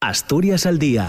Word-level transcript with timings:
Asturias 0.00 0.64
al 0.64 0.78
día 0.78 1.08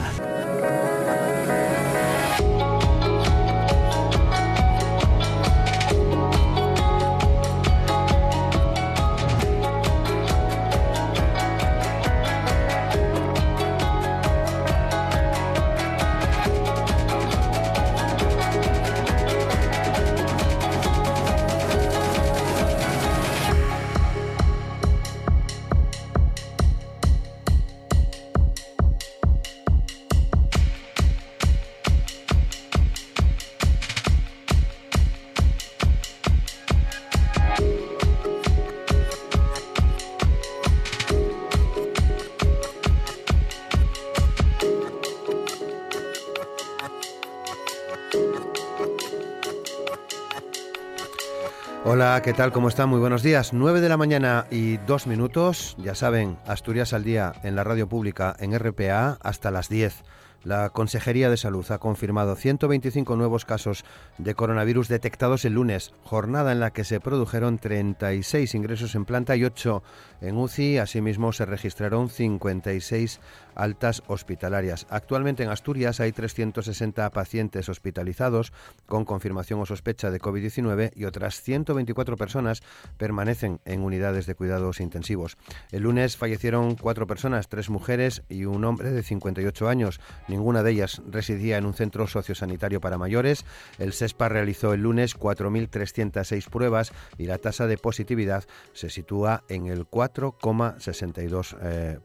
¿qué 52.21 52.33
tal? 52.33 52.51
¿Cómo 52.51 52.67
están? 52.67 52.89
Muy 52.89 52.99
buenos 52.99 53.23
días. 53.23 53.53
9 53.53 53.79
de 53.79 53.87
la 53.87 53.95
mañana 53.95 54.45
y 54.51 54.75
dos 54.77 55.07
minutos. 55.07 55.77
Ya 55.77 55.95
saben, 55.95 56.37
Asturias 56.45 56.91
al 56.91 57.05
día 57.05 57.31
en 57.43 57.55
la 57.55 57.63
radio 57.63 57.87
pública 57.87 58.35
en 58.39 58.57
RPA 58.57 59.17
hasta 59.21 59.51
las 59.51 59.69
10. 59.69 60.03
La 60.43 60.69
Consejería 60.69 61.29
de 61.29 61.37
Salud 61.37 61.69
ha 61.69 61.79
confirmado 61.79 62.35
125 62.35 63.15
nuevos 63.15 63.45
casos 63.45 63.85
de 64.17 64.35
coronavirus 64.35 64.87
detectados 64.87 65.45
el 65.45 65.53
lunes, 65.53 65.93
jornada 66.03 66.51
en 66.51 66.59
la 66.59 66.71
que 66.71 66.83
se 66.83 66.99
produjeron 66.99 67.57
36 67.57 68.55
ingresos 68.55 68.95
en 68.95 69.05
planta 69.05 69.35
y 69.35 69.45
8 69.45 69.83
en 70.21 70.37
UCI. 70.37 70.77
Asimismo, 70.77 71.31
se 71.31 71.45
registraron 71.45 72.09
56 72.09 73.19
altas 73.59 74.03
hospitalarias. 74.07 74.87
Actualmente 74.89 75.43
en 75.43 75.49
Asturias 75.49 75.99
hay 75.99 76.11
360 76.11 77.09
pacientes 77.11 77.69
hospitalizados 77.69 78.53
con 78.85 79.05
confirmación 79.05 79.59
o 79.59 79.65
sospecha 79.65 80.11
de 80.11 80.19
COVID-19 80.19 80.91
y 80.95 81.05
otras 81.05 81.41
124 81.41 82.15
personas 82.15 82.61
permanecen 82.97 83.59
en 83.65 83.81
unidades 83.81 84.25
de 84.25 84.35
cuidados 84.35 84.79
intensivos. 84.79 85.37
El 85.71 85.83
lunes 85.83 86.17
fallecieron 86.17 86.75
cuatro 86.75 87.07
personas, 87.07 87.49
tres 87.49 87.69
mujeres 87.69 88.23
y 88.29 88.45
un 88.45 88.63
hombre 88.63 88.91
de 88.91 89.03
58 89.03 89.67
años. 89.67 89.99
Ninguna 90.27 90.63
de 90.63 90.71
ellas 90.71 91.01
residía 91.09 91.57
en 91.57 91.65
un 91.65 91.73
centro 91.73 92.07
sociosanitario 92.07 92.79
para 92.79 92.97
mayores. 92.97 93.45
El 93.77 93.93
SESPA 93.93 94.29
realizó 94.29 94.73
el 94.73 94.81
lunes 94.81 95.17
4.306 95.17 96.49
pruebas 96.49 96.93
y 97.17 97.25
la 97.25 97.37
tasa 97.37 97.67
de 97.67 97.77
positividad 97.77 98.45
se 98.73 98.89
sitúa 98.89 99.43
en 99.49 99.67
el 99.67 99.85
4,62%. 99.85 101.59
Eh, 101.61 101.99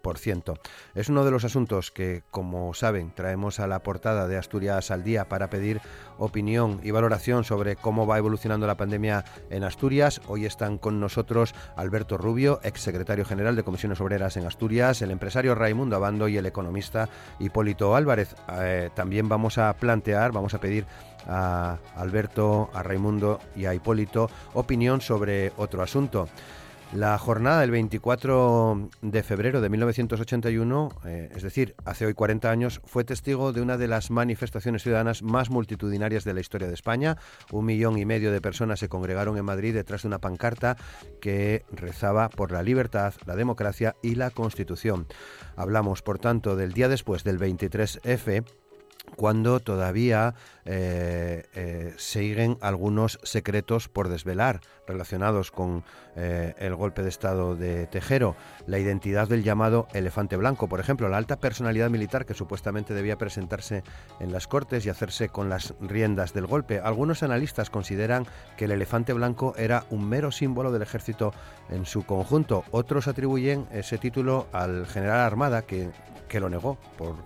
es 0.94 1.08
uno 1.08 1.24
de 1.24 1.30
los 1.30 1.43
asuntos 1.44 1.90
que, 1.90 2.22
como 2.30 2.74
saben, 2.74 3.12
traemos 3.14 3.60
a 3.60 3.66
la 3.66 3.82
portada 3.82 4.26
de 4.26 4.36
Asturias 4.36 4.90
al 4.90 5.04
día 5.04 5.28
para 5.28 5.50
pedir 5.50 5.80
opinión 6.18 6.80
y 6.82 6.90
valoración 6.90 7.44
sobre 7.44 7.76
cómo 7.76 8.06
va 8.06 8.18
evolucionando 8.18 8.66
la 8.66 8.76
pandemia 8.76 9.24
en 9.50 9.64
Asturias. 9.64 10.20
Hoy 10.26 10.46
están 10.46 10.78
con 10.78 11.00
nosotros 11.00 11.54
Alberto 11.76 12.16
Rubio, 12.16 12.60
exsecretario 12.62 13.24
general 13.24 13.56
de 13.56 13.62
Comisiones 13.62 14.00
Obreras 14.00 14.36
en 14.36 14.46
Asturias, 14.46 15.02
el 15.02 15.10
empresario 15.10 15.54
Raimundo 15.54 15.96
Abando 15.96 16.28
y 16.28 16.36
el 16.36 16.46
economista 16.46 17.08
Hipólito 17.38 17.94
Álvarez. 17.94 18.34
Eh, 18.60 18.90
también 18.94 19.28
vamos 19.28 19.58
a 19.58 19.72
plantear, 19.74 20.32
vamos 20.32 20.54
a 20.54 20.60
pedir 20.60 20.86
a 21.26 21.78
Alberto, 21.96 22.70
a 22.74 22.82
Raimundo 22.82 23.40
y 23.56 23.66
a 23.66 23.74
Hipólito 23.74 24.30
opinión 24.54 25.00
sobre 25.00 25.52
otro 25.56 25.82
asunto. 25.82 26.28
La 26.92 27.18
jornada 27.18 27.60
del 27.60 27.72
24 27.72 28.88
de 29.02 29.22
febrero 29.22 29.60
de 29.60 29.68
1981, 29.68 30.90
eh, 31.04 31.30
es 31.34 31.42
decir, 31.42 31.74
hace 31.84 32.06
hoy 32.06 32.14
40 32.14 32.50
años, 32.50 32.80
fue 32.84 33.02
testigo 33.02 33.52
de 33.52 33.62
una 33.62 33.76
de 33.76 33.88
las 33.88 34.10
manifestaciones 34.10 34.82
ciudadanas 34.82 35.22
más 35.22 35.50
multitudinarias 35.50 36.24
de 36.24 36.34
la 36.34 36.40
historia 36.40 36.68
de 36.68 36.74
España. 36.74 37.16
Un 37.50 37.64
millón 37.64 37.98
y 37.98 38.04
medio 38.04 38.30
de 38.30 38.40
personas 38.40 38.78
se 38.78 38.88
congregaron 38.88 39.36
en 39.36 39.44
Madrid 39.44 39.74
detrás 39.74 40.02
de 40.02 40.08
una 40.08 40.20
pancarta 40.20 40.76
que 41.20 41.64
rezaba 41.72 42.28
por 42.28 42.52
la 42.52 42.62
libertad, 42.62 43.14
la 43.26 43.34
democracia 43.34 43.96
y 44.02 44.14
la 44.14 44.30
Constitución. 44.30 45.06
Hablamos, 45.56 46.02
por 46.02 46.20
tanto, 46.20 46.54
del 46.54 46.74
día 46.74 46.88
después 46.88 47.24
del 47.24 47.40
23F 47.40 48.44
cuando 49.16 49.60
todavía 49.60 50.34
eh, 50.66 51.44
eh, 51.54 51.92
siguen 51.98 52.56
algunos 52.62 53.18
secretos 53.22 53.88
por 53.88 54.08
desvelar 54.08 54.60
relacionados 54.86 55.50
con 55.50 55.84
eh, 56.16 56.54
el 56.58 56.74
golpe 56.74 57.02
de 57.02 57.10
Estado 57.10 57.54
de 57.54 57.86
Tejero, 57.86 58.34
la 58.66 58.78
identidad 58.78 59.28
del 59.28 59.42
llamado 59.42 59.88
elefante 59.92 60.36
blanco, 60.36 60.68
por 60.68 60.80
ejemplo, 60.80 61.08
la 61.08 61.18
alta 61.18 61.36
personalidad 61.36 61.90
militar 61.90 62.24
que 62.24 62.32
supuestamente 62.32 62.94
debía 62.94 63.18
presentarse 63.18 63.82
en 64.20 64.32
las 64.32 64.46
Cortes 64.46 64.86
y 64.86 64.88
hacerse 64.88 65.28
con 65.28 65.50
las 65.50 65.74
riendas 65.80 66.32
del 66.32 66.46
golpe. 66.46 66.80
Algunos 66.80 67.22
analistas 67.22 67.68
consideran 67.68 68.26
que 68.56 68.64
el 68.64 68.72
elefante 68.72 69.12
blanco 69.12 69.54
era 69.58 69.84
un 69.90 70.08
mero 70.08 70.32
símbolo 70.32 70.72
del 70.72 70.82
ejército 70.82 71.34
en 71.68 71.84
su 71.84 72.04
conjunto. 72.04 72.64
Otros 72.70 73.06
atribuyen 73.06 73.66
ese 73.70 73.98
título 73.98 74.46
al 74.52 74.86
general 74.86 75.20
Armada 75.20 75.62
que, 75.62 75.90
que 76.28 76.40
lo 76.40 76.48
negó 76.48 76.78
por 76.96 77.16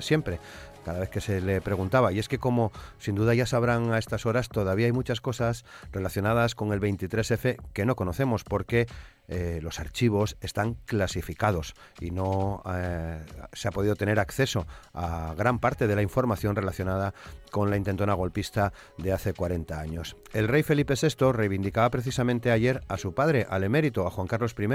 siempre 0.00 0.40
cada 0.84 1.00
vez 1.00 1.10
que 1.10 1.20
se 1.20 1.40
le 1.40 1.60
preguntaba. 1.60 2.12
Y 2.12 2.18
es 2.18 2.28
que 2.28 2.38
como 2.38 2.72
sin 2.98 3.14
duda 3.14 3.34
ya 3.34 3.46
sabrán 3.46 3.92
a 3.92 3.98
estas 3.98 4.26
horas, 4.26 4.48
todavía 4.48 4.86
hay 4.86 4.92
muchas 4.92 5.20
cosas 5.20 5.64
relacionadas 5.92 6.54
con 6.54 6.72
el 6.72 6.80
23F 6.80 7.56
que 7.72 7.84
no 7.84 7.96
conocemos 7.96 8.44
porque 8.44 8.86
eh, 9.32 9.60
los 9.62 9.78
archivos 9.78 10.36
están 10.40 10.74
clasificados 10.86 11.74
y 12.00 12.10
no 12.10 12.64
eh, 12.74 13.24
se 13.52 13.68
ha 13.68 13.70
podido 13.70 13.94
tener 13.94 14.18
acceso 14.18 14.66
a 14.92 15.34
gran 15.36 15.60
parte 15.60 15.86
de 15.86 15.94
la 15.94 16.02
información 16.02 16.56
relacionada 16.56 17.14
con 17.52 17.70
la 17.70 17.76
intentona 17.76 18.14
golpista 18.14 18.72
de 18.98 19.12
hace 19.12 19.32
40 19.32 19.78
años. 19.78 20.16
El 20.32 20.48
rey 20.48 20.64
Felipe 20.64 20.94
VI 21.00 21.30
reivindicaba 21.32 21.90
precisamente 21.90 22.50
ayer 22.50 22.82
a 22.88 22.98
su 22.98 23.14
padre, 23.14 23.46
al 23.48 23.62
emérito, 23.62 24.04
a 24.04 24.10
Juan 24.10 24.26
Carlos 24.26 24.56
I. 24.58 24.66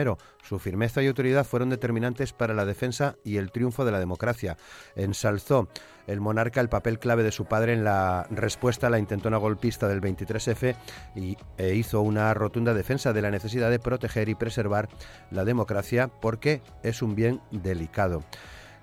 Su 0.42 0.58
firmeza 0.60 1.02
y 1.02 1.08
autoridad 1.08 1.46
fueron 1.46 1.70
determinantes 1.70 2.32
para 2.32 2.54
la 2.54 2.64
defensa 2.66 3.18
y 3.26 3.38
el 3.38 3.52
triunfo 3.52 3.84
de 3.84 3.92
la 3.92 4.00
democracia. 4.00 4.56
Ensalzó 4.96 5.68
el 6.08 6.22
monarca 6.22 6.62
el 6.62 6.70
papel 6.70 7.00
clave 7.00 7.24
de 7.24 7.32
su 7.32 7.46
padre 7.46 7.74
en 7.74 7.84
la 7.84 8.28
respuesta 8.30 8.88
a 8.88 8.90
la 8.90 9.00
intentona 9.00 9.38
golpista 9.38 9.88
del 9.88 10.02
23F 10.02 10.76
y, 11.16 11.38
e 11.58 11.76
hizo 11.76 12.02
una 12.02 12.34
rotunda 12.34 12.74
defensa 12.74 13.14
de 13.14 13.22
la 13.22 13.32
necesidad 13.32 13.70
de 13.70 13.80
proteger 13.80 14.30
y 14.30 14.36
preservar 14.36 14.90
la 15.32 15.46
democracia 15.46 16.08
porque 16.08 16.62
es 16.84 17.02
un 17.02 17.16
bien 17.16 17.42
delicado. 17.52 18.24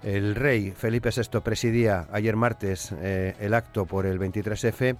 El 0.02 0.34
rey 0.34 0.72
Felipe 0.72 1.10
VI 1.16 1.40
presidía 1.40 2.08
ayer 2.10 2.34
martes 2.34 2.92
eh, 3.00 3.36
el 3.38 3.54
acto 3.54 3.86
por 3.86 4.04
el 4.04 4.18
23F 4.18 4.96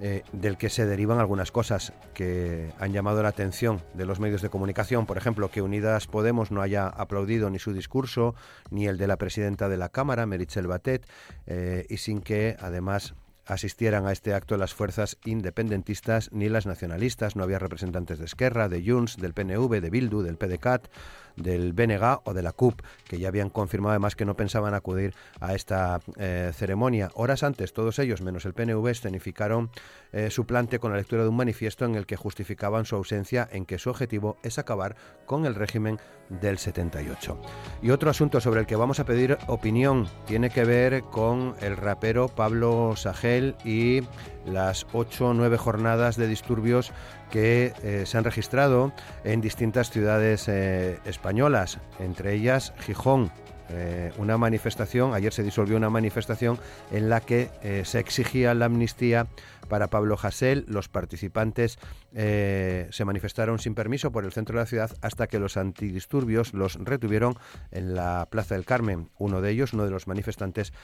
eh, 0.00 0.22
del 0.32 0.56
que 0.56 0.70
se 0.70 0.86
derivan 0.86 1.18
algunas 1.18 1.52
cosas 1.52 1.92
que 2.14 2.72
han 2.78 2.92
llamado 2.92 3.22
la 3.22 3.28
atención 3.28 3.80
de 3.94 4.06
los 4.06 4.20
medios 4.20 4.42
de 4.42 4.50
comunicación. 4.50 5.06
Por 5.06 5.18
ejemplo, 5.18 5.50
que 5.50 5.62
Unidas 5.62 6.06
Podemos 6.06 6.50
no 6.50 6.62
haya 6.62 6.88
aplaudido 6.88 7.50
ni 7.50 7.58
su 7.58 7.72
discurso, 7.72 8.34
ni 8.70 8.86
el 8.86 8.98
de 8.98 9.06
la 9.06 9.16
presidenta 9.16 9.68
de 9.68 9.76
la 9.76 9.88
Cámara, 9.88 10.26
Meritxell 10.26 10.66
Batet, 10.66 11.06
eh, 11.46 11.86
y 11.88 11.98
sin 11.98 12.20
que, 12.20 12.56
además, 12.60 13.14
asistieran 13.46 14.06
a 14.06 14.12
este 14.12 14.34
acto 14.34 14.56
las 14.56 14.74
fuerzas 14.74 15.18
independentistas 15.24 16.30
ni 16.32 16.48
las 16.48 16.66
nacionalistas. 16.66 17.36
No 17.36 17.42
había 17.42 17.58
representantes 17.58 18.18
de 18.18 18.24
Esquerra, 18.24 18.68
de 18.68 18.82
Junts, 18.84 19.16
del 19.16 19.34
PNV, 19.34 19.80
de 19.80 19.90
Bildu, 19.90 20.22
del 20.22 20.36
PDCAT 20.36 20.88
del 21.36 21.72
BNG 21.72 22.20
o 22.24 22.34
de 22.34 22.42
la 22.42 22.52
CUP, 22.52 22.80
que 23.08 23.18
ya 23.18 23.28
habían 23.28 23.50
confirmado 23.50 23.90
además 23.90 24.16
que 24.16 24.24
no 24.24 24.36
pensaban 24.36 24.74
acudir 24.74 25.14
a 25.40 25.54
esta 25.54 26.00
eh, 26.16 26.52
ceremonia. 26.54 27.10
Horas 27.14 27.42
antes, 27.42 27.72
todos 27.72 27.98
ellos, 27.98 28.22
menos 28.22 28.44
el 28.44 28.54
PNV, 28.54 28.86
escenificaron 28.88 29.70
eh, 30.12 30.30
su 30.30 30.46
plante 30.46 30.78
con 30.78 30.92
la 30.92 30.98
lectura 30.98 31.22
de 31.22 31.28
un 31.28 31.36
manifiesto 31.36 31.84
en 31.84 31.94
el 31.94 32.06
que 32.06 32.16
justificaban 32.16 32.84
su 32.84 32.96
ausencia 32.96 33.48
en 33.50 33.66
que 33.66 33.78
su 33.78 33.90
objetivo 33.90 34.36
es 34.42 34.58
acabar 34.58 34.96
con 35.26 35.46
el 35.46 35.54
régimen 35.54 35.98
del 36.28 36.58
78. 36.58 37.40
Y 37.82 37.90
otro 37.90 38.10
asunto 38.10 38.40
sobre 38.40 38.60
el 38.60 38.66
que 38.66 38.76
vamos 38.76 39.00
a 39.00 39.04
pedir 39.04 39.36
opinión 39.46 40.08
tiene 40.26 40.50
que 40.50 40.64
ver 40.64 41.02
con 41.02 41.54
el 41.60 41.76
rapero 41.76 42.28
Pablo 42.28 42.94
Sagel 42.96 43.56
y 43.64 44.02
las 44.46 44.86
ocho 44.92 45.28
o 45.28 45.34
nueve 45.34 45.56
jornadas 45.56 46.16
de 46.16 46.26
disturbios 46.26 46.92
que 47.30 47.72
eh, 47.82 48.04
se 48.06 48.18
han 48.18 48.24
registrado 48.24 48.92
en 49.24 49.40
distintas 49.40 49.90
ciudades 49.90 50.48
eh, 50.48 50.98
españolas, 51.04 51.78
entre 51.98 52.34
ellas 52.34 52.72
Gijón, 52.80 53.32
eh, 53.70 54.12
una 54.18 54.36
manifestación, 54.36 55.14
ayer 55.14 55.32
se 55.32 55.42
disolvió 55.42 55.76
una 55.76 55.88
manifestación 55.90 56.58
en 56.92 57.08
la 57.08 57.20
que 57.20 57.48
se 57.84 57.98
exigía 57.98 58.52
la 58.54 58.66
amnistía 58.66 59.26
para 59.68 59.88
Pablo 59.88 60.18
Hasél. 60.22 60.66
Los 60.68 60.90
participantes 60.90 61.78
se 62.12 63.04
manifestaron 63.06 63.58
sin 63.58 63.74
permiso 63.74 64.12
por 64.12 64.26
el 64.26 64.32
centro 64.32 64.58
de 64.58 64.64
la 64.64 64.66
ciudad 64.66 64.90
hasta 65.00 65.26
que 65.26 65.38
los 65.38 65.56
antidisturbios 65.56 66.52
los 66.52 66.74
retuvieron 66.74 67.36
en 67.70 67.94
la 67.94 68.28
Plaza 68.30 68.54
del 68.54 68.66
Carmen. 68.66 69.08
Uno 69.16 69.40
de 69.40 69.50
ellos, 69.52 69.72
uno 69.72 69.86
de 69.86 69.90
los 69.90 70.06
manifestantes, 70.06 70.74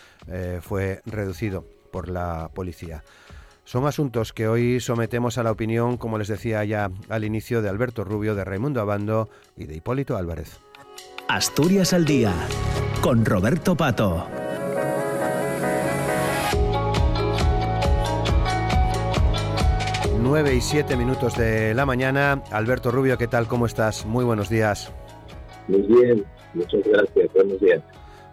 fue 0.63 1.03
reducido 1.05 1.67
por 1.93 2.09
la 2.09 2.51
policía. 2.55 3.05
Son 3.65 3.87
asuntos 3.87 4.33
que 4.33 4.49
hoy 4.49 4.81
sometemos 4.81 5.39
a 5.39 5.43
la 5.43 5.53
opinión, 5.53 5.97
como 5.97 6.19
les 6.19 6.29
decía 6.29 6.65
ya 6.65 6.91
al 7.09 7.25
inicio, 7.25 7.63
de 7.63 7.69
Alberto 7.69 8.05
Rubio, 8.05 8.35
de 8.35 8.45
Raimundo 8.45 8.81
Abando 8.81 9.29
y 9.57 9.67
de 9.67 9.77
Hipólito 9.77 10.17
Álvarez. 10.17 10.59
Asturias 11.29 11.93
al 11.93 12.05
Día, 12.05 12.35
con 13.01 13.25
Roberto 13.25 13.77
Pato. 13.77 14.27
Nueve 20.21 20.55
y 20.55 20.61
siete 20.61 20.97
minutos 20.97 21.37
de 21.37 21.75
la 21.75 21.87
mañana. 21.87 22.43
Alberto 22.51 22.91
Rubio, 22.91 23.19
¿qué 23.19 23.27
tal? 23.27 23.47
¿Cómo 23.47 23.67
estás? 23.67 24.07
Muy 24.07 24.25
buenos 24.25 24.49
días. 24.49 24.93
Muy 25.69 25.83
bien, 25.83 26.25
muchas 26.55 26.81
gracias. 26.85 27.33
Buenos 27.35 27.61
días. 27.61 27.83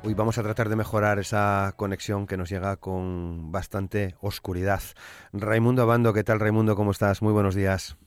Hoy 0.04 0.14
vamos 0.14 0.38
a 0.38 0.44
tratar 0.44 0.70
de 0.70 0.76
mejorar 0.76 1.20
esa 1.20 1.74
conexión 1.76 2.28
que 2.28 2.38
nos 2.38 2.50
llega 2.50 2.78
con 2.78 3.52
bastante 3.52 4.16
oscuridad. 4.22 4.82
Raimundo 5.34 5.82
Abando, 5.82 6.14
¿qué 6.14 6.24
tal 6.24 6.40
Raimundo? 6.40 6.76
¿Cómo 6.76 6.92
estás? 6.92 7.22
Muy 7.22 7.34
buenos 7.34 7.56
días. 7.56 7.98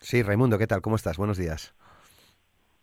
Sí, 0.00 0.22
Raimundo, 0.22 0.58
¿qué 0.58 0.66
tal? 0.66 0.82
¿Cómo 0.82 0.96
estás? 0.96 1.16
Buenos 1.16 1.38
días. 1.38 1.74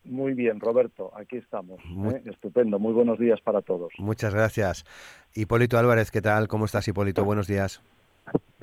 Muy 0.03 0.33
bien, 0.33 0.59
Roberto, 0.59 1.11
aquí 1.15 1.37
estamos. 1.37 1.79
¿eh? 1.83 2.23
Estupendo, 2.25 2.79
muy 2.79 2.93
buenos 2.93 3.19
días 3.19 3.39
para 3.41 3.61
todos. 3.61 3.93
Muchas 3.99 4.33
gracias. 4.33 4.85
Hipólito 5.35 5.77
Álvarez, 5.77 6.09
¿qué 6.09 6.21
tal? 6.21 6.47
¿Cómo 6.47 6.65
estás, 6.65 6.87
Hipólito? 6.87 7.23
Buenos 7.23 7.47
días. 7.47 7.83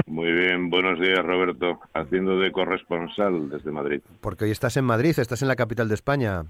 Muy 0.08 0.32
bien, 0.32 0.70
buenos 0.70 0.98
días, 0.98 1.18
Roberto. 1.24 1.80
Haciendo 1.92 2.38
de 2.38 2.50
corresponsal 2.50 3.50
desde 3.50 3.70
Madrid. 3.70 4.00
Porque 4.20 4.46
hoy 4.46 4.50
estás 4.50 4.76
en 4.76 4.84
Madrid, 4.84 5.18
estás 5.18 5.42
en 5.42 5.48
la 5.48 5.56
capital 5.56 5.88
de 5.88 5.94
España. 5.94 6.44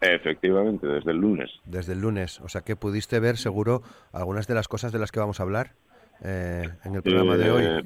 Efectivamente, 0.00 0.86
desde 0.86 1.10
el 1.10 1.18
lunes. 1.18 1.50
Desde 1.66 1.92
el 1.92 2.00
lunes. 2.00 2.40
O 2.40 2.48
sea 2.48 2.62
que 2.62 2.76
pudiste 2.76 3.20
ver, 3.20 3.36
seguro, 3.36 3.82
algunas 4.12 4.46
de 4.46 4.54
las 4.54 4.68
cosas 4.68 4.92
de 4.92 4.98
las 4.98 5.12
que 5.12 5.20
vamos 5.20 5.40
a 5.40 5.42
hablar 5.42 5.72
eh, 6.24 6.68
en 6.84 6.94
el 6.94 7.02
programa 7.02 7.36
de 7.36 7.50
hoy. 7.50 7.84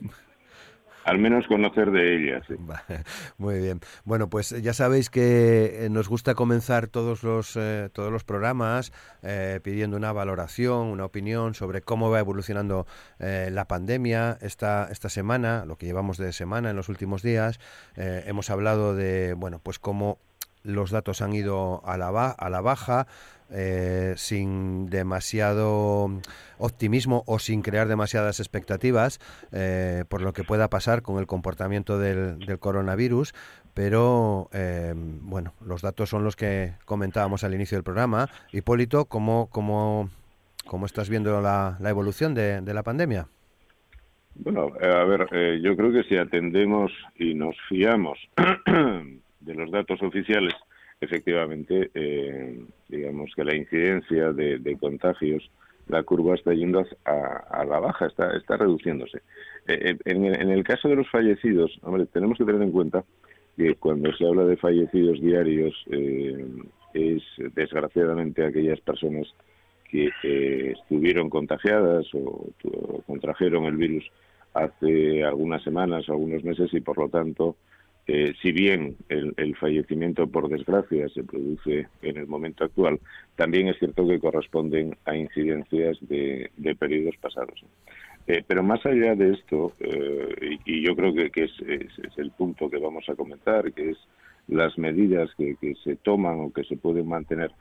Eh, 1.04 1.10
al 1.10 1.18
menos 1.18 1.46
conocer 1.46 1.90
de 1.90 2.16
ella, 2.16 2.42
sí. 2.46 2.54
Muy 3.38 3.58
bien. 3.58 3.80
Bueno, 4.04 4.28
pues 4.28 4.50
ya 4.62 4.72
sabéis 4.72 5.10
que 5.10 5.84
eh, 5.84 5.90
nos 5.90 6.08
gusta 6.08 6.34
comenzar 6.34 6.86
todos 6.86 7.22
los, 7.22 7.56
eh, 7.56 7.90
todos 7.92 8.12
los 8.12 8.24
programas 8.24 8.92
eh, 9.22 9.60
pidiendo 9.62 9.96
una 9.96 10.12
valoración, 10.12 10.88
una 10.88 11.04
opinión 11.04 11.54
sobre 11.54 11.82
cómo 11.82 12.10
va 12.10 12.20
evolucionando 12.20 12.86
la 13.18 13.66
pandemia 13.66 14.38
esta, 14.40 14.88
esta 14.90 15.08
semana, 15.08 15.64
lo 15.64 15.76
que 15.76 15.86
llevamos 15.86 16.18
de 16.18 16.32
semana 16.32 16.70
en 16.70 16.76
los 16.76 16.88
últimos 16.88 17.22
días. 17.22 17.60
hemos 17.96 18.50
hablado 18.50 18.94
de, 18.96 19.34
bueno, 19.34 19.60
pues 19.62 19.78
cómo 19.78 20.18
los 20.64 20.90
datos 20.90 21.22
han 21.22 21.34
ido 21.34 21.82
a 21.84 21.96
la, 21.96 22.08
a 22.08 22.50
la 22.50 22.60
baja, 22.60 23.06
eh, 23.54 24.14
sin 24.16 24.88
demasiado 24.88 26.08
optimismo 26.58 27.22
o 27.26 27.38
sin 27.38 27.60
crear 27.60 27.86
demasiadas 27.86 28.40
expectativas 28.40 29.20
eh, 29.52 30.04
por 30.08 30.22
lo 30.22 30.32
que 30.32 30.42
pueda 30.42 30.68
pasar 30.68 31.02
con 31.02 31.18
el 31.18 31.26
comportamiento 31.26 31.98
del, 31.98 32.38
coronavirus, 32.58 33.34
pero 33.74 34.48
eh, 34.52 34.94
bueno, 34.96 35.52
los 35.64 35.82
datos 35.82 36.08
son 36.08 36.24
los 36.24 36.34
que 36.34 36.72
comentábamos 36.86 37.44
al 37.44 37.54
inicio 37.54 37.76
del 37.76 37.84
programa. 37.84 38.28
Hipólito, 38.52 39.04
¿cómo, 39.04 39.48
cómo, 39.50 40.08
cómo 40.66 40.86
estás 40.86 41.10
viendo 41.10 41.40
la, 41.40 41.76
la 41.80 41.90
evolución 41.90 42.34
de, 42.34 42.62
la 42.62 42.82
pandemia? 42.82 43.28
Bueno, 44.34 44.72
a 44.80 45.04
ver, 45.04 45.60
yo 45.60 45.76
creo 45.76 45.92
que 45.92 46.04
si 46.04 46.16
atendemos 46.16 46.90
y 47.18 47.34
nos 47.34 47.54
fiamos 47.68 48.18
de 49.40 49.54
los 49.54 49.70
datos 49.70 50.02
oficiales, 50.02 50.54
efectivamente, 51.02 51.90
eh, 51.94 52.64
digamos 52.92 53.32
que 53.34 53.44
la 53.44 53.56
incidencia 53.56 54.32
de, 54.32 54.76
contagios, 54.78 55.50
la 55.88 56.02
curva 56.02 56.34
está 56.34 56.52
yendo 56.52 56.84
a, 57.04 57.64
la 57.64 57.80
baja, 57.80 58.06
está, 58.06 58.36
está 58.36 58.56
reduciéndose. 58.58 59.18
Eh, 59.66 59.94
eh, 59.94 59.98
en, 60.04 60.50
el 60.50 60.62
caso 60.62 60.88
de 60.88 60.96
los 60.96 61.10
fallecidos, 61.10 61.78
hombre, 61.82 62.06
tenemos 62.06 62.36
que 62.38 62.44
tener 62.44 62.62
en 62.62 62.70
cuenta 62.70 63.04
que 63.56 63.74
cuando 63.76 64.12
se 64.12 64.26
habla 64.26 64.44
de 64.44 64.56
fallecidos 64.56 65.20
diarios 65.20 65.74
es 66.94 67.22
desgraciadamente 67.54 68.44
aquellas 68.44 68.80
personas 68.80 69.26
que 69.90 70.72
estuvieron 70.72 71.28
contagiadas 71.28 72.06
o, 72.14 72.48
contrajeron 73.06 73.64
el 73.64 73.76
virus 73.76 74.04
hace 74.54 75.24
algunas 75.24 75.62
semanas 75.62 76.08
o 76.08 76.12
algunos 76.12 76.44
meses 76.44 76.72
y 76.72 76.80
por 76.80 76.98
lo 76.98 77.08
tanto 77.08 77.56
eh, 78.08 78.34
si 78.42 78.50
bien 78.50 78.96
el, 79.08 79.56
fallecimiento 79.56 80.26
por 80.26 80.48
desgracia 80.48 81.08
se 81.10 81.22
produce 81.22 81.86
en 82.02 82.16
el 82.16 82.26
momento 82.26 82.64
actual, 82.64 82.98
también 83.36 83.68
es 83.68 83.78
cierto 83.78 84.06
que 84.08 84.18
corresponden 84.18 84.96
a 85.04 85.14
incidencias 85.14 85.98
de, 86.00 86.50
periodos 86.78 87.16
pasados. 87.20 87.64
Eh, 88.26 88.42
pero 88.46 88.62
más 88.64 88.84
allá 88.86 89.14
de 89.14 89.34
esto, 89.34 89.72
eh, 89.78 90.58
y, 90.64 90.82
yo 90.84 90.96
creo 90.96 91.14
que, 91.14 91.44
es, 91.44 91.52
el 92.16 92.30
punto 92.32 92.68
que 92.68 92.78
vamos 92.78 93.08
a 93.08 93.14
comentar, 93.14 93.72
que 93.72 93.90
es 93.90 93.98
las 94.48 94.76
medidas 94.78 95.30
que, 95.36 95.56
se 95.84 95.94
toman 95.96 96.40
o 96.40 96.52
que 96.52 96.64
se 96.64 96.76
pueden 96.76 97.06
mantener, 97.06 97.52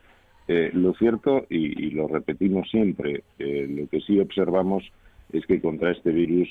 lo 0.73 0.93
cierto, 0.95 1.45
y, 1.49 1.91
lo 1.91 2.07
repetimos 2.07 2.69
siempre, 2.69 3.23
lo 3.38 3.88
que 3.88 4.01
sí 4.01 4.19
observamos 4.19 4.83
es 5.31 5.45
que 5.45 5.61
contra 5.61 5.91
este 5.91 6.11
virus, 6.11 6.49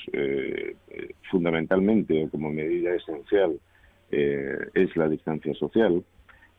fundamentalmente 1.30 2.24
o 2.24 2.30
como 2.30 2.50
medida 2.50 2.94
esencial, 2.94 3.58
eh, 4.12 4.58
es 4.74 4.96
la 4.96 5.08
distancia 5.08 5.54
social 5.54 6.02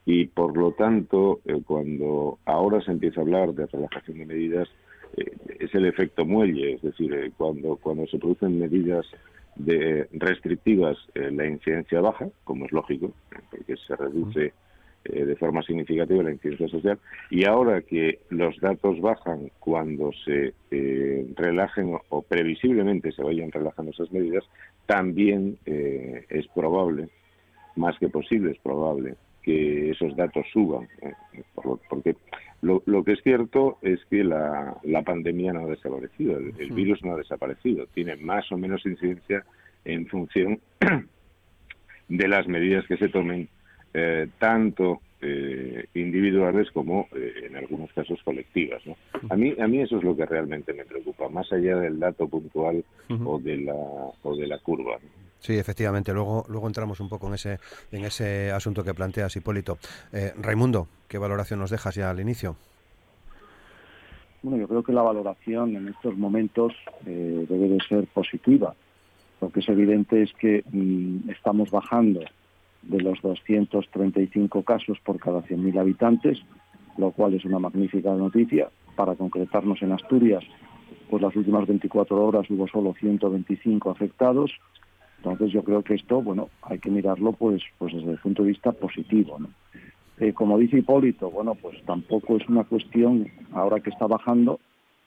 y 0.06 0.24
por 0.24 0.56
lo 0.56 0.72
tanto 0.72 1.40
eh, 1.44 1.60
cuando 1.66 2.38
ahora 2.46 2.80
se 2.80 2.90
empieza 2.90 3.20
a 3.20 3.24
hablar 3.24 3.52
de 3.52 3.66
relajación 3.66 4.20
de 4.20 4.24
medidas 4.24 4.68
eh, 5.18 5.36
es 5.60 5.74
el 5.74 5.84
efecto 5.84 6.24
muelle, 6.24 6.74
es 6.74 6.82
decir, 6.82 7.30
cuando, 7.36 7.76
cuando 7.76 8.06
se 8.06 8.18
producen 8.18 8.58
medidas 8.58 9.04
de 9.56 10.08
restrictivas 10.12 10.96
la 11.14 11.46
incidencia 11.46 12.00
baja, 12.00 12.26
como 12.44 12.64
es 12.64 12.72
lógico, 12.72 13.12
porque 13.50 13.76
se 13.76 13.96
reduce 13.96 14.54
de 15.04 15.36
forma 15.36 15.62
significativa 15.62 16.22
la 16.22 16.32
incidencia 16.32 16.68
social, 16.68 16.98
y 17.28 17.44
ahora 17.44 17.82
que 17.82 18.20
los 18.30 18.58
datos 18.60 18.98
bajan 19.02 19.50
cuando 19.58 20.10
se 20.24 20.54
relajen 21.36 21.98
o, 22.08 22.22
previsiblemente 22.22 23.12
se 23.12 23.22
vayan 23.22 23.52
relajando 23.52 23.92
esas 23.92 24.10
medidas, 24.10 24.44
también 24.86 25.58
es 25.66 26.48
probable 26.54 27.10
más 27.76 27.98
que 27.98 28.08
posible, 28.08 28.52
es 28.52 28.58
probable 28.58 29.14
que 29.42 29.90
esos 29.90 30.16
datos 30.16 30.46
suban, 30.52 30.88
¿eh? 31.00 31.12
porque 31.88 32.16
lo, 32.62 32.82
lo, 32.86 33.02
que 33.02 33.12
es 33.12 33.22
cierto 33.22 33.78
es 33.82 33.98
que 34.08 34.22
la, 34.22 34.76
la 34.84 35.02
pandemia 35.02 35.52
no 35.52 35.66
ha 35.66 35.70
desaparecido, 35.70 36.38
el, 36.38 36.70
virus 36.72 37.02
no 37.02 37.14
ha 37.14 37.16
desaparecido, 37.16 37.86
tiene 37.92 38.16
más 38.16 38.50
o 38.52 38.56
menos 38.56 38.86
incidencia 38.86 39.44
en 39.84 40.06
función 40.06 40.60
de 42.08 42.28
las 42.28 42.46
medidas 42.46 42.86
que 42.86 42.96
se 42.96 43.08
tomen, 43.08 43.48
eh, 43.94 44.28
tanto 44.38 45.00
eh, 45.20 45.86
individuales 45.94 46.70
como 46.70 47.08
en 47.12 47.56
algunos 47.56 47.92
casos 47.92 48.20
colectivas. 48.22 48.84
¿no? 48.86 48.96
A 49.28 49.36
mí 49.36 49.54
a 49.60 49.66
mí 49.66 49.80
eso 49.80 49.98
es 49.98 50.04
lo 50.04 50.16
que 50.16 50.26
realmente 50.26 50.72
me 50.72 50.84
preocupa, 50.84 51.28
más 51.28 51.52
allá 51.52 51.76
del 51.76 51.98
dato 51.98 52.28
puntual 52.28 52.84
o 53.24 53.38
de 53.38 53.56
la 53.58 53.74
o 53.74 54.36
de 54.36 54.46
la 54.46 54.58
curva. 54.58 54.98
Sí, 55.42 55.58
efectivamente. 55.58 56.12
Luego, 56.12 56.44
luego 56.48 56.68
entramos 56.68 57.00
un 57.00 57.08
poco 57.08 57.26
en 57.26 57.34
ese, 57.34 57.58
en 57.90 58.04
ese 58.04 58.52
asunto 58.52 58.84
que 58.84 58.94
planteas, 58.94 59.34
Hipólito. 59.34 59.76
Eh, 60.12 60.32
Raimundo, 60.40 60.86
¿qué 61.08 61.18
valoración 61.18 61.58
nos 61.58 61.70
dejas 61.70 61.96
ya 61.96 62.10
al 62.10 62.20
inicio? 62.20 62.56
Bueno, 64.42 64.58
yo 64.58 64.68
creo 64.68 64.82
que 64.84 64.92
la 64.92 65.02
valoración 65.02 65.74
en 65.74 65.88
estos 65.88 66.16
momentos 66.16 66.72
eh, 67.06 67.44
debe 67.48 67.68
de 67.68 67.78
ser 67.88 68.06
positiva. 68.06 68.74
Lo 69.40 69.50
que 69.50 69.60
es 69.60 69.68
evidente 69.68 70.22
es 70.22 70.32
que 70.34 70.62
mm, 70.70 71.30
estamos 71.30 71.72
bajando 71.72 72.20
de 72.82 73.00
los 73.00 73.20
235 73.20 74.62
casos 74.62 75.00
por 75.00 75.18
cada 75.18 75.42
100.000 75.42 75.76
habitantes, 75.80 76.38
lo 76.96 77.10
cual 77.10 77.34
es 77.34 77.44
una 77.44 77.58
magnífica 77.58 78.12
noticia. 78.14 78.68
Para 78.94 79.16
concretarnos 79.16 79.82
en 79.82 79.90
Asturias, 79.90 80.44
pues 81.10 81.20
las 81.20 81.34
últimas 81.34 81.66
24 81.66 82.24
horas 82.24 82.48
hubo 82.48 82.68
solo 82.68 82.94
125 82.94 83.90
afectados, 83.90 84.52
entonces 85.22 85.52
yo 85.52 85.62
creo 85.62 85.82
que 85.82 85.94
esto, 85.94 86.20
bueno, 86.20 86.48
hay 86.62 86.80
que 86.80 86.90
mirarlo 86.90 87.30
pues, 87.30 87.62
pues 87.78 87.94
desde 87.94 88.10
el 88.10 88.18
punto 88.18 88.42
de 88.42 88.48
vista 88.48 88.72
positivo, 88.72 89.38
¿no? 89.38 89.50
Eh, 90.18 90.32
como 90.32 90.58
dice 90.58 90.78
Hipólito, 90.78 91.30
bueno, 91.30 91.54
pues 91.54 91.80
tampoco 91.84 92.36
es 92.36 92.48
una 92.48 92.64
cuestión 92.64 93.30
ahora 93.52 93.78
que 93.78 93.90
está 93.90 94.08
bajando 94.08 94.58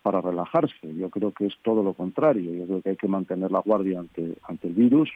para 0.01 0.21
relajarse. 0.21 0.95
Yo 0.95 1.09
creo 1.09 1.31
que 1.31 1.47
es 1.47 1.53
todo 1.63 1.83
lo 1.83 1.93
contrario. 1.93 2.53
Yo 2.53 2.65
creo 2.65 2.81
que 2.81 2.89
hay 2.91 2.95
que 2.95 3.09
mantener 3.09 3.51
la 3.51 3.59
guardia 3.59 3.99
ante, 3.99 4.37
ante 4.47 4.69
el 4.69 4.73
virus. 4.73 5.09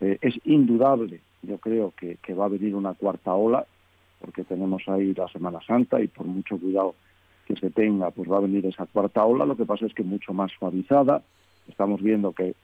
Eh, 0.00 0.18
es 0.20 0.34
indudable, 0.44 1.20
yo 1.42 1.56
creo 1.56 1.94
que, 1.96 2.18
va 2.34 2.44
a 2.44 2.48
venir 2.48 2.74
una 2.74 2.92
cuarta 2.92 3.32
ola 3.32 3.64
porque 4.20 4.44
tenemos 4.44 4.82
ahí 4.88 5.14
la 5.14 5.28
Semana 5.28 5.60
Santa 5.66 6.00
y 6.02 6.08
por 6.08 6.26
mucho 6.26 6.58
cuidado 6.58 6.94
que 7.46 7.56
se 7.56 7.70
tenga, 7.70 8.10
pues 8.10 8.30
va 8.30 8.36
a 8.36 8.40
venir 8.40 8.66
esa 8.66 8.84
cuarta 8.84 9.24
ola. 9.24 9.46
Lo 9.46 9.56
que 9.56 9.64
pasa 9.64 9.86
es 9.86 9.94
que 9.94 10.02
mucho 10.02 10.34
más 10.34 10.52
suavizada. 10.58 11.22
Estamos 11.68 12.02
viendo 12.02 12.32
que 12.32 12.54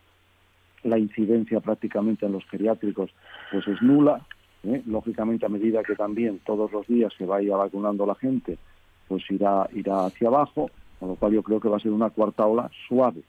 la 0.84 0.98
incidencia 0.98 1.60
prácticamente 1.60 2.26
en 2.26 2.32
los 2.32 2.44
geriátricos 2.46 3.10
pues 3.50 3.66
es 3.66 3.80
nula. 3.82 4.20
¿eh? 4.64 4.82
Lógicamente, 4.86 5.46
a 5.46 5.48
medida 5.48 5.82
que 5.82 5.94
también 5.94 6.40
todos 6.44 6.72
los 6.72 6.86
días 6.86 7.12
se 7.16 7.26
vaya 7.26 7.56
vacunando 7.56 8.06
la 8.06 8.14
gente, 8.14 8.58
pues 9.08 9.22
irá, 9.30 9.68
irá 9.74 10.06
hacia 10.06 10.28
abajo, 10.28 10.70
con 10.98 11.10
lo 11.10 11.14
cual 11.16 11.32
yo 11.32 11.42
creo 11.42 11.60
que 11.60 11.68
va 11.68 11.76
a 11.76 11.80
ser 11.80 11.92
una 11.92 12.10
cuarta 12.10 12.46
ola 12.46 12.70
suave. 12.88 13.22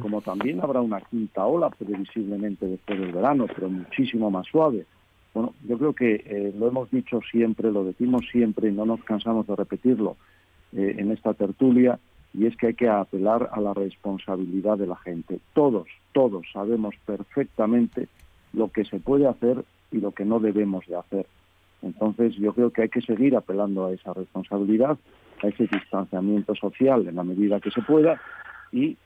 Como 0.00 0.22
también 0.22 0.62
habrá 0.62 0.80
una 0.80 1.02
quinta 1.02 1.44
ola 1.44 1.68
previsiblemente 1.68 2.64
después 2.66 2.98
del 2.98 3.12
verano, 3.12 3.46
pero 3.54 3.68
muchísimo 3.68 4.30
más 4.30 4.46
suave. 4.46 4.86
Bueno, 5.34 5.52
yo 5.68 5.76
creo 5.76 5.92
que 5.92 6.22
eh, 6.24 6.54
lo 6.56 6.68
hemos 6.68 6.90
dicho 6.90 7.20
siempre, 7.30 7.70
lo 7.70 7.84
decimos 7.84 8.22
siempre 8.32 8.70
y 8.70 8.72
no 8.72 8.86
nos 8.86 9.04
cansamos 9.04 9.46
de 9.46 9.56
repetirlo 9.56 10.16
eh, 10.72 10.94
en 10.96 11.12
esta 11.12 11.34
tertulia, 11.34 11.98
y 12.34 12.46
es 12.46 12.56
que 12.56 12.68
hay 12.68 12.74
que 12.74 12.88
apelar 12.88 13.48
a 13.52 13.60
la 13.60 13.72
responsabilidad 13.72 14.76
de 14.76 14.88
la 14.88 14.96
gente. 14.96 15.38
Todos, 15.54 15.86
todos 16.12 16.44
sabemos 16.52 16.94
perfectamente 17.06 18.08
lo 18.52 18.70
que 18.70 18.84
se 18.84 18.98
puede 18.98 19.26
hacer 19.28 19.64
y 19.92 19.98
lo 19.98 20.10
que 20.10 20.24
no 20.24 20.40
debemos 20.40 20.84
de 20.86 20.96
hacer. 20.96 21.26
Entonces 21.82 22.34
yo 22.36 22.52
creo 22.52 22.70
que 22.70 22.82
hay 22.82 22.88
que 22.88 23.02
seguir 23.02 23.36
apelando 23.36 23.86
a 23.86 23.92
esa 23.92 24.12
responsabilidad, 24.12 24.98
a 25.42 25.46
ese 25.46 25.66
distanciamiento 25.66 26.54
social 26.54 27.06
en 27.06 27.16
la 27.16 27.24
medida 27.24 27.60
que 27.60 27.70
se 27.70 27.82
pueda 27.82 28.20
y 28.72 28.96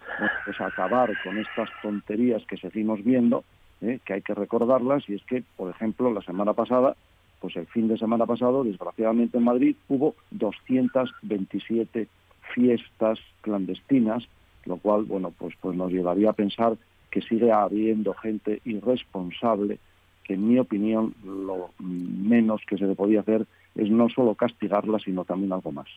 pues 0.47 0.61
acabar 0.61 1.11
con 1.23 1.37
estas 1.37 1.69
tonterías 1.83 2.43
que 2.47 2.57
seguimos 2.57 3.05
viendo, 3.05 3.45
¿eh? 3.83 3.99
que 4.07 4.15
hay 4.15 4.23
que 4.23 4.35
recordarlas 4.35 5.07
y 5.09 5.15
es 5.15 5.23
que, 5.25 5.45
por 5.57 5.71
ejemplo, 5.71 6.11
la 6.13 6.23
semana 6.23 6.55
pasada, 6.55 6.97
pues 7.41 7.57
el 7.57 7.67
fin 7.67 7.89
de 7.89 7.99
semana 7.99 8.25
pasado, 8.25 8.65
desgraciadamente 8.65 9.37
en 9.37 9.45
Madrid 9.45 9.77
hubo 9.89 10.15
227 10.31 12.09
fiestas 12.55 13.19
clandestinas, 13.41 14.25
lo 14.65 14.77
cual, 14.77 15.05
bueno, 15.05 15.33
pues, 15.37 15.55
pues 15.61 15.77
nos 15.77 15.93
llevaría 15.93 16.31
a 16.31 16.35
pensar 16.35 16.77
que 17.11 17.23
sigue 17.23 17.51
habiendo 17.51 18.15
gente 18.15 18.61
irresponsable 18.65 19.79
que 20.25 20.35
en 20.35 20.47
mi 20.47 20.59
opinión 20.59 21.15
lo 21.25 21.71
menos 21.79 22.61
que 22.69 22.77
se 22.77 22.85
le 22.85 22.95
podía 22.95 23.21
hacer 23.21 23.47
es 23.75 23.91
no 23.91 24.09
solo 24.11 24.35
castigarla, 24.35 24.99
sino 24.99 25.25
también 25.25 25.53
algo 25.53 25.73
más. 25.73 25.89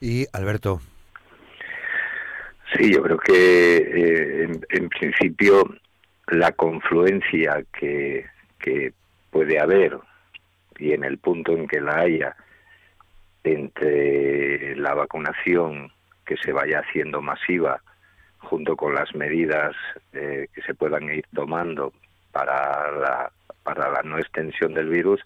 Y 0.00 0.26
Alberto. 0.32 0.80
Sí, 2.74 2.92
yo 2.92 3.02
creo 3.02 3.18
que 3.18 3.76
eh, 3.76 4.60
en, 4.70 4.88
principio 4.88 5.68
la 6.28 6.52
confluencia 6.52 7.62
que, 7.78 8.24
que 8.58 8.92
puede 9.30 9.58
haber 9.58 9.98
y 10.78 10.92
en 10.92 11.04
el 11.04 11.18
punto 11.18 11.52
en 11.52 11.66
que 11.66 11.80
la 11.80 11.98
haya 11.98 12.36
entre 13.44 14.76
la 14.76 14.94
vacunación 14.94 15.90
que 16.24 16.36
se 16.36 16.52
vaya 16.52 16.80
haciendo 16.80 17.20
masiva 17.22 17.80
junto 18.38 18.76
con 18.76 18.94
las 18.94 19.14
medidas 19.14 19.74
eh, 20.12 20.48
que 20.54 20.62
se 20.62 20.74
puedan 20.74 21.04
ir 21.04 21.24
tomando 21.34 21.92
para 22.32 22.90
la, 22.92 23.32
para 23.62 23.90
la 23.90 24.02
no 24.02 24.18
extensión 24.18 24.74
del 24.74 24.88
virus, 24.88 25.20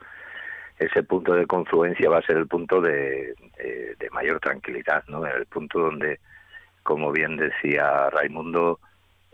ese 0.79 1.03
punto 1.03 1.35
de 1.35 1.47
confluencia 1.47 2.11
va 2.11 2.19
a 2.19 2.27
ser 2.27 2.37
el 2.37 2.49
punto 2.49 2.81
de, 2.81 3.35
de, 3.57 4.11
mayor 4.11 4.41
tranquilidad, 4.41 5.05
¿no? 5.09 5.25
El 5.27 5.47
punto 5.47 5.79
donde, 5.79 6.19
como 6.83 7.13
bien 7.13 7.37
decía 7.37 8.11
Raimundo, 8.11 8.81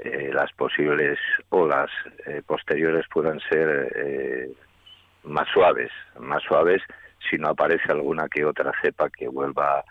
eh, 0.02 0.30
las 0.32 0.50
posibles 0.52 1.18
olas 1.50 1.90
eh, 2.26 2.42
posteriores 2.46 3.06
puedan 3.12 3.38
ser 3.40 3.92
eh, 3.94 4.50
más 5.24 5.46
suaves, 5.48 5.90
más 6.18 6.42
suaves 6.42 6.82
si 7.28 7.36
no 7.36 7.48
aparece 7.48 7.90
alguna 7.90 8.28
que 8.28 8.44
otra 8.44 8.72
cepa 8.80 9.10
que 9.10 9.28
vuelva 9.28 9.84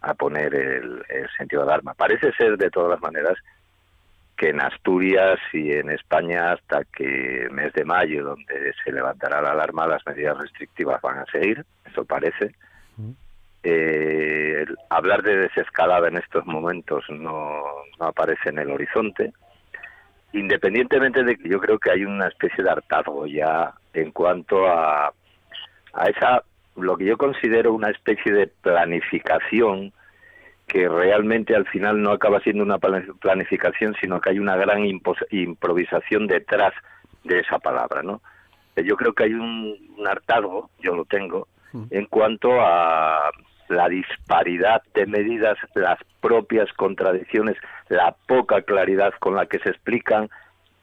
a 0.00 0.14
poner 0.14 0.54
el, 0.54 1.02
el 1.08 1.28
sentido 1.36 1.62
de 1.62 1.72
alarma. 1.72 1.94
Parece 1.94 2.32
ser, 2.32 2.56
de 2.56 2.70
todas 2.70 2.90
las 2.90 3.00
maneras, 3.00 3.36
que 4.40 4.48
en 4.48 4.62
Asturias 4.62 5.38
y 5.52 5.72
en 5.72 5.90
España 5.90 6.52
hasta 6.52 6.84
que 6.84 7.46
mes 7.50 7.74
de 7.74 7.84
mayo, 7.84 8.24
donde 8.24 8.72
se 8.82 8.90
levantará 8.90 9.42
la 9.42 9.50
alarma, 9.50 9.86
las 9.86 10.06
medidas 10.06 10.38
restrictivas 10.38 11.02
van 11.02 11.18
a 11.18 11.26
seguir, 11.26 11.62
eso 11.84 12.06
parece. 12.06 12.54
Eh, 13.62 14.64
hablar 14.88 15.22
de 15.22 15.36
desescalada 15.36 16.08
en 16.08 16.16
estos 16.16 16.46
momentos 16.46 17.04
no, 17.10 17.62
no 17.98 18.06
aparece 18.06 18.48
en 18.48 18.60
el 18.60 18.70
horizonte, 18.70 19.34
independientemente 20.32 21.22
de 21.22 21.36
que 21.36 21.46
yo 21.46 21.60
creo 21.60 21.78
que 21.78 21.90
hay 21.90 22.06
una 22.06 22.28
especie 22.28 22.64
de 22.64 22.70
hartazgo 22.70 23.26
ya 23.26 23.74
en 23.92 24.10
cuanto 24.12 24.66
a, 24.66 25.12
a 25.92 26.04
esa, 26.06 26.42
lo 26.82 26.96
que 26.96 27.04
yo 27.04 27.16
considero 27.16 27.72
una 27.72 27.90
especie 27.90 28.32
de 28.32 28.46
planificación 28.46 29.92
que 30.66 30.88
realmente 30.88 31.56
al 31.56 31.66
final 31.66 32.00
no 32.00 32.12
acaba 32.12 32.40
siendo 32.40 32.62
una 32.62 32.78
planificación, 32.78 33.94
sino 34.00 34.20
que 34.20 34.30
hay 34.30 34.38
una 34.38 34.56
gran 34.56 34.84
improvisación 35.30 36.28
detrás 36.28 36.72
de 37.24 37.40
esa 37.40 37.58
palabra, 37.58 38.02
¿no? 38.02 38.22
Eh, 38.76 38.84
yo 38.84 38.96
creo 38.96 39.12
que 39.12 39.24
hay 39.24 39.34
un, 39.34 39.76
hartazgo, 40.06 40.70
yo 40.80 40.94
lo 40.94 41.04
tengo, 41.04 41.48
mm. 41.72 41.84
en 41.90 42.06
cuanto 42.06 42.60
a 42.60 43.30
la 43.68 43.88
disparidad 43.88 44.82
de 44.94 45.06
medidas, 45.06 45.58
las 45.74 45.98
propias 46.20 46.72
contradicciones, 46.74 47.56
la 47.88 48.14
poca 48.26 48.62
claridad 48.62 49.12
con 49.18 49.34
la 49.34 49.46
que 49.46 49.58
se 49.58 49.70
explican 49.70 50.28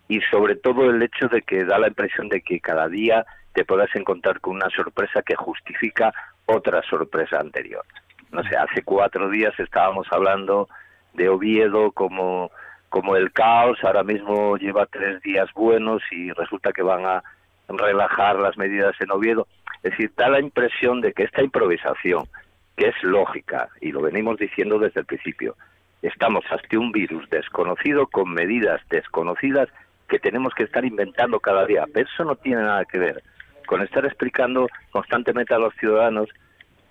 y 0.07 0.21
sobre 0.31 0.55
todo 0.55 0.89
el 0.89 1.01
hecho 1.01 1.27
de 1.27 1.41
que 1.41 1.65
da 1.65 1.79
la 1.79 1.89
impresión 1.89 2.29
de 2.29 2.41
que 2.41 2.59
cada 2.59 2.87
día 2.87 3.25
te 3.57 3.65
puedas 3.65 3.89
encontrar 3.95 4.39
con 4.39 4.57
una 4.57 4.69
sorpresa 4.69 5.23
que 5.23 5.35
justifica 5.35 6.13
otra 6.45 6.83
sorpresa 6.83 7.39
anterior 7.39 7.83
no 8.31 8.43
sé, 8.43 8.55
hace 8.55 8.83
cuatro 8.83 9.29
días 9.29 9.57
estábamos 9.59 10.07
hablando 10.11 10.67
de 11.13 11.29
Oviedo 11.29 11.91
como, 11.91 12.51
como 12.89 13.15
el 13.15 13.31
caos, 13.31 13.77
ahora 13.83 14.03
mismo 14.03 14.57
lleva 14.57 14.85
tres 14.85 15.21
días 15.21 15.51
buenos 15.53 16.01
y 16.11 16.31
resulta 16.31 16.71
que 16.71 16.83
van 16.83 17.05
a 17.05 17.23
relajar 17.67 18.37
las 18.39 18.57
medidas 18.57 18.95
en 18.99 19.11
Oviedo. 19.11 19.47
Es 19.83 19.91
decir, 19.91 20.11
da 20.15 20.29
la 20.29 20.39
impresión 20.39 21.01
de 21.01 21.13
que 21.13 21.23
esta 21.23 21.43
improvisación, 21.43 22.27
que 22.75 22.89
es 22.89 23.03
lógica, 23.03 23.69
y 23.81 23.91
lo 23.91 24.01
venimos 24.01 24.37
diciendo 24.37 24.79
desde 24.79 25.01
el 25.01 25.05
principio, 25.05 25.55
estamos 26.01 26.43
ante 26.49 26.77
un 26.77 26.91
virus 26.91 27.29
desconocido 27.29 28.07
con 28.07 28.31
medidas 28.31 28.81
desconocidas 28.89 29.69
que 30.07 30.19
tenemos 30.19 30.53
que 30.53 30.63
estar 30.63 30.85
inventando 30.85 31.39
cada 31.39 31.65
día. 31.65 31.85
Pero 31.93 32.07
eso 32.07 32.23
no 32.23 32.35
tiene 32.35 32.61
nada 32.61 32.85
que 32.85 32.97
ver 32.97 33.23
con 33.67 33.83
estar 33.83 34.03
explicando 34.05 34.67
constantemente 34.89 35.53
a 35.53 35.59
los 35.59 35.75
ciudadanos 35.75 36.27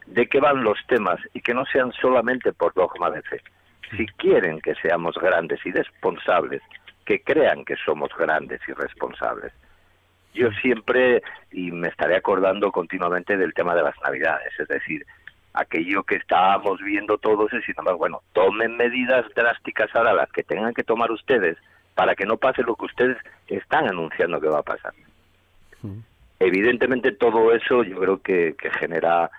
de 0.07 0.29
qué 0.29 0.39
van 0.39 0.63
los 0.63 0.79
temas 0.87 1.19
y 1.35 1.41
que 1.41 1.55
no 1.55 1.65
sean 1.67 1.91
solamente 1.93 2.53
por 2.53 2.73
dogma 2.75 3.11
de 3.11 3.23
fe. 3.23 3.41
Si 3.97 4.07
quieren 4.07 4.61
que 4.61 4.75
seamos 4.77 5.17
grandes 5.17 5.65
y 5.67 5.73
responsables, 5.73 6.63
que 7.05 7.21
crean 7.23 7.65
que 7.65 7.77
somos 7.85 8.11
grandes 8.17 8.61
y 8.69 8.73
responsables. 8.73 9.53
Yo 10.35 10.51
siempre, 10.61 11.23
y 11.51 11.71
me 11.71 11.89
estaré 11.89 12.17
acordando 12.17 12.71
continuamente 12.71 13.37
del 13.37 13.55
tema 13.55 13.75
de 13.75 13.83
las 13.83 13.95
Navidades, 14.05 14.53
es 14.59 14.69
decir, 14.69 15.07
aquello 15.55 16.03
que 16.03 16.17
estábamos 16.17 16.81
viendo 16.83 17.17
todos 17.17 17.51
es, 17.53 17.65
más, 17.83 17.95
bueno, 17.97 18.21
tomen 18.33 18.77
medidas 18.77 19.25
drásticas 19.35 19.89
ahora 19.95 20.13
las 20.13 20.31
que 20.31 20.43
tengan 20.43 20.75
que 20.75 20.85
tomar 20.85 21.11
ustedes 21.11 21.57
para 21.95 22.15
que 22.15 22.27
no 22.27 22.37
pase 22.37 22.63
lo 22.63 22.77
que 22.77 22.85
ustedes 22.85 23.17
están 23.47 23.89
anunciando 23.89 24.41
que 24.41 24.49
va 24.49 24.59
a 24.59 24.63
pasar. 24.63 24.93
Evidentemente 26.39 27.13
todo 27.13 27.53
eso 27.53 27.83
yo 27.83 27.99
creo 27.99 28.23
que 28.23 28.55
genera 28.79 29.31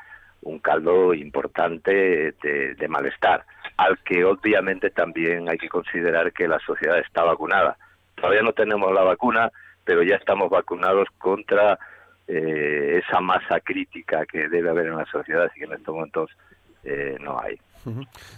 un 0.42 0.60
caldo 0.60 1.13
importante 1.13 2.34
de, 2.42 2.88
malestar, 2.88 3.44
al 3.77 4.00
que 4.00 4.24
obviamente 4.24 4.89
también 4.89 5.50
hay 5.50 5.58
que 5.58 5.70
considerar 5.70 6.32
que 6.32 6.48
la 6.48 6.60
sociedad 6.60 7.00
está 7.00 7.24
vacunada. 7.24 7.77
Todavía 8.16 8.42
no 8.42 8.54
tenemos 8.54 8.92
la 8.94 9.04
vacuna, 9.04 9.51
pero 9.84 10.04
ya 10.04 10.16
estamos 10.16 10.50
vacunados 10.50 11.08
contra 11.18 11.77
eh, 12.27 13.01
esa 13.04 13.20
masa 13.20 13.60
crítica 13.60 14.25
que 14.25 14.48
debe 14.48 14.70
haber 14.70 14.88
en 14.88 14.98
la 14.98 15.06
sociedad 15.06 15.51
y 15.56 15.60
que 15.60 15.66
en 15.66 15.74
estos 15.74 15.94
momentos 15.94 16.32
eh, 16.84 17.18
no 17.20 17.39
hay. 17.39 17.60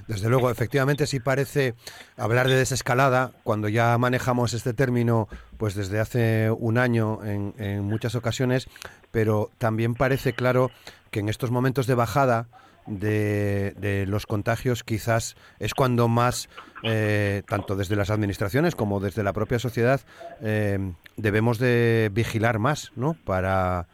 Desde 0.07 0.29
luego, 0.29 0.51
efectivamente 0.51 1.07
sí 1.07 1.19
parece 1.19 1.75
hablar 2.17 2.47
de 2.47 2.55
desescalada 2.55 3.31
cuando 3.43 3.67
ya 3.69 3.97
manejamos 3.97 4.53
este 4.53 4.73
término 4.73 5.27
pues 5.57 5.75
desde 5.75 5.99
hace 5.99 6.51
un 6.51 6.77
año 6.77 7.19
en, 7.23 7.83
muchas 7.83 8.15
ocasiones, 8.15 8.67
pero 9.11 9.49
también 9.57 9.95
parece 9.95 10.33
claro 10.33 10.71
que 11.11 11.19
en 11.19 11.29
estos 11.29 11.51
momentos 11.51 11.87
de 11.87 11.95
bajada 11.95 12.47
de, 12.85 14.05
los 14.07 14.25
contagios 14.25 14.83
quizás 14.83 15.35
es 15.59 15.73
cuando 15.73 16.07
más, 16.07 16.49
eh, 16.83 17.43
tanto 17.47 17.75
desde 17.75 17.95
las 17.95 18.09
administraciones 18.09 18.75
como 18.75 18.99
desde 18.99 19.23
la 19.23 19.33
propia 19.33 19.59
sociedad, 19.59 20.01
eh, 20.41 20.93
debemos 21.17 21.59
de 21.59 22.09
vigilar 22.13 22.59
más, 22.59 22.91
¿no? 22.95 23.15
Para, 23.25 23.87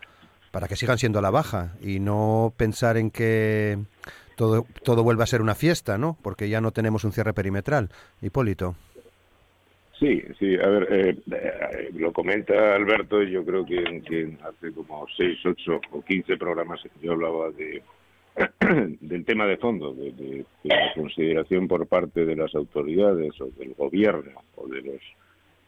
para 0.52 0.70
que 0.70 0.78
sigan 0.78 0.98
siendo 0.98 1.20
a 1.20 1.22
la 1.22 1.32
baja 1.32 1.74
y 1.82 2.00
no 2.00 2.54
pensar 2.56 2.96
en 2.96 3.12
que 3.12 3.78
todo, 4.36 4.66
todo 4.84 5.04
vuelve 5.04 5.24
a 5.24 5.28
ser 5.28 5.42
una 5.42 5.56
fiesta, 5.56 5.98
¿no? 5.98 6.18
Porque 6.22 6.50
ya 6.50 6.62
no 6.62 6.72
tenemos 6.72 7.04
un 7.04 7.12
cierre 7.12 7.34
perimetral. 7.34 7.90
Hipólito. 8.22 8.76
Sí, 10.00 10.22
Sí, 10.40 10.56
a 10.56 10.68
ver, 10.68 10.88
eh, 10.92 11.18
eh, 11.32 11.90
lo 11.94 12.12
comenta 12.12 12.76
Alberto, 12.76 13.24
yo 13.24 13.46
creo 13.46 13.66
que, 13.66 14.02
que, 14.02 14.38
hace 14.44 14.74
como 14.74 15.06
6, 15.16 15.40
8 15.46 15.82
o 15.92 16.02
15 16.02 16.38
programas 16.38 16.82
yo 17.02 17.14
hablaba 17.14 17.50
de 17.52 17.82
del 19.00 19.24
tema 19.24 19.46
de 19.46 19.56
fondo, 19.56 19.94
de, 19.94 20.46
la 20.64 20.94
consideración 20.94 21.70
por 21.70 21.88
parte 21.88 22.26
de 22.26 22.36
las 22.36 22.54
autoridades 22.54 23.40
o 23.40 23.46
del 23.58 23.74
gobierno 23.76 24.42
o 24.56 24.68
de 24.68 24.82
los 24.82 25.02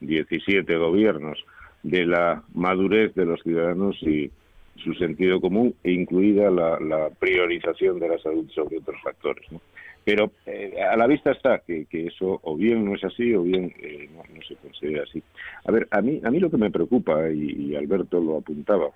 17 0.01 0.75
gobiernos 0.75 1.43
de 1.83 2.05
la 2.05 2.43
madurez 2.53 3.15
de 3.15 3.25
los 3.25 3.41
ciudadanos 3.41 3.95
y 4.01 4.29
su 4.77 4.93
sentido 4.95 5.39
común, 5.41 5.75
e 5.83 5.91
incluida 5.91 6.49
la, 6.51 6.79
la 6.79 7.09
priorización 7.09 7.99
de 7.99 8.09
la 8.09 8.17
salud 8.19 8.49
sobre 8.51 8.77
otros 8.77 9.01
factores. 9.03 9.51
¿no? 9.51 9.61
Pero 10.07 10.31
eh, 10.45 10.73
a 10.89 10.95
la 10.95 11.05
vista 11.05 11.31
está 11.31 11.59
que, 11.67 11.85
eso 11.91 12.39
o 12.41 12.55
bien 12.55 12.85
no 12.85 12.95
es 12.95 13.03
así 13.03 13.33
o 13.33 13.43
bien 13.43 13.73
eh, 13.81 14.07
no, 14.15 14.23
se 14.47 14.55
considera 14.55 15.03
así. 15.03 15.21
A 15.65 15.71
ver, 15.73 15.85
a 15.91 16.01
mí, 16.01 16.21
a 16.23 16.31
mí 16.31 16.39
lo 16.39 16.49
que 16.49 16.55
me 16.55 16.71
preocupa, 16.71 17.29
y, 17.29 17.75
Alberto 17.75 18.21
lo 18.21 18.37
apuntaba, 18.37 18.89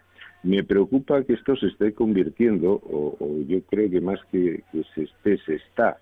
me 0.43 0.63
preocupa 0.63 1.21
que 1.25 1.33
esto 1.33 1.57
se 1.57 1.67
esté 1.67 1.93
convirtiendo, 1.93 2.81
o, 2.89 3.17
yo 3.45 3.61
creo 3.63 3.91
que 3.91 3.99
más 3.99 4.21
que, 4.31 4.63
se 4.95 5.03
esté, 5.03 5.37
se 5.39 5.55
está 5.55 5.97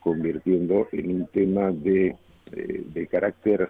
convirtiendo 0.00 0.88
en 0.92 1.14
un 1.14 1.26
tema 1.26 1.70
de, 1.70 2.16
eh, 2.52 2.84
de 2.86 3.06
carácter, 3.06 3.68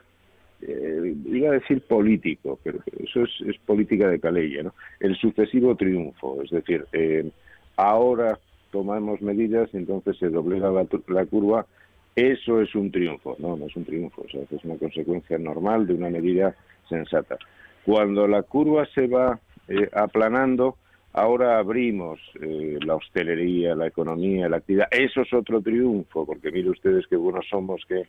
iba 1.26 1.50
a 1.50 1.52
decir 1.52 1.80
político, 1.83 2.59
pero 2.62 2.78
eso 2.99 3.23
es, 3.23 3.30
es 3.47 3.59
política 3.59 4.09
de 4.09 4.21
Calella, 4.21 4.64
¿no? 4.64 4.75
El 5.00 5.16
sucesivo 5.16 5.76
triunfo, 5.76 6.42
es 6.42 6.50
decir, 6.50 6.85
ahora 7.76 8.38
tomamos 8.75 9.23
medidas 9.23 9.71
y 9.73 9.76
entonces 9.76 10.16
se 10.18 10.30
doblega 10.30 10.68
la, 11.06 11.26
curva, 11.26 11.64
eso 12.16 12.61
es 12.61 12.75
un 12.75 12.90
triunfo. 12.90 13.37
No, 13.38 13.56
no 13.56 13.66
es 13.66 13.76
un 13.76 13.85
triunfo, 13.85 14.23
o 14.23 14.28
sea, 14.28 14.40
es 14.50 14.64
una 14.64 14.76
consecuencia 14.76 15.38
normal 15.38 15.87
de 15.87 15.94
una 15.94 16.11
medida 16.11 16.56
sensata. 16.88 17.38
Cuando 17.87 18.26
la 18.26 18.42
curva 18.42 18.85
se 18.92 19.06
va 19.06 19.38
eh, 19.68 19.88
aplanando, 19.92 20.76
ahora 21.14 21.59
abrimos 21.59 22.21
eh, 22.40 22.78
la 22.85 22.97
hostelería, 22.97 23.75
la 23.75 23.87
economía, 23.87 24.49
la 24.49 24.59
actividad. 24.59 24.88
Eso 24.90 25.23
es 25.23 25.33
otro 25.33 25.62
triunfo, 25.62 26.26
porque 26.26 26.52
mire 26.52 26.68
ustedes 26.68 27.06
qué 27.09 27.16
buenos 27.16 27.47
somos 27.49 27.83
que 27.88 28.02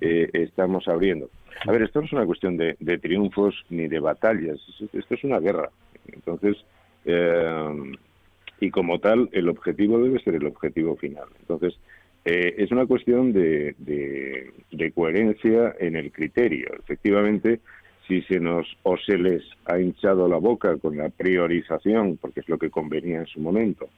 eh, 0.00 0.30
estamos 0.32 0.88
abriendo. 0.88 1.28
A 1.66 1.70
ver, 1.70 1.82
esto 1.82 2.00
no 2.00 2.06
es 2.06 2.12
una 2.12 2.26
cuestión 2.26 2.56
de, 2.56 2.76
de 2.80 2.98
triunfos 2.98 3.54
ni 3.68 3.86
de 3.88 4.00
batallas, 4.00 4.58
esto 4.92 5.14
es 5.14 5.24
una 5.24 5.38
guerra. 5.38 5.68
Entonces, 6.10 6.56
y 8.60 8.70
como 8.70 9.00
tal 9.00 9.28
el 9.32 9.48
objetivo 9.48 9.98
debe 9.98 10.22
ser 10.22 10.36
el 10.36 10.46
objetivo 10.46 10.96
final. 10.96 11.26
Entonces, 11.40 11.76
eh, 12.24 12.54
es 12.58 12.70
una 12.70 12.86
cuestión 12.86 13.32
de, 13.32 13.74
coherencia 14.94 15.74
en 15.80 15.96
el 15.96 16.12
criterio. 16.12 16.68
Efectivamente, 16.78 17.60
si 18.06 18.22
se 18.22 18.40
nos 18.40 18.66
o 18.82 18.96
se 18.96 19.16
les 19.16 19.42
ha 19.66 19.78
hinchado 19.78 20.28
la 20.28 20.36
boca 20.36 20.76
con 20.78 20.96
la 20.96 21.08
priorización, 21.08 22.18
porque 22.20 22.40
es 22.40 22.48
lo 22.48 22.58
que 22.58 22.70
convenía 22.70 23.20
en 23.20 23.26
su 23.26 23.40
momento, 23.40 23.88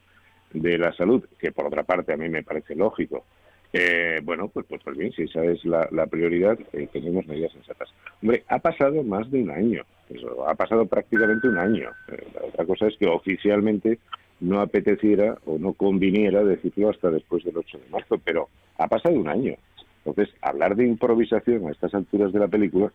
de 0.53 0.79
la 0.79 0.93
salud, 0.93 1.25
que 1.39 1.53
por 1.53 1.67
otra 1.67 1.83
parte 1.83 2.13
a 2.13 2.17
mí 2.17 2.29
me 2.29 2.43
parece 2.43 2.75
lógico, 2.75 3.25
eh, 3.73 4.21
bueno, 4.23 4.47
pues, 4.49 4.67
pues, 4.69 4.81
pues, 4.85 4.97
bien, 4.97 5.11
si 5.13 5.23
esa 5.23 5.45
es 5.45 5.65
la, 5.65 6.07
prioridad, 6.07 6.57
eh, 6.73 6.89
tenemos 6.93 7.27
medidas 7.27 7.51
sensatas. 7.53 7.93
Hombre, 8.23 8.45
ha 8.47 8.61
pasado 8.61 9.03
más 9.03 9.29
de 9.33 9.43
un 9.43 9.51
año, 9.51 9.83
eso, 10.09 10.49
ha 10.49 10.55
pasado 10.55 10.87
prácticamente 10.87 11.49
un 11.49 11.59
año. 11.59 11.91
la 12.07 12.47
otra 12.47 12.65
cosa 12.67 12.87
es 12.87 12.97
que 12.97 13.07
oficialmente 13.07 13.99
no 14.39 14.61
apeteciera 14.61 15.39
o 15.47 15.59
no 15.59 15.73
conviniera 15.73 16.45
decirlo 16.45 16.91
hasta 16.91 17.11
después 17.11 17.43
del 17.43 17.57
8 17.57 17.79
de 17.79 17.91
marzo, 17.91 18.21
pero 18.25 18.49
ha 18.79 18.87
pasado 18.87 19.17
un 19.17 19.29
año. 19.29 19.57
Entonces, 20.05 20.33
hablar 20.41 20.77
de 20.77 20.87
improvisación 20.87 21.67
a 21.67 21.73
estas 21.73 21.95
alturas 21.95 22.33
de 22.33 22.39
la 22.39 22.49
película 22.49 22.93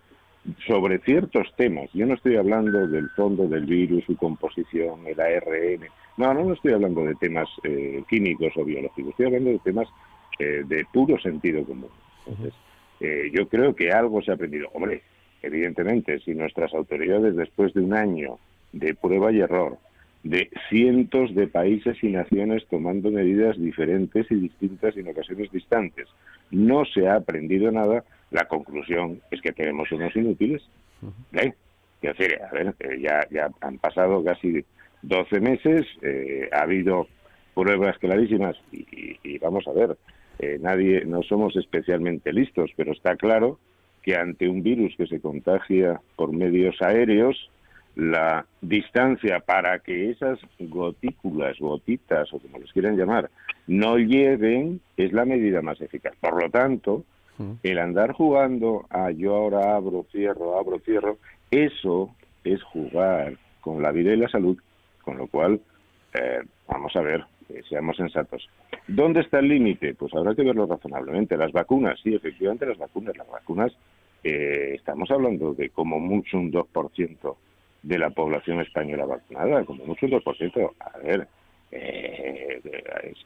sobre 0.68 1.00
ciertos 1.00 1.48
temas, 1.56 1.90
yo 1.94 2.06
no 2.06 2.14
estoy 2.14 2.36
hablando 2.36 2.88
del 2.88 3.10
fondo 3.12 3.48
del 3.48 3.66
virus, 3.66 4.04
su 4.06 4.16
composición, 4.16 5.06
el 5.08 5.20
ARN, 5.20 5.88
no, 6.18 6.34
no, 6.34 6.44
no 6.44 6.54
estoy 6.54 6.74
hablando 6.74 7.04
de 7.04 7.16
temas 7.16 7.48
eh, 7.64 8.04
químicos 8.10 8.52
o 8.58 8.66
biológicos, 8.66 9.12
estoy 9.12 9.28
hablando 9.28 9.52
de 9.52 9.60
temas 9.60 9.88
eh, 10.40 10.64
de 10.66 10.86
puro 10.92 11.20
sentido 11.20 11.64
común. 11.64 11.90
Entonces, 12.26 12.54
eh, 13.00 13.32
yo 13.34 13.48
creo 13.48 13.76
que 13.76 13.92
algo 13.92 14.22
se 14.22 14.32
ha 14.32 14.34
aprendido. 14.34 14.70
Hombre, 14.74 15.02
evidentemente, 15.42 16.20
si 16.20 16.34
nuestras 16.34 16.74
autoridades 16.74 17.36
después 17.36 17.74
de 17.74 17.82
un 17.82 17.94
año 17.94 18.38
de 18.74 18.94
prueba 18.96 19.32
y 19.32 19.40
error, 19.40 19.78
de 20.24 20.50
cientos 20.70 21.34
de 21.34 21.48
países 21.48 21.98
y 22.04 22.10
naciones 22.10 22.66
tomando 22.70 23.10
medidas 23.10 23.58
diferentes 23.58 24.30
y 24.30 24.36
distintas 24.36 24.96
en 24.98 25.08
ocasiones 25.08 25.52
distantes. 25.52 26.08
No 26.52 26.84
se 26.86 27.08
ha 27.08 27.16
aprendido 27.16 27.72
nada, 27.72 28.04
la 28.32 28.46
conclusión 28.46 29.22
es 29.32 29.42
que 29.42 29.54
tenemos 29.54 29.92
unos 29.92 30.16
inútiles. 30.16 30.62
¿Eh? 31.34 31.54
Decir, 32.02 32.40
a 32.42 32.52
ver, 32.54 32.76
eh, 32.80 33.00
ya, 33.02 33.28
ya 33.30 33.50
han 33.62 33.78
pasado 33.78 34.24
casi 34.24 34.64
12 35.02 35.40
meses, 35.40 35.86
eh, 36.02 36.50
ha 36.52 36.62
habido 36.62 37.08
pruebas 37.54 37.98
clarísimas 37.98 38.58
y, 38.72 39.18
y, 39.24 39.38
vamos 39.38 39.68
a 39.68 39.74
ver, 39.74 39.98
eh, 40.40 40.58
nadie, 40.62 41.04
no 41.06 41.24
somos 41.24 41.56
especialmente 41.56 42.32
listos, 42.32 42.72
pero 42.76 42.94
está 42.94 43.16
claro 43.16 43.60
que 44.02 44.16
ante 44.16 44.48
un 44.48 44.64
virus 44.64 44.96
que 44.96 45.08
se 45.08 45.20
contagia 45.20 46.00
por 46.16 46.32
medios 46.32 46.82
aéreos, 46.82 47.50
la 48.00 48.46
distancia 48.62 49.42
para 49.42 49.80
que 49.80 50.10
esas 50.12 50.40
gotículas, 50.58 51.60
gotitas 51.60 52.32
o 52.34 52.40
como 52.40 52.60
les 52.60 52.72
quieran 52.72 52.96
llamar, 52.96 53.30
no 53.68 53.98
lleguen 53.98 54.80
es 54.96 55.12
la 55.12 55.26
medida 55.26 55.62
más 55.62 55.82
eficaz. 55.82 56.16
Por 56.22 56.42
lo 56.42 56.50
tanto, 56.50 57.04
el 57.62 57.78
andar 57.78 58.14
jugando 58.14 58.86
a 58.90 59.12
yo 59.12 59.36
ahora 59.36 59.76
abro, 59.76 60.06
cierro, 60.12 60.58
abro, 60.58 60.80
cierro, 60.80 61.18
eso 61.52 62.16
es 62.44 62.64
jugar 62.64 63.38
con 63.60 63.82
la 63.82 63.92
vida 63.92 64.14
y 64.14 64.18
la 64.18 64.30
salud, 64.30 64.58
con 65.04 65.18
lo 65.18 65.28
cual, 65.28 65.60
eh, 66.14 66.42
vamos 66.68 66.96
a 66.96 67.02
ver, 67.02 67.26
eh, 67.50 67.62
seamos 67.68 67.98
sensatos. 67.98 68.50
¿Dónde 68.88 69.22
está 69.22 69.40
el 69.40 69.50
límite? 69.50 69.94
Pues 69.94 70.14
habrá 70.14 70.36
que 70.36 70.44
verlo 70.44 70.66
razonablemente. 70.66 71.36
Las 71.36 71.52
vacunas, 71.52 72.00
sí, 72.02 72.16
efectivamente 72.16 72.66
las 72.66 72.78
vacunas, 72.78 73.16
las 73.18 73.30
vacunas, 73.30 73.74
eh, 74.24 74.74
estamos 74.76 75.12
hablando 75.12 75.54
de 75.54 75.70
como 75.70 76.00
mucho 76.00 76.38
un 76.38 76.52
2% 76.52 77.36
de 77.82 77.98
la 77.98 78.10
población 78.10 78.62
española 78.62 79.06
vacunada, 79.06 79.64
como 79.66 79.86
mucho 79.86 80.06
un 80.06 80.14
2%. 80.14 80.72
A 80.80 80.98
ver, 81.00 81.28
eh, 81.72 82.62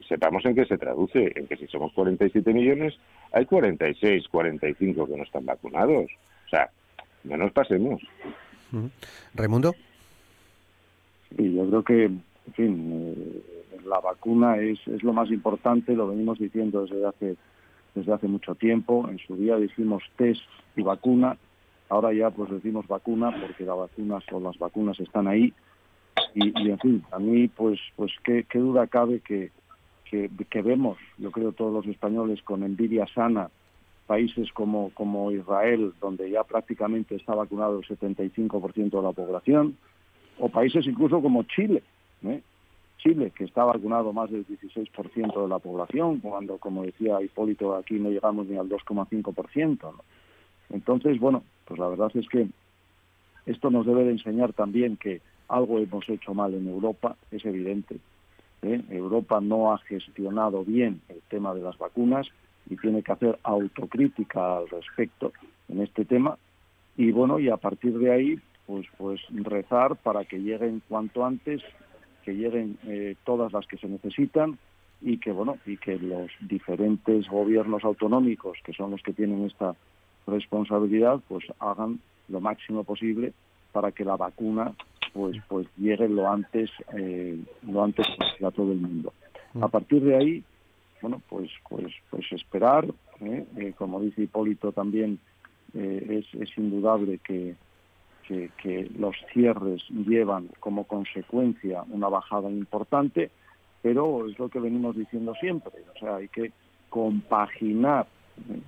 sepamos 0.08 0.46
en 0.46 0.56
qué 0.56 0.66
se 0.66 0.78
traduce, 0.78 1.32
en 1.36 1.48
que 1.48 1.58
si 1.58 1.68
somos 1.68 1.92
47 1.94 2.54
millones, 2.54 2.96
hay 3.32 3.46
46, 3.46 4.28
45 4.28 5.08
que 5.08 5.18
no 5.18 5.24
están 5.24 5.46
vacunados. 5.46 6.06
O 6.46 6.50
sea, 6.50 6.70
no 7.24 7.38
nos 7.38 7.52
pasemos. 7.52 8.02
Raimundo. 9.34 9.74
Sí, 11.36 11.54
yo 11.56 11.68
creo 11.68 11.84
que, 11.84 12.04
en 12.06 12.54
fin, 12.56 13.16
eh, 13.16 13.80
la 13.86 14.00
vacuna 14.00 14.58
es, 14.58 14.80
es 14.88 15.04
lo 15.04 15.14
más 15.14 15.30
importante, 15.32 15.96
lo 15.96 16.08
venimos 16.08 16.38
diciendo 16.38 16.86
desde 16.86 17.06
hace, 17.06 17.36
desde 17.96 18.14
hace 18.14 18.28
mucho 18.28 18.56
tiempo. 18.56 19.08
En 19.10 19.20
su 19.20 19.36
día 19.36 19.56
dijimos 19.58 20.04
test 20.18 20.42
y 20.76 20.82
vacuna, 20.82 21.38
Ahora 21.94 22.12
ya 22.12 22.32
pues 22.32 22.50
decimos 22.50 22.88
vacuna 22.88 23.30
porque 23.40 23.66
las 23.66 23.78
vacunas 23.78 24.24
o 24.32 24.40
las 24.40 24.58
vacunas 24.58 25.00
están 25.00 25.28
ahí 25.28 25.54
y, 26.34 26.50
en 26.68 26.80
fin, 26.80 27.04
a 27.12 27.20
mí 27.20 27.48
pues 27.50 27.80
pues 27.96 28.12
qué, 28.24 28.44
duda 28.52 28.88
cabe 28.88 29.20
que, 29.20 29.52
que, 30.10 30.62
vemos, 30.64 30.98
yo 31.20 31.30
creo 31.30 31.52
todos 31.52 31.72
los 31.72 31.86
españoles 31.86 32.42
con 32.42 32.64
envidia 32.64 33.06
sana, 33.14 33.52
países 34.08 34.52
como, 34.54 34.90
como 34.96 35.32
Israel, 35.32 35.94
donde 36.02 36.32
ya 36.32 36.44
prácticamente 36.44 37.14
está 37.16 37.36
vacunado 37.36 37.78
el 37.78 37.86
75% 37.86 38.90
de 38.90 39.02
la 39.04 39.12
población, 39.12 39.78
o 40.40 40.50
países 40.50 40.88
incluso 40.88 41.22
como 41.22 41.44
Chile, 41.44 41.84
¿eh? 42.24 42.42
Chile, 42.98 43.32
que 43.38 43.44
está 43.44 43.66
vacunado 43.66 44.14
más 44.14 44.32
del 44.32 44.48
16% 44.48 45.44
de 45.44 45.48
la 45.48 45.60
población, 45.60 46.22
cuando, 46.22 46.58
como 46.58 46.86
decía 46.86 47.22
Hipólito, 47.22 47.76
aquí 47.76 48.00
no 48.00 48.10
llegamos 48.10 48.48
ni 48.48 48.58
al 48.58 48.68
2,5%. 48.68 49.78
¿no? 49.80 50.02
Entonces, 50.74 51.20
bueno, 51.20 51.44
pues 51.66 51.80
la 51.80 51.88
verdad 51.88 52.12
es 52.16 52.28
que 52.28 52.48
esto 53.46 53.70
nos 53.70 53.86
debe 53.86 54.04
de 54.04 54.12
enseñar 54.12 54.54
también 54.54 54.98
que 54.98 55.22
algo 55.48 55.78
hemos 55.78 56.10
hecho 56.10 56.34
mal 56.34 56.54
en 56.54 56.68
Europa, 56.68 57.16
es 57.32 57.46
evidente. 57.46 58.00
¿eh? 58.64 58.82
Europa 58.90 59.40
no 59.40 59.72
ha 59.72 59.78
gestionado 59.78 60.66
bien 60.66 61.02
el 61.10 61.22
tema 61.30 61.54
de 61.54 61.62
las 61.62 61.78
vacunas 61.78 62.28
y 62.70 62.76
tiene 62.78 63.04
que 63.04 63.12
hacer 63.12 63.40
autocrítica 63.44 64.58
al 64.58 64.68
respecto 64.70 65.32
en 65.70 65.82
este 65.82 66.06
tema. 66.06 66.38
Y 66.98 67.12
bueno, 67.12 67.40
y 67.40 67.50
a 67.50 67.58
partir 67.58 67.98
de 68.00 68.12
ahí, 68.12 68.40
pues, 68.66 68.88
pues 68.98 69.22
rezar 69.30 69.96
para 69.98 70.26
que 70.26 70.40
lleguen 70.40 70.82
cuanto 70.90 71.24
antes, 71.24 71.62
que 72.24 72.34
lleguen 72.34 72.78
eh, 72.88 73.16
todas 73.26 73.54
las 73.54 73.68
que 73.68 73.78
se 73.78 73.88
necesitan 73.88 74.58
y 75.02 75.18
que 75.18 75.34
bueno, 75.34 75.58
y 75.66 75.78
que 75.78 76.00
los 76.00 76.32
diferentes 76.40 77.28
gobiernos 77.28 77.84
autonómicos, 77.84 78.58
que 78.64 78.74
son 78.74 78.92
los 78.92 79.04
que 79.04 79.12
tienen 79.12 79.44
esta 79.44 79.76
responsabilidad, 80.28 81.20
pues 81.28 81.46
hagan 81.60 82.00
lo 82.30 82.40
máximo 82.40 82.84
posible 82.84 83.34
para 83.72 83.92
que 83.92 84.06
la 84.06 84.16
vacuna 84.16 84.74
pues 85.14 85.38
pues 85.48 85.68
llegue 85.78 86.10
lo 86.10 86.30
antes 86.30 86.70
eh, 86.98 87.40
lo 87.62 87.84
antes 87.84 88.08
a 88.44 88.52
todo 88.52 88.72
el 88.72 88.80
mundo. 88.80 89.14
A 89.62 89.68
partir 89.68 90.02
de 90.04 90.16
ahí, 90.16 90.44
bueno, 91.02 91.22
pues 91.30 91.50
pues 91.70 91.94
pues 92.10 92.26
esperar, 92.32 92.86
¿eh? 93.22 93.46
Eh, 93.58 93.74
como 93.78 94.00
dice 94.00 94.24
Hipólito 94.24 94.72
también, 94.72 95.20
es, 95.74 96.26
es, 96.36 96.56
indudable 96.56 97.18
que, 97.18 97.56
que, 98.28 98.92
los 98.96 99.16
cierres 99.34 99.82
llevan 99.90 100.50
como 100.60 100.84
consecuencia 100.84 101.84
una 101.90 102.10
bajada 102.10 102.52
importante, 102.52 103.32
pero 103.82 104.28
es 104.28 104.38
lo 104.38 104.50
que 104.50 104.60
venimos 104.60 104.96
diciendo 104.96 105.34
siempre, 105.40 105.74
o 105.96 106.00
sea, 106.00 106.18
hay 106.18 106.28
que 106.28 106.52
compaginar 106.90 108.06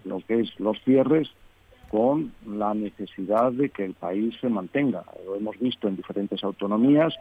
lo 0.03 0.19
que 0.21 0.39
es 0.39 0.59
los 0.59 0.81
cierres 0.83 1.29
con 1.95 2.33
la 2.45 2.73
necesidad 2.73 3.53
de 3.53 3.69
que 3.69 3.85
el 3.85 3.93
país 3.93 4.35
se 4.41 4.49
mantenga. 4.49 5.05
Lo 5.25 5.37
hemos 5.37 5.57
visto 5.57 5.87
en 5.87 5.95
diferentes 5.95 6.43
autonomías, 6.43 7.15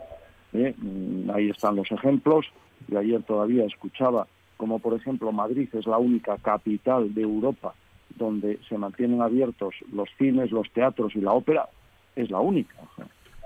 ¿eh? 0.52 0.74
mm, 0.76 1.30
ahí 1.30 1.48
están 1.48 1.76
los 1.76 1.92
ejemplos. 1.92 2.46
Yo 2.88 2.98
ayer 2.98 3.22
todavía 3.22 3.64
escuchaba 3.66 4.26
como, 4.56 4.80
por 4.80 4.94
ejemplo, 4.94 5.30
Madrid 5.30 5.68
es 5.74 5.87
la 5.87 5.98
única 5.98 6.38
capital 6.38 7.14
de 7.14 7.22
Europa 7.22 7.72
donde 8.16 8.58
se 8.68 8.76
mantienen 8.76 9.22
abiertos 9.22 9.76
los 9.92 10.08
cines, 10.18 10.50
los 10.50 10.68
teatros 10.72 11.14
y 11.14 11.20
la 11.20 11.34
ópera, 11.34 11.68
es 12.16 12.28
la 12.32 12.40
única. 12.40 12.74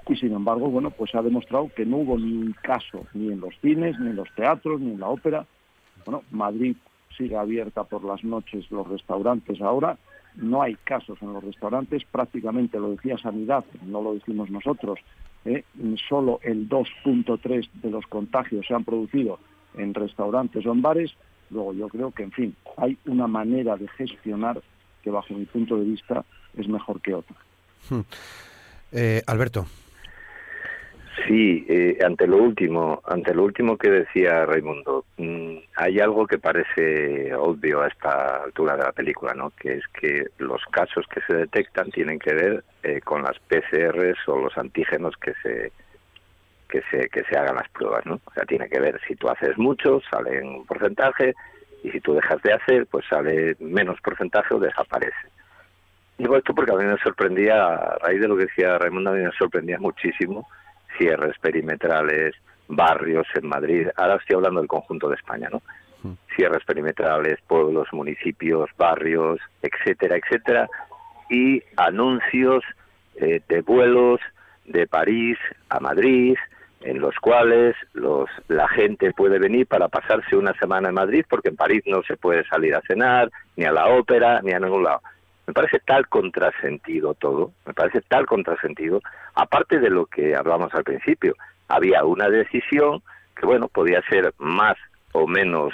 Y 0.09 0.17
sin 0.17 0.33
embargo, 0.33 0.71
bueno, 0.71 0.91
pues 0.91 1.11
se 1.11 1.19
ha 1.19 1.23
demostrado 1.23 1.71
que 1.77 1.85
no 1.85 1.99
hubo 1.99 2.17
ni 2.17 2.55
caso 2.55 3.05
ni 3.13 3.31
en 3.31 3.41
los 3.41 3.55
cines, 3.61 4.01
ni 4.01 4.09
en 4.09 4.17
los 4.17 4.35
teatros, 4.35 4.81
ni 4.81 4.93
en 4.93 5.01
la 5.01 5.09
ópera. 5.09 5.45
Bueno, 6.07 6.23
Madrid 6.31 6.75
sigue 7.19 7.37
abierta 7.37 7.85
por 7.85 8.03
las 8.03 8.25
noches, 8.25 8.71
los 8.71 8.89
restaurantes 8.89 9.61
ahora, 9.61 9.99
no 10.39 10.63
hay 10.63 10.77
casos 10.85 11.19
en 11.21 11.33
los 11.33 11.43
restaurantes, 11.43 12.05
prácticamente 12.05 12.79
lo 12.79 12.91
decía 12.91 13.19
Sanidad, 13.19 13.65
no 13.83 14.03
lo 14.03 14.15
decimos 14.15 14.51
nosotros, 14.51 14.99
¿eh? 15.45 15.65
solo 16.09 16.41
el 16.43 16.69
2.3 16.69 17.69
de 17.83 17.91
los 17.91 18.07
contagios 18.07 18.67
se 18.67 18.75
han 18.75 18.85
producido 18.85 19.39
en 19.77 19.95
restaurantes 19.95 20.65
o 20.65 20.73
en 20.73 20.83
bares, 20.83 21.13
luego 21.51 21.75
yo 21.75 21.89
creo 21.89 22.11
que, 22.13 22.23
en 22.23 22.33
fin, 22.33 22.57
hay 22.77 22.97
una 23.07 23.27
manera 23.27 23.77
de 23.77 23.89
gestionar 23.89 24.63
que 25.03 25.11
bajo 25.11 25.35
mi 25.35 25.45
punto 25.45 25.77
de 25.77 25.85
vista 25.85 26.25
es 26.57 26.69
mejor 26.69 27.01
que 27.01 27.15
otra. 27.15 27.37
Hmm. 27.89 28.01
Eh, 28.93 29.23
Alberto. 29.27 29.67
Sí, 31.27 31.65
eh, 31.69 31.99
ante 32.05 32.27
lo 32.27 32.37
último, 32.37 33.01
ante 33.05 33.35
lo 33.35 33.45
último 33.45 33.77
que 33.77 33.91
decía 33.91 34.45
Raimundo, 34.45 35.05
mm, 35.17 35.57
hay 35.77 36.01
algo 36.01 36.27
que 36.27 36.39
parece 36.39 37.35
obvio 37.35 37.83
a 37.83 37.89
esta 37.89 38.45
altura 38.45 38.77
de 38.77 38.85
la 38.85 38.93
película, 38.93 39.33
¿no? 39.35 39.51
Que 39.51 39.75
es 39.75 39.89
que 39.89 40.27
los 40.39 40.63
casos 40.71 41.07
que 41.09 41.21
se 41.23 41.35
detectan 41.35 41.91
tienen 41.91 42.19
que 42.19 42.35
ver 42.35 42.65
eh, 42.83 43.01
con 43.01 43.23
las 43.23 43.39
PCRs 43.41 44.19
o 44.29 44.39
los 44.39 44.57
antígenos 44.59 45.17
que 45.17 45.33
se 45.43 45.73
que 46.69 46.83
se 46.91 47.09
que 47.09 47.25
se 47.25 47.37
hagan 47.39 47.57
las 47.57 47.69
pruebas, 47.71 48.05
¿no? 48.05 48.21
O 48.25 48.33
sea, 48.33 48.45
tiene 48.45 48.69
que 48.69 48.79
ver 48.79 49.01
si 49.09 49.17
tú 49.17 49.29
haces 49.29 49.57
mucho, 49.57 50.01
sale 50.11 50.43
un 50.43 50.67
porcentaje 50.67 51.35
y 51.83 51.91
si 51.91 52.01
tú 52.01 52.15
dejas 52.15 52.41
de 52.43 52.53
hacer, 52.53 52.87
pues 52.87 53.07
sale 53.09 53.57
menos 53.61 54.01
porcentaje 54.03 54.55
o 54.55 54.61
desaparece. 54.61 55.29
Digo 56.19 56.37
esto 56.37 56.55
porque 56.55 56.73
a 56.73 56.77
mí 56.77 56.85
me 56.85 56.99
sorprendía, 56.99 57.65
a 57.65 57.99
raíz 57.99 58.21
de 58.21 58.29
lo 58.29 58.37
que 58.37 58.47
decía 58.47 58.79
Raimundo, 58.79 59.11
a 59.11 59.15
mí 59.15 59.23
me 59.23 59.33
sorprendía 59.33 59.79
muchísimo 59.79 60.47
cierres 60.99 61.39
perimetrales, 61.41 62.35
barrios 62.69 63.27
en 63.35 63.49
Madrid. 63.49 63.89
Ahora 63.97 64.17
estoy 64.17 64.37
hablando 64.37 64.61
del 64.61 64.69
conjunto 64.69 65.09
de 65.09 65.17
España, 65.17 65.49
¿no? 65.51 65.63
Cierres 66.37 66.65
perimetrales, 66.65 67.39
pueblos, 67.47 67.89
municipios, 67.93 68.71
barrios, 68.77 69.41
etcétera, 69.63 70.17
etcétera. 70.17 70.69
Y 71.31 71.63
anuncios 71.77 72.63
eh, 73.17 73.41
de 73.49 73.61
vuelos 73.63 74.21
de 74.65 74.87
París 74.87 75.39
a 75.71 75.81
Madrid, 75.81 76.37
en 76.83 77.01
los 77.01 77.17
cuales 77.17 77.75
los, 77.95 78.29
la 78.47 78.69
gente 78.69 79.13
puede 79.13 79.39
venir 79.39 79.67
para 79.67 79.89
pasarse 79.89 80.37
una 80.37 80.53
semana 80.55 80.91
en 80.91 80.95
Madrid, 80.95 81.25
porque 81.29 81.49
en 81.49 81.57
París 81.57 81.83
no 81.87 82.03
se 82.03 82.17
puede 82.17 82.45
salir 82.45 82.75
a 82.75 82.83
cenar, 82.83 83.31
ni 83.57 83.65
a 83.65 83.73
la 83.73 83.89
ópera, 83.89 84.41
ni 84.43 84.53
a 84.53 84.61
ningún 84.61 84.85
lado. 84.85 85.01
Me 85.49 85.55
parece 85.55 85.79
tal 85.79 86.07
contrasentido 86.09 87.15
todo, 87.15 87.53
me 87.65 87.73
parece 87.73 88.03
tal 88.03 88.27
contrasentido, 88.27 89.01
aparte 89.35 89.81
de 89.81 89.89
lo 89.89 90.05
que 90.05 90.37
hablamos 90.37 90.75
al 90.75 90.85
principio. 90.85 91.35
Había 91.69 92.05
una 92.05 92.29
decisión 92.29 93.03
que, 93.35 93.47
bueno, 93.47 93.67
podía 93.67 94.03
ser 94.11 94.35
más 94.37 94.77
o 95.13 95.27
menos 95.27 95.73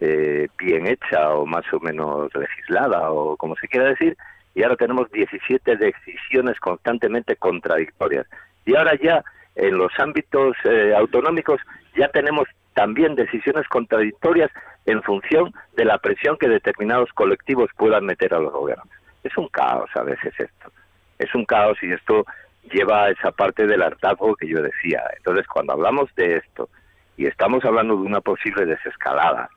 eh, 0.00 0.48
bien 0.56 0.86
hecha 0.86 1.34
o 1.34 1.44
más 1.44 1.70
o 1.74 1.80
menos 1.80 2.34
legislada 2.34 3.10
o 3.10 3.36
como 3.36 3.56
se 3.56 3.68
quiera 3.68 3.90
decir, 3.90 4.16
y 4.54 4.62
ahora 4.62 4.76
tenemos 4.76 5.10
17 5.12 5.76
decisiones 5.76 6.58
constantemente 6.58 7.36
contradictorias. 7.36 8.26
Y 8.64 8.74
ahora 8.74 8.98
ya 9.02 9.22
en 9.54 9.76
los 9.76 9.92
ámbitos 9.98 10.56
eh, 10.64 10.94
autonómicos 10.96 11.60
ya 11.94 12.08
tenemos 12.08 12.48
también 12.72 13.16
decisiones 13.16 13.68
contradictorias 13.68 14.50
en 14.86 15.02
función 15.02 15.52
de 15.76 15.84
la 15.84 15.98
presión 15.98 16.36
que 16.36 16.48
determinados 16.48 17.12
colectivos 17.12 17.70
puedan 17.76 18.04
meter 18.04 18.34
a 18.34 18.38
los 18.38 18.52
gobiernos. 18.52 18.88
Es 19.22 19.36
un 19.36 19.48
caos 19.48 19.90
a 19.94 20.02
veces 20.02 20.34
esto. 20.38 20.70
Es 21.18 21.34
un 21.34 21.44
caos 21.44 21.78
y 21.82 21.92
esto 21.92 22.26
lleva 22.70 23.04
a 23.04 23.10
esa 23.10 23.30
parte 23.30 23.66
del 23.66 23.82
hartazgo 23.82 24.34
que 24.36 24.48
yo 24.48 24.60
decía. 24.62 25.02
Entonces, 25.16 25.46
cuando 25.46 25.72
hablamos 25.72 26.14
de 26.14 26.36
esto 26.36 26.68
y 27.16 27.26
estamos 27.26 27.64
hablando 27.64 27.96
de 27.96 28.02
una 28.02 28.20
posible 28.20 28.66
desescalada, 28.66 29.48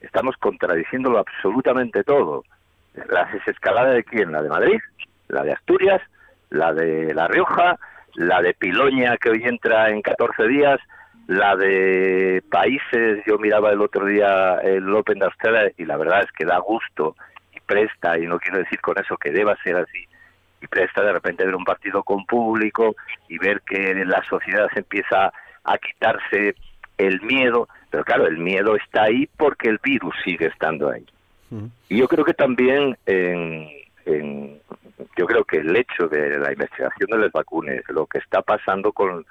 estamos 0.00 0.36
contradiciéndolo 0.36 1.18
absolutamente 1.18 2.02
todo. 2.04 2.44
¿La 2.94 3.24
desescalada 3.26 3.90
de 3.90 4.04
quién? 4.04 4.32
¿La 4.32 4.42
de 4.42 4.48
Madrid? 4.48 4.80
¿La 5.28 5.42
de 5.42 5.52
Asturias? 5.52 6.00
¿La 6.50 6.72
de 6.72 7.14
La 7.14 7.28
Rioja? 7.28 7.78
¿La 8.14 8.42
de 8.42 8.54
Piloña 8.54 9.16
que 9.18 9.30
hoy 9.30 9.42
entra 9.44 9.90
en 9.90 10.02
14 10.02 10.48
días? 10.48 10.80
La 11.30 11.54
de 11.54 12.42
países, 12.50 13.22
yo 13.24 13.38
miraba 13.38 13.70
el 13.70 13.80
otro 13.80 14.04
día 14.04 14.58
el 14.64 14.92
Open 14.92 15.20
de 15.20 15.26
Australia 15.26 15.70
y 15.78 15.84
la 15.84 15.96
verdad 15.96 16.24
es 16.24 16.32
que 16.32 16.44
da 16.44 16.58
gusto 16.58 17.14
y 17.54 17.60
presta, 17.60 18.18
y 18.18 18.26
no 18.26 18.40
quiero 18.40 18.58
decir 18.58 18.80
con 18.80 18.98
eso 18.98 19.16
que 19.16 19.30
deba 19.30 19.56
ser 19.62 19.76
así, 19.76 20.04
y 20.60 20.66
presta 20.66 21.04
de 21.04 21.12
repente 21.12 21.44
ver 21.44 21.54
un 21.54 21.62
partido 21.62 22.02
con 22.02 22.26
público 22.26 22.96
y 23.28 23.38
ver 23.38 23.60
que 23.60 23.94
la 24.04 24.24
sociedad 24.28 24.66
se 24.74 24.80
empieza 24.80 25.32
a 25.62 25.78
quitarse 25.78 26.56
el 26.98 27.20
miedo, 27.22 27.68
pero 27.90 28.02
claro, 28.02 28.26
el 28.26 28.38
miedo 28.38 28.74
está 28.74 29.04
ahí 29.04 29.28
porque 29.36 29.68
el 29.68 29.78
virus 29.80 30.16
sigue 30.24 30.46
estando 30.46 30.90
ahí. 30.90 31.06
Y 31.88 31.98
yo 31.98 32.08
creo 32.08 32.24
que 32.24 32.34
también 32.34 32.96
en, 33.06 33.68
en, 34.04 34.58
yo 35.16 35.26
creo 35.26 35.44
que 35.44 35.58
el 35.58 35.76
hecho 35.76 36.08
de 36.08 36.40
la 36.40 36.52
investigación 36.52 37.08
de 37.08 37.18
las 37.18 37.30
vacunas, 37.30 37.84
lo 37.88 38.06
que 38.06 38.18
está 38.18 38.42
pasando 38.42 38.92
con, 38.92 39.24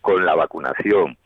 con 0.00 0.24
la 0.24 0.34
vacunación, 0.34 1.16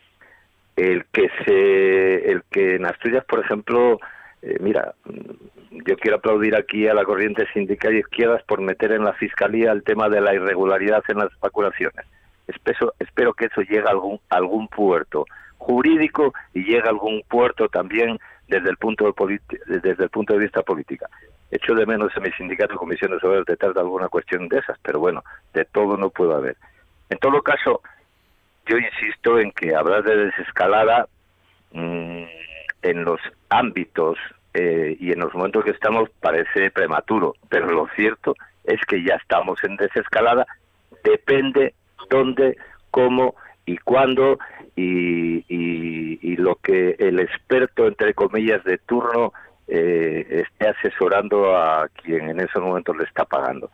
el 0.78 1.04
que 1.06 1.28
se 1.44 2.30
el 2.30 2.42
que 2.50 2.76
en 2.76 2.86
Asturias 2.86 3.24
por 3.24 3.40
ejemplo 3.40 3.98
eh, 4.42 4.56
mira 4.60 4.94
yo 5.70 5.96
quiero 5.96 6.18
aplaudir 6.18 6.54
aquí 6.54 6.86
a 6.86 6.94
la 6.94 7.04
corriente 7.04 7.46
sindical 7.52 7.94
y 7.94 7.98
izquierdas 7.98 8.42
por 8.44 8.60
meter 8.60 8.92
en 8.92 9.04
la 9.04 9.12
fiscalía 9.14 9.72
el 9.72 9.82
tema 9.82 10.08
de 10.08 10.20
la 10.20 10.34
irregularidad 10.34 11.02
en 11.08 11.18
las 11.18 11.28
vacunaciones. 11.40 12.06
Espero, 12.46 12.94
espero 12.98 13.34
que 13.34 13.46
eso 13.46 13.60
llegue 13.60 13.86
a 13.86 13.90
algún 13.90 14.20
algún 14.30 14.68
puerto 14.68 15.26
jurídico 15.58 16.32
y 16.54 16.64
llegue 16.64 16.86
a 16.86 16.90
algún 16.90 17.22
puerto 17.28 17.68
también 17.68 18.18
desde 18.46 18.70
el 18.70 18.76
punto 18.76 19.04
de 19.04 19.40
desde 19.66 20.04
el 20.04 20.10
punto 20.10 20.32
de 20.34 20.38
vista 20.38 20.62
política. 20.62 21.08
Echo 21.50 21.74
de 21.74 21.86
menos 21.86 22.12
en 22.16 22.22
mi 22.22 22.30
sindicato 22.32 22.76
comisiones 22.76 23.20
sobre 23.20 23.42
detrás 23.44 23.74
de 23.74 23.80
alguna 23.80 24.08
cuestión 24.08 24.48
de 24.48 24.58
esas 24.58 24.78
pero 24.82 25.00
bueno 25.00 25.24
de 25.52 25.64
todo 25.64 25.96
no 25.96 26.10
puedo 26.10 26.36
haber. 26.36 26.56
En 27.10 27.18
todo 27.18 27.42
caso 27.42 27.82
yo 28.68 28.78
insisto 28.78 29.38
en 29.38 29.50
que 29.52 29.74
hablar 29.74 30.04
de 30.04 30.26
desescalada 30.26 31.08
mm, 31.72 32.22
en 32.82 33.04
los 33.04 33.20
ámbitos 33.48 34.18
eh, 34.54 34.96
y 35.00 35.12
en 35.12 35.20
los 35.20 35.34
momentos 35.34 35.64
que 35.64 35.70
estamos 35.70 36.10
parece 36.20 36.70
prematuro, 36.70 37.34
pero 37.48 37.68
lo 37.70 37.88
cierto 37.96 38.34
es 38.64 38.80
que 38.86 39.02
ya 39.02 39.14
estamos 39.14 39.62
en 39.64 39.76
desescalada, 39.76 40.46
depende 41.02 41.74
dónde, 42.10 42.56
cómo 42.90 43.34
y 43.64 43.78
cuándo 43.78 44.38
y, 44.76 45.44
y, 45.48 46.36
lo 46.36 46.54
que 46.56 46.94
el 46.98 47.18
experto, 47.18 47.86
entre 47.86 48.14
comillas, 48.14 48.62
de 48.64 48.78
turno 48.78 49.32
eh, 49.66 50.44
esté 50.46 50.68
asesorando 50.68 51.56
a 51.56 51.88
quien 51.88 52.30
en 52.30 52.40
esos 52.40 52.62
momentos 52.62 52.96
le 52.96 53.04
está 53.04 53.24
pagando. 53.24 53.70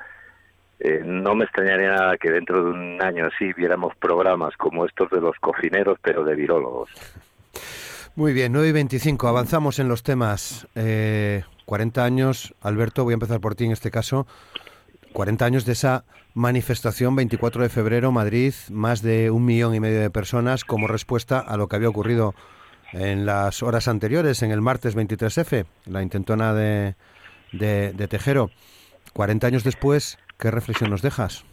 Eh, 0.81 1.03
no 1.05 1.35
me 1.35 1.45
extrañaría 1.45 1.91
nada 1.91 2.17
que 2.17 2.31
dentro 2.31 2.65
de 2.65 2.71
un 2.71 3.03
año 3.03 3.27
así 3.27 3.53
viéramos 3.55 3.95
programas 3.97 4.57
como 4.57 4.85
estos 4.87 5.11
de 5.11 5.21
los 5.21 5.37
cocineros, 5.39 5.99
pero 6.03 6.25
de 6.25 6.35
virólogos. 6.35 6.91
Muy 8.17 8.33
bien, 8.33 8.53
9 8.53 8.69
y 8.69 8.73
25, 8.73 9.27
avanzamos 9.27 9.79
en 9.79 9.89
los 9.89 10.03
temas. 10.03 10.69
Eh, 10.75 11.43
40 11.65 12.05
años, 12.05 12.55
Alberto, 12.61 13.05
voy 13.05 13.13
a 13.13 13.15
empezar 13.15 13.41
por 13.41 13.55
ti 13.55 13.65
en 13.65 13.73
este 13.73 13.91
caso. 13.91 14.27
40 15.13 15.45
años 15.45 15.65
de 15.65 15.73
esa 15.73 16.05
manifestación, 16.35 17.17
24 17.17 17.63
de 17.63 17.69
febrero, 17.69 18.13
Madrid, 18.13 18.53
más 18.71 19.03
de 19.03 19.31
un 19.31 19.45
millón 19.45 19.75
y 19.75 19.81
medio 19.81 20.01
de 20.01 20.11
personas 20.11 20.65
como 20.65 20.89
respuesta 20.89 21.39
a 21.39 21.57
lo 21.57 21.69
que 21.69 21.77
había 21.77 21.89
ocurrido 21.89 22.35
en 22.93 23.27
las 23.27 23.63
horas 23.63 23.89
anteriores, 23.89 24.43
en 24.43 24.51
el 24.51 24.61
martes 24.61 24.97
23F, 24.97 25.67
la 25.87 26.03
intentona 26.03 26.55
de, 26.55 26.95
de, 27.53 28.09
Tejero. 28.09 28.51
40 29.13 29.47
años 29.47 29.65
después, 29.65 30.19
¿Qué 30.39 30.51
reflexión 30.51 30.91
nos 30.91 31.03
dejas? 31.03 31.45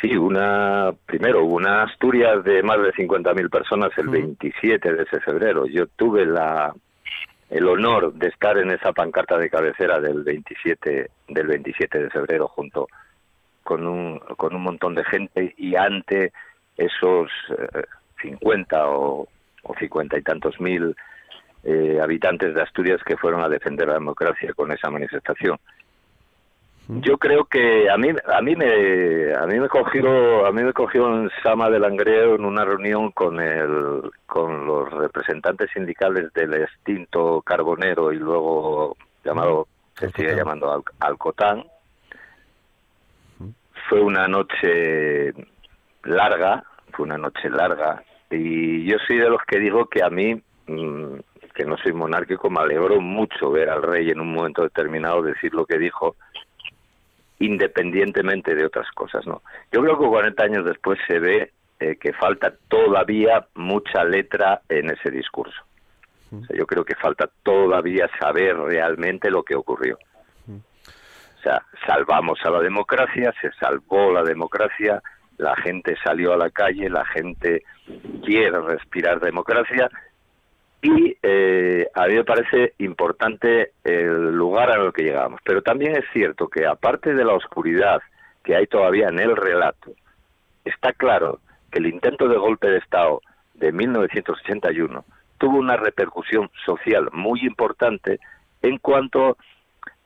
Sí, 0.00 0.16
una, 0.16 0.92
primero, 1.06 1.44
una 1.44 1.82
Asturias 1.82 2.42
de 2.44 2.62
más 2.62 2.78
de 2.78 2.92
50.000 2.92 3.50
personas 3.50 3.90
el 3.98 4.08
27 4.08 4.94
de 4.94 5.02
ese 5.02 5.20
febrero. 5.20 5.66
Yo 5.66 5.86
tuve 5.88 6.24
la, 6.24 6.72
el 7.50 7.68
honor 7.68 8.14
de 8.14 8.28
estar 8.28 8.56
en 8.56 8.70
esa 8.70 8.92
pancarta 8.92 9.36
de 9.36 9.50
cabecera 9.50 10.00
del 10.00 10.22
27 10.22 11.10
del 11.28 11.46
27 11.46 12.02
de 12.04 12.10
febrero 12.10 12.48
junto 12.48 12.88
con 13.62 13.86
un 13.86 14.18
con 14.36 14.54
un 14.54 14.62
montón 14.62 14.94
de 14.94 15.04
gente 15.04 15.54
y 15.58 15.74
ante 15.74 16.32
esos 16.76 17.30
50 18.22 18.76
eh, 18.76 18.82
o, 18.86 19.28
o 19.64 19.74
50 19.78 20.18
y 20.18 20.22
tantos 20.22 20.58
mil 20.60 20.96
eh, 21.62 21.98
habitantes 22.02 22.54
de 22.54 22.62
Asturias 22.62 23.02
que 23.04 23.16
fueron 23.16 23.42
a 23.42 23.48
defender 23.48 23.88
la 23.88 23.94
democracia 23.94 24.54
con 24.54 24.72
esa 24.72 24.88
manifestación. 24.88 25.58
Yo 26.92 27.18
creo 27.18 27.44
que 27.44 27.88
a 27.88 27.96
mí 27.96 28.08
a 28.08 28.40
mí 28.40 28.56
me 28.56 29.32
a 29.32 29.46
mí 29.46 29.60
me 29.60 29.68
cogió 29.68 30.44
a 30.44 30.50
mí 30.50 30.64
me 30.64 30.72
cogió 30.72 31.06
en 31.06 31.30
Sama 31.40 31.70
de 31.70 31.78
Langreo 31.78 32.34
en 32.34 32.44
una 32.44 32.64
reunión 32.64 33.12
con 33.12 33.38
el 33.38 34.10
con 34.26 34.66
los 34.66 34.90
representantes 34.90 35.70
sindicales 35.72 36.32
del 36.32 36.52
extinto 36.54 37.42
Carbonero 37.42 38.12
y 38.12 38.16
luego 38.16 38.96
llamado 39.24 39.68
se 39.94 40.10
sigue 40.10 40.34
llamando 40.34 40.82
Alcotán. 40.98 41.64
Fue 43.88 44.00
una 44.00 44.26
noche 44.26 45.32
larga, 46.02 46.64
fue 46.92 47.06
una 47.06 47.18
noche 47.18 47.50
larga. 47.50 48.02
Y 48.30 48.84
yo 48.84 48.96
soy 49.06 49.18
de 49.18 49.30
los 49.30 49.42
que 49.46 49.60
digo 49.60 49.86
que 49.86 50.02
a 50.02 50.10
mí 50.10 50.42
mm, 50.66 51.18
que 51.54 51.64
no 51.64 51.76
soy 51.76 51.92
monárquico 51.92 52.50
me 52.50 52.60
alegró 52.60 53.00
mucho 53.00 53.50
ver 53.50 53.70
al 53.70 53.82
rey 53.82 54.10
en 54.10 54.20
un 54.20 54.32
momento 54.32 54.62
determinado 54.62 55.22
decir 55.22 55.52
lo 55.54 55.66
que 55.66 55.78
dijo 55.78 56.16
independientemente 57.40 58.54
de 58.54 58.66
otras 58.66 58.88
cosas, 58.92 59.26
¿no? 59.26 59.42
Yo 59.72 59.82
creo 59.82 59.98
que 59.98 60.06
40 60.06 60.44
años 60.44 60.64
después 60.64 60.98
se 61.08 61.18
ve 61.18 61.50
eh, 61.80 61.96
que 61.96 62.12
falta 62.12 62.52
todavía 62.68 63.46
mucha 63.54 64.04
letra 64.04 64.60
en 64.68 64.90
ese 64.90 65.10
discurso. 65.10 65.58
yo 66.30 66.64
creo 66.66 66.84
que 66.84 66.94
falta 66.94 67.28
todavía 67.42 68.08
saber 68.20 68.56
realmente 68.56 69.30
lo 69.30 69.42
que 69.42 69.56
ocurrió. 69.56 69.98
O 70.46 71.42
sea, 71.42 71.64
salvamos 71.86 72.38
a 72.44 72.50
la 72.50 72.60
democracia, 72.60 73.32
se 73.40 73.50
salvó 73.52 74.12
la 74.12 74.22
democracia, 74.22 75.02
la 75.38 75.56
gente 75.56 75.96
salió 76.04 76.34
a 76.34 76.36
la 76.36 76.50
calle, 76.50 76.90
la 76.90 77.04
gente 77.06 77.62
quiere 78.22 78.60
respirar 78.60 79.18
democracia 79.18 79.90
y 80.82 81.16
eh, 81.22 81.88
a 81.94 82.06
mí 82.06 82.14
me 82.14 82.24
parece 82.24 82.72
importante 82.78 83.72
el 83.84 84.32
lugar 84.32 84.70
a 84.70 84.92
que 84.92 85.02
llegamos. 85.02 85.40
Pero 85.44 85.62
también 85.62 85.96
es 85.96 86.04
cierto 86.12 86.48
que 86.48 86.66
aparte 86.66 87.14
de 87.14 87.24
la 87.24 87.34
oscuridad 87.34 88.00
que 88.42 88.56
hay 88.56 88.66
todavía 88.66 89.08
en 89.08 89.18
el 89.18 89.36
relato, 89.36 89.92
está 90.64 90.92
claro 90.92 91.40
que 91.70 91.78
el 91.78 91.86
intento 91.86 92.28
de 92.28 92.38
golpe 92.38 92.68
de 92.68 92.78
Estado 92.78 93.20
de 93.54 93.72
1981 93.72 95.04
tuvo 95.38 95.58
una 95.58 95.76
repercusión 95.76 96.50
social 96.64 97.08
muy 97.12 97.40
importante 97.40 98.18
en 98.62 98.78
cuanto 98.78 99.36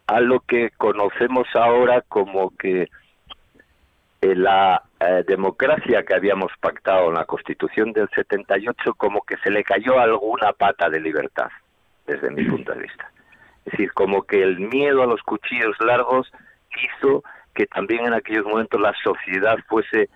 a 0.06 0.20
lo 0.20 0.40
que 0.40 0.70
conocemos 0.76 1.46
ahora 1.54 2.02
como 2.02 2.54
que 2.56 2.88
la 4.34 4.82
eh, 5.00 5.24
democracia 5.26 6.04
que 6.04 6.14
habíamos 6.14 6.52
pactado 6.60 7.08
en 7.08 7.14
la 7.14 7.24
Constitución 7.24 7.92
del 7.92 8.08
78 8.14 8.94
como 8.94 9.22
que 9.22 9.36
se 9.38 9.50
le 9.50 9.64
cayó 9.64 9.98
alguna 9.98 10.52
pata 10.52 10.88
de 10.88 11.00
libertad, 11.00 11.48
desde 12.06 12.30
mi 12.30 12.44
punto 12.44 12.72
de 12.72 12.82
vista. 12.82 13.10
Es 13.66 13.72
decir, 13.72 13.92
como 13.92 14.22
que 14.22 14.42
el 14.42 14.60
miedo 14.60 15.02
a 15.02 15.06
los 15.06 15.22
cuchillos 15.22 15.76
largos 15.80 16.30
hizo 16.82 17.22
que 17.54 17.66
también 17.66 18.06
en 18.06 18.14
aquellos 18.14 18.44
momentos 18.44 18.80
la 18.80 18.94
sociedad 19.02 19.58
fuese, 19.68 20.08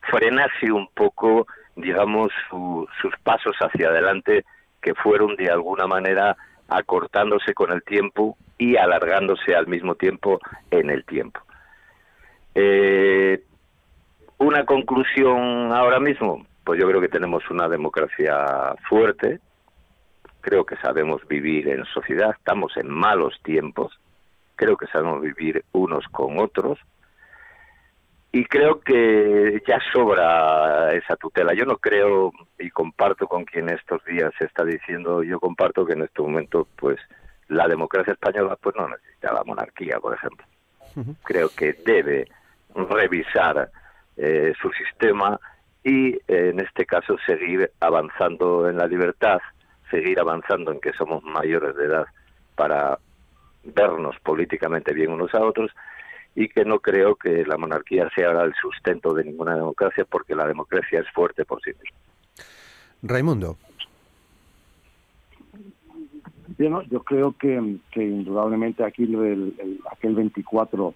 frenase 0.00 0.70
un 0.72 0.88
poco, 0.94 1.46
digamos, 1.74 2.32
sus 2.50 3.16
pasos 3.22 3.56
hacia 3.60 3.88
adelante, 3.88 4.44
que 4.80 4.94
fueron 4.94 5.36
de 5.36 5.50
alguna 5.50 5.86
manera 5.86 6.36
acortándose 6.68 7.54
con 7.54 7.72
el 7.72 7.82
tiempo 7.82 8.36
y 8.58 8.76
alargándose 8.76 9.54
al 9.54 9.66
mismo 9.66 9.94
tiempo 9.94 10.40
en 10.70 10.90
el 10.90 11.04
tiempo. 11.04 11.40
Eh, 12.54 13.42
una 14.38 14.64
conclusión 14.64 15.72
ahora 15.72 16.00
mismo, 16.00 16.46
pues 16.64 16.80
yo 16.80 16.88
creo 16.88 17.00
que 17.00 17.08
tenemos 17.08 17.48
una 17.50 17.68
democracia 17.68 18.74
fuerte, 18.88 19.40
creo 20.40 20.64
que 20.64 20.76
sabemos 20.76 21.26
vivir 21.26 21.68
en 21.68 21.84
sociedad, 21.86 22.30
estamos 22.36 22.76
en 22.76 22.88
malos 22.88 23.34
tiempos, 23.42 23.98
creo 24.54 24.76
que 24.76 24.86
sabemos 24.86 25.20
vivir 25.20 25.64
unos 25.72 26.04
con 26.08 26.38
otros. 26.38 26.78
Y 28.32 28.44
creo 28.44 28.80
que 28.80 29.62
ya 29.66 29.78
sobra 29.92 30.92
esa 30.92 31.16
tutela. 31.16 31.54
Yo 31.54 31.64
no 31.64 31.78
creo 31.78 32.32
y 32.58 32.68
comparto 32.70 33.26
con 33.26 33.44
quien 33.44 33.70
estos 33.70 34.04
días 34.04 34.32
se 34.38 34.44
está 34.44 34.62
diciendo, 34.64 35.22
yo 35.22 35.40
comparto 35.40 35.86
que 35.86 35.94
en 35.94 36.02
este 36.02 36.20
momento 36.20 36.68
pues 36.76 36.98
la 37.48 37.66
democracia 37.66 38.12
española 38.12 38.58
pues 38.60 38.76
no 38.76 38.88
necesita 38.88 39.32
la 39.32 39.42
monarquía, 39.44 39.98
por 40.00 40.14
ejemplo. 40.14 40.46
Creo 41.24 41.48
que 41.48 41.72
debe 41.84 42.28
revisar 42.74 43.70
eh, 44.16 44.52
su 44.60 44.70
sistema 44.72 45.38
y 45.84 46.14
eh, 46.14 46.20
en 46.26 46.60
este 46.60 46.86
caso 46.86 47.16
seguir 47.26 47.70
avanzando 47.80 48.68
en 48.68 48.76
la 48.76 48.86
libertad, 48.86 49.38
seguir 49.90 50.18
avanzando 50.18 50.72
en 50.72 50.80
que 50.80 50.92
somos 50.92 51.22
mayores 51.22 51.76
de 51.76 51.84
edad 51.84 52.06
para 52.54 52.98
vernos 53.62 54.16
políticamente 54.20 54.92
bien 54.94 55.10
unos 55.10 55.34
a 55.34 55.44
otros 55.44 55.70
y 56.34 56.48
que 56.48 56.64
no 56.64 56.80
creo 56.80 57.16
que 57.16 57.44
la 57.44 57.56
monarquía 57.56 58.08
sea 58.14 58.28
ahora 58.28 58.44
el 58.44 58.54
sustento 58.54 59.14
de 59.14 59.24
ninguna 59.24 59.56
democracia 59.56 60.04
porque 60.04 60.34
la 60.34 60.46
democracia 60.46 61.00
es 61.00 61.10
fuerte 61.12 61.44
por 61.44 61.60
sí 61.62 61.70
misma. 61.70 61.98
Raimundo. 63.02 63.56
yo 66.58 67.02
creo 67.04 67.34
que, 67.38 67.76
que 67.90 68.02
indudablemente 68.02 68.84
aquí 68.84 69.04
el, 69.04 69.80
aquel 69.90 70.14
24 70.14 70.94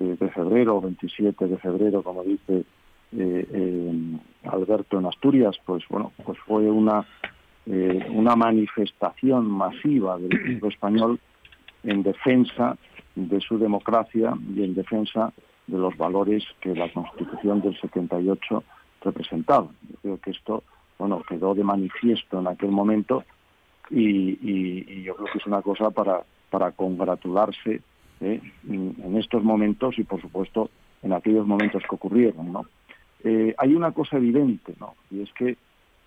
eh, 0.00 0.16
de 0.18 0.30
febrero, 0.30 0.80
27 0.80 1.46
de 1.46 1.58
febrero, 1.58 2.02
como 2.02 2.22
dice 2.22 2.64
eh, 3.16 4.18
Alberto 4.44 4.98
en 4.98 5.06
Asturias, 5.06 5.56
pues 5.64 5.84
bueno, 5.88 6.12
pues 6.24 6.38
fue 6.40 6.68
una 6.70 7.06
eh, 7.66 8.06
una 8.10 8.36
manifestación 8.36 9.46
masiva 9.46 10.18
del 10.18 10.28
pueblo 10.58 10.68
español 10.68 11.20
en 11.82 12.02
defensa 12.02 12.76
de 13.14 13.40
su 13.40 13.58
democracia 13.58 14.34
y 14.54 14.64
en 14.64 14.74
defensa 14.74 15.32
de 15.66 15.78
los 15.78 15.96
valores 15.96 16.44
que 16.60 16.74
la 16.74 16.92
Constitución 16.92 17.62
del 17.62 17.78
78 17.80 18.62
representaba. 19.02 19.68
Yo 19.88 19.96
creo 20.02 20.20
que 20.20 20.30
esto, 20.32 20.62
bueno, 20.98 21.22
quedó 21.26 21.54
de 21.54 21.64
manifiesto 21.64 22.40
en 22.40 22.48
aquel 22.48 22.70
momento 22.70 23.24
y, 23.88 24.38
y 24.42 25.02
yo 25.02 25.14
creo 25.14 25.28
que 25.32 25.38
es 25.38 25.46
una 25.46 25.62
cosa 25.62 25.90
para, 25.90 26.22
para 26.50 26.72
congratularse 26.72 27.80
¿eh? 28.24 28.40
en 28.68 29.16
estos 29.16 29.42
momentos 29.42 29.98
y, 29.98 30.04
por 30.04 30.20
supuesto, 30.20 30.70
en 31.02 31.12
aquellos 31.12 31.46
momentos 31.46 31.82
que 31.88 31.94
ocurrieron. 31.94 32.52
¿no? 32.52 32.66
Eh, 33.22 33.54
hay 33.58 33.74
una 33.74 33.92
cosa 33.92 34.16
evidente, 34.16 34.74
¿no? 34.80 34.94
y 35.10 35.22
es 35.22 35.32
que, 35.32 35.56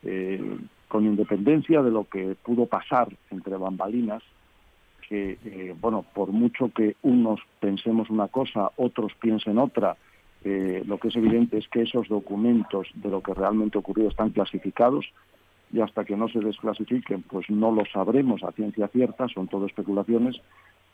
eh, 0.04 0.58
con 0.88 1.06
independencia 1.06 1.82
de 1.82 1.92
lo 1.92 2.06
que 2.06 2.36
pudo 2.44 2.66
pasar 2.66 3.10
entre 3.32 3.58
bambalinas, 3.58 4.24
que, 5.08 5.74
bueno, 5.80 6.04
por 6.14 6.34
mucho 6.34 6.70
que 6.70 6.98
unos 7.02 7.40
pensemos 7.62 8.10
una 8.10 8.28
cosa, 8.28 8.72
otros 8.76 9.14
piensen 9.22 9.58
otra, 9.58 9.96
lo 10.44 10.98
que 10.98 11.08
es 11.08 11.16
evidente 11.16 11.58
es 11.58 11.68
que 11.70 11.84
esos 11.84 12.10
documentos 12.10 12.90
de 12.94 13.10
lo 13.10 13.22
que 13.22 13.34
realmente 13.34 13.78
ocurrió 13.78 14.10
están 14.10 14.32
clasificados 14.32 15.06
y 15.72 15.82
hasta 15.82 16.06
que 16.06 16.16
no 16.16 16.28
se 16.30 16.40
desclasifiquen, 16.40 17.24
pues 17.24 17.50
no 17.50 17.72
lo 17.72 17.86
sabremos 17.86 18.44
a 18.44 18.52
ciencia 18.52 18.88
cierta, 18.88 19.28
son 19.28 19.48
todo 19.48 19.66
especulaciones, 19.66 20.42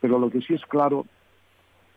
pero 0.04 0.20
lo 0.20 0.30
que 0.30 0.42
sí 0.42 0.54
es 0.54 0.66
claro, 0.66 1.06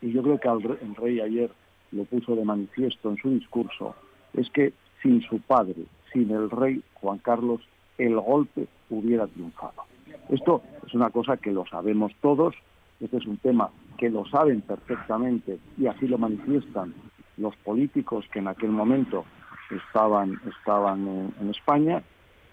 y 0.01 0.13
yo 0.13 0.23
creo 0.23 0.39
que 0.39 0.47
el 0.49 0.95
rey 0.95 1.19
ayer 1.19 1.51
lo 1.91 2.05
puso 2.05 2.37
de 2.37 2.45
manifiesto 2.45 3.11
en 3.11 3.17
su 3.17 3.31
discurso, 3.31 3.97
es 4.33 4.49
que 4.51 4.73
sin 5.03 5.23
su 5.23 5.41
padre, 5.41 5.87
sin 6.13 6.31
el 6.31 6.49
rey 6.49 6.81
Juan 6.95 7.19
Carlos, 7.19 7.63
el 7.99 8.15
golpe 8.21 8.69
hubiera 8.91 9.27
triunfado. 9.27 9.83
Esto 10.29 10.63
es 10.87 10.95
una 10.95 11.11
cosa 11.11 11.37
que 11.37 11.51
lo 11.51 11.67
sabemos 11.67 12.13
todos, 12.21 12.55
este 13.01 13.17
es 13.17 13.27
un 13.27 13.39
tema 13.39 13.71
que 13.99 14.09
lo 14.09 14.25
saben 14.27 14.61
perfectamente 14.61 15.59
y 15.77 15.89
así 15.89 16.07
lo 16.07 16.17
manifiestan 16.17 16.95
los 17.37 17.57
políticos 17.57 18.25
que 18.33 18.39
en 18.39 18.47
aquel 18.47 18.71
momento 18.71 19.25
estaban, 19.69 20.41
estaban 20.47 21.33
en, 21.41 21.51
España 21.51 22.05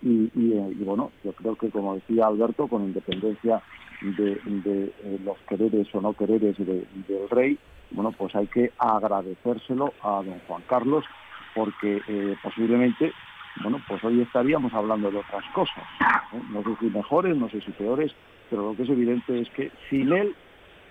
y, 0.04 0.84
bueno, 0.84 1.12
yo 1.24 1.32
creo 1.34 1.56
que 1.56 1.70
como 1.70 1.96
decía 1.96 2.28
Alberto, 2.28 2.68
con 2.68 2.84
independencia 2.84 3.62
de, 4.02 4.38
eh, 4.66 5.20
los 5.24 5.38
quereres 5.48 5.88
o 5.96 6.02
no 6.02 6.14
quereres 6.14 6.58
del 6.58 7.30
rey, 7.30 7.58
bueno, 7.92 8.12
pues 8.12 8.36
hay 8.36 8.48
que 8.48 8.72
agradecérselo 8.78 9.94
a 10.02 10.22
don 10.24 10.40
Juan 10.48 10.64
Carlos 10.68 11.06
porque 11.56 12.02
eh, 12.08 12.36
posiblemente, 12.44 13.14
bueno, 13.62 13.82
pues 13.88 14.04
hoy 14.04 14.22
estaríamos 14.22 14.74
hablando 14.74 15.10
de 15.10 15.20
otras 15.20 15.46
cosas, 15.54 15.84
no 16.50 16.64
sé 16.64 16.70
si 16.80 16.86
mejores, 16.88 17.38
no 17.38 17.50
sé 17.50 17.62
si 17.62 17.72
peores, 17.72 18.12
pero 18.50 18.70
lo 18.70 18.76
que 18.76 18.84
es 18.84 18.90
evidente 18.90 19.40
es 19.40 19.50
que 19.52 19.72
sin 19.90 20.12
él 20.12 20.36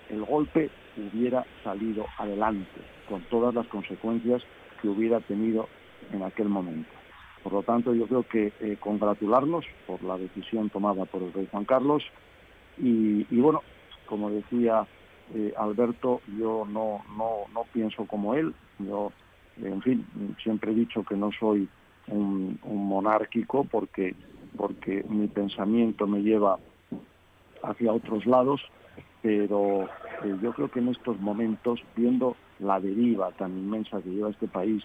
el 0.09 0.23
golpe 0.23 0.69
hubiera 0.97 1.45
salido 1.63 2.05
adelante, 2.17 2.81
con 3.07 3.21
todas 3.23 3.53
las 3.53 3.67
consecuencias 3.67 4.41
que 4.81 4.87
hubiera 4.87 5.19
tenido 5.19 5.67
en 6.11 6.23
aquel 6.23 6.49
momento. 6.49 7.02
Por 7.43 7.51
lo 7.51 7.63
tanto, 7.63 7.93
yo 7.93 8.07
creo 8.07 8.23
que 8.23 8.53
eh, 8.61 8.77
congratularnos 8.79 9.65
por 9.85 10.01
la 10.01 10.17
decisión 10.17 10.69
tomada 10.69 11.05
por 11.05 11.21
el 11.21 11.33
rey 11.33 11.47
Juan 11.51 11.65
Carlos, 11.65 12.03
Y, 12.77 13.23
bueno, 13.39 13.61
como 14.07 14.31
decía 14.31 14.87
eh, 15.35 15.53
Alberto, 15.57 16.21
yo 16.39 16.65
no, 16.67 17.03
no, 17.17 17.43
no 17.53 17.65
pienso 17.71 18.05
como 18.05 18.33
él. 18.33 18.53
Yo, 18.79 19.11
en 19.61 19.81
fin, 19.81 20.07
siempre 20.41 20.71
he 20.71 20.75
dicho 20.75 21.03
que 21.03 21.15
no 21.15 21.31
soy 21.39 21.67
un, 22.07 22.59
monárquico 22.63 23.65
porque, 23.65 24.15
porque 24.57 25.03
mi 25.09 25.27
pensamiento 25.27 26.07
me 26.07 26.21
lleva 26.21 26.57
hacia 27.61 27.93
otros 27.93 28.25
lados, 28.25 28.61
pero 29.21 29.83
eh, 30.23 30.37
yo 30.41 30.53
creo 30.53 30.71
que 30.71 30.79
en 30.79 30.89
estos 30.89 31.19
momentos, 31.19 31.81
viendo 31.95 32.35
la 32.59 32.79
deriva 32.79 33.31
tan 33.31 33.57
inmensa 33.57 34.01
que 34.01 34.09
lleva 34.09 34.29
este 34.29 34.47
país 34.47 34.83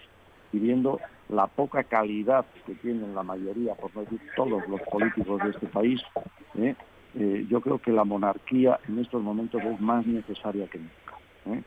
y 0.51 0.59
viendo 0.59 0.99
la 1.29 1.47
poca 1.47 1.83
calidad 1.83 2.45
que 2.65 2.75
tienen 2.75 3.13
la 3.13 3.23
mayoría, 3.23 3.75
por 3.75 3.95
no 3.95 4.01
decir 4.01 4.19
todos 4.35 4.67
los 4.67 4.81
políticos 4.81 5.41
de 5.43 5.49
este 5.49 5.67
país, 5.67 6.01
¿eh? 6.57 6.75
Eh, 7.15 7.47
yo 7.49 7.59
creo 7.61 7.79
que 7.79 7.91
la 7.91 8.03
monarquía 8.03 8.79
en 8.87 8.99
estos 8.99 9.21
momentos 9.21 9.63
es 9.63 9.79
más 9.81 10.05
necesaria 10.05 10.67
que 10.67 10.77
nunca. 10.77 11.63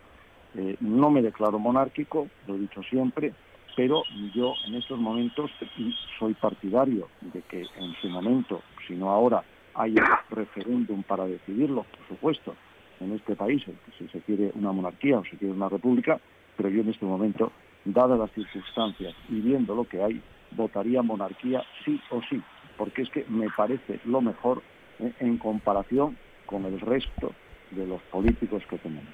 ¿eh? 0.54 0.76
no 0.80 1.10
me 1.10 1.22
declaro 1.22 1.58
monárquico, 1.58 2.28
lo 2.46 2.54
he 2.54 2.58
dicho 2.58 2.82
siempre, 2.82 3.32
pero 3.74 4.02
yo 4.34 4.54
en 4.66 4.74
estos 4.74 4.98
momentos 4.98 5.50
soy 6.18 6.34
partidario 6.34 7.08
de 7.20 7.40
que 7.42 7.62
en 7.62 7.94
su 8.00 8.08
momento, 8.08 8.62
si 8.86 8.94
no 8.94 9.10
ahora, 9.10 9.42
haya 9.74 10.04
referéndum 10.30 11.02
para 11.02 11.24
decidirlo, 11.24 11.84
por 11.84 12.08
supuesto, 12.08 12.54
en 13.00 13.12
este 13.12 13.34
país, 13.34 13.62
si 13.98 14.06
se 14.08 14.20
quiere 14.20 14.52
una 14.54 14.72
monarquía 14.72 15.18
o 15.18 15.24
se 15.24 15.36
quiere 15.36 15.54
una 15.54 15.68
república, 15.68 16.20
pero 16.56 16.68
yo 16.68 16.82
en 16.82 16.90
este 16.90 17.06
momento 17.06 17.50
dadas 17.84 18.18
las 18.18 18.30
circunstancias 18.32 19.14
y 19.28 19.40
viendo 19.40 19.74
lo 19.74 19.84
que 19.84 20.02
hay, 20.02 20.22
votaría 20.52 21.02
monarquía 21.02 21.62
sí 21.84 22.00
o 22.10 22.20
sí, 22.28 22.42
porque 22.76 23.02
es 23.02 23.10
que 23.10 23.24
me 23.28 23.48
parece 23.50 24.00
lo 24.04 24.20
mejor 24.20 24.62
eh, 24.98 25.12
en 25.20 25.38
comparación 25.38 26.16
con 26.46 26.64
el 26.64 26.80
resto 26.80 27.32
de 27.70 27.86
los 27.86 28.00
políticos 28.02 28.62
que 28.68 28.78
tenemos. 28.78 29.12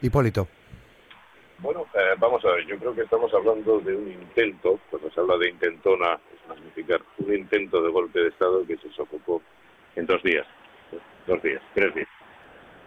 Hipólito. 0.00 0.48
Bueno, 1.58 1.86
eh, 1.94 2.14
vamos 2.18 2.44
a 2.44 2.48
ver, 2.48 2.66
yo 2.66 2.78
creo 2.78 2.94
que 2.94 3.02
estamos 3.02 3.32
hablando 3.32 3.78
de 3.80 3.94
un 3.94 4.10
intento, 4.10 4.80
cuando 4.90 5.10
se 5.10 5.20
habla 5.20 5.36
de 5.38 5.50
intentona, 5.50 6.14
es 6.34 6.48
magnificar, 6.48 7.00
un 7.18 7.32
intento 7.32 7.80
de 7.80 7.90
golpe 7.90 8.20
de 8.20 8.28
Estado 8.28 8.66
que 8.66 8.76
se 8.78 8.90
sofocó 8.90 9.40
en 9.94 10.06
dos 10.06 10.22
días, 10.22 10.46
dos 11.26 11.42
días, 11.42 11.62
tres 11.74 11.94
días. 11.94 12.08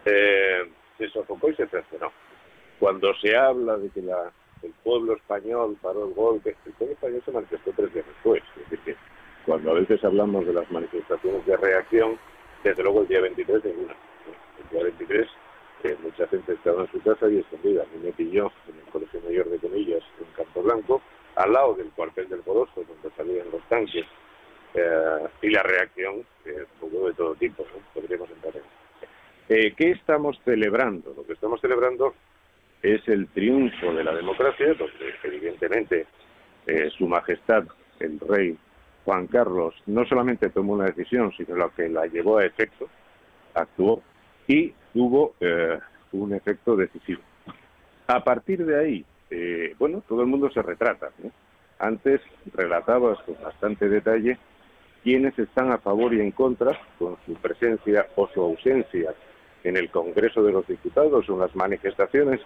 Eh, 0.04 0.70
se 0.98 1.08
sofocó 1.10 1.50
y 1.50 1.54
se 1.54 1.66
cercenó. 1.68 2.12
Cuando 2.78 3.14
se 3.14 3.36
habla 3.36 3.76
de 3.76 3.88
que 3.90 4.02
la 4.02 4.30
el 4.62 4.72
pueblo 4.84 5.14
español 5.14 5.76
paró 5.80 6.08
el 6.08 6.14
golpe, 6.14 6.56
el 6.66 6.72
pueblo 6.72 6.94
español 6.94 7.22
se 7.24 7.32
manifestó 7.32 7.72
tres 7.76 7.92
días 7.92 8.06
después. 8.06 8.42
Es 8.56 8.70
decir, 8.70 8.80
que 8.84 8.96
cuando 9.46 9.70
a 9.70 9.74
veces 9.74 10.02
hablamos 10.04 10.46
de 10.46 10.52
las 10.52 10.70
manifestaciones 10.70 11.44
de 11.46 11.56
reacción, 11.56 12.18
desde 12.64 12.82
luego 12.82 13.02
el 13.02 13.08
día 13.08 13.20
23 13.20 13.64
ninguna. 13.64 13.94
El 14.62 14.68
día 14.70 14.82
23 14.84 15.28
eh, 15.84 15.96
mucha 16.02 16.26
gente 16.26 16.52
estaba 16.52 16.82
en 16.82 16.90
su 16.90 17.00
casa 17.00 17.28
y 17.28 17.38
escondida. 17.38 17.82
A 17.82 17.96
mí 17.96 18.02
me 18.04 18.12
pilló 18.12 18.50
en 18.68 18.78
el 18.78 18.92
Colegio 18.92 19.20
Mayor 19.20 19.48
de 19.48 19.58
Comillas, 19.58 20.02
en 20.18 20.26
Campo 20.34 20.62
Blanco, 20.62 21.02
al 21.36 21.52
lado 21.52 21.74
del 21.74 21.90
cuartel 21.90 22.28
del 22.28 22.40
Coloso, 22.40 22.84
donde 22.84 23.16
salían 23.16 23.46
los 23.52 23.62
tanques. 23.68 24.04
Eh, 24.74 25.26
y 25.42 25.50
la 25.50 25.62
reacción, 25.62 26.26
eh, 26.44 26.64
de 26.82 27.14
todo 27.14 27.34
tipo, 27.36 27.62
¿no? 27.62 27.80
podríamos 27.94 28.28
entrar 28.30 28.54
en. 28.56 29.74
¿Qué 29.76 29.92
estamos 29.92 30.38
celebrando? 30.44 31.14
Lo 31.16 31.24
que 31.24 31.32
estamos 31.32 31.58
celebrando 31.62 32.12
es 32.82 33.06
el 33.08 33.26
triunfo 33.28 33.92
de 33.92 34.04
la 34.04 34.14
democracia, 34.14 34.68
donde 34.74 35.14
evidentemente 35.24 36.06
eh, 36.66 36.90
Su 36.96 37.06
Majestad, 37.06 37.64
el 38.00 38.20
rey 38.20 38.56
Juan 39.04 39.26
Carlos, 39.26 39.74
no 39.86 40.04
solamente 40.06 40.50
tomó 40.50 40.74
una 40.74 40.86
decisión, 40.86 41.32
sino 41.36 41.56
la 41.56 41.70
que 41.70 41.88
la 41.88 42.06
llevó 42.06 42.38
a 42.38 42.44
efecto, 42.44 42.88
actuó 43.54 44.02
y 44.46 44.72
tuvo 44.92 45.34
eh, 45.40 45.78
un 46.12 46.34
efecto 46.34 46.76
decisivo. 46.76 47.22
A 48.06 48.22
partir 48.22 48.64
de 48.64 48.78
ahí, 48.78 49.04
eh, 49.30 49.74
bueno, 49.78 50.02
todo 50.08 50.22
el 50.22 50.28
mundo 50.28 50.50
se 50.50 50.62
retrata. 50.62 51.10
Antes 51.78 52.20
relatabas 52.54 53.18
con 53.22 53.36
bastante 53.42 53.88
detalle 53.88 54.38
quiénes 55.02 55.38
están 55.38 55.70
a 55.72 55.78
favor 55.78 56.14
y 56.14 56.20
en 56.20 56.32
contra 56.32 56.78
con 56.98 57.16
su 57.26 57.34
presencia 57.34 58.06
o 58.16 58.28
su 58.28 58.40
ausencia 58.40 59.14
en 59.64 59.76
el 59.76 59.90
Congreso 59.90 60.42
de 60.42 60.52
los 60.52 60.66
Diputados 60.66 61.28
o 61.28 61.34
en 61.34 61.40
las 61.40 61.54
manifestaciones 61.54 62.40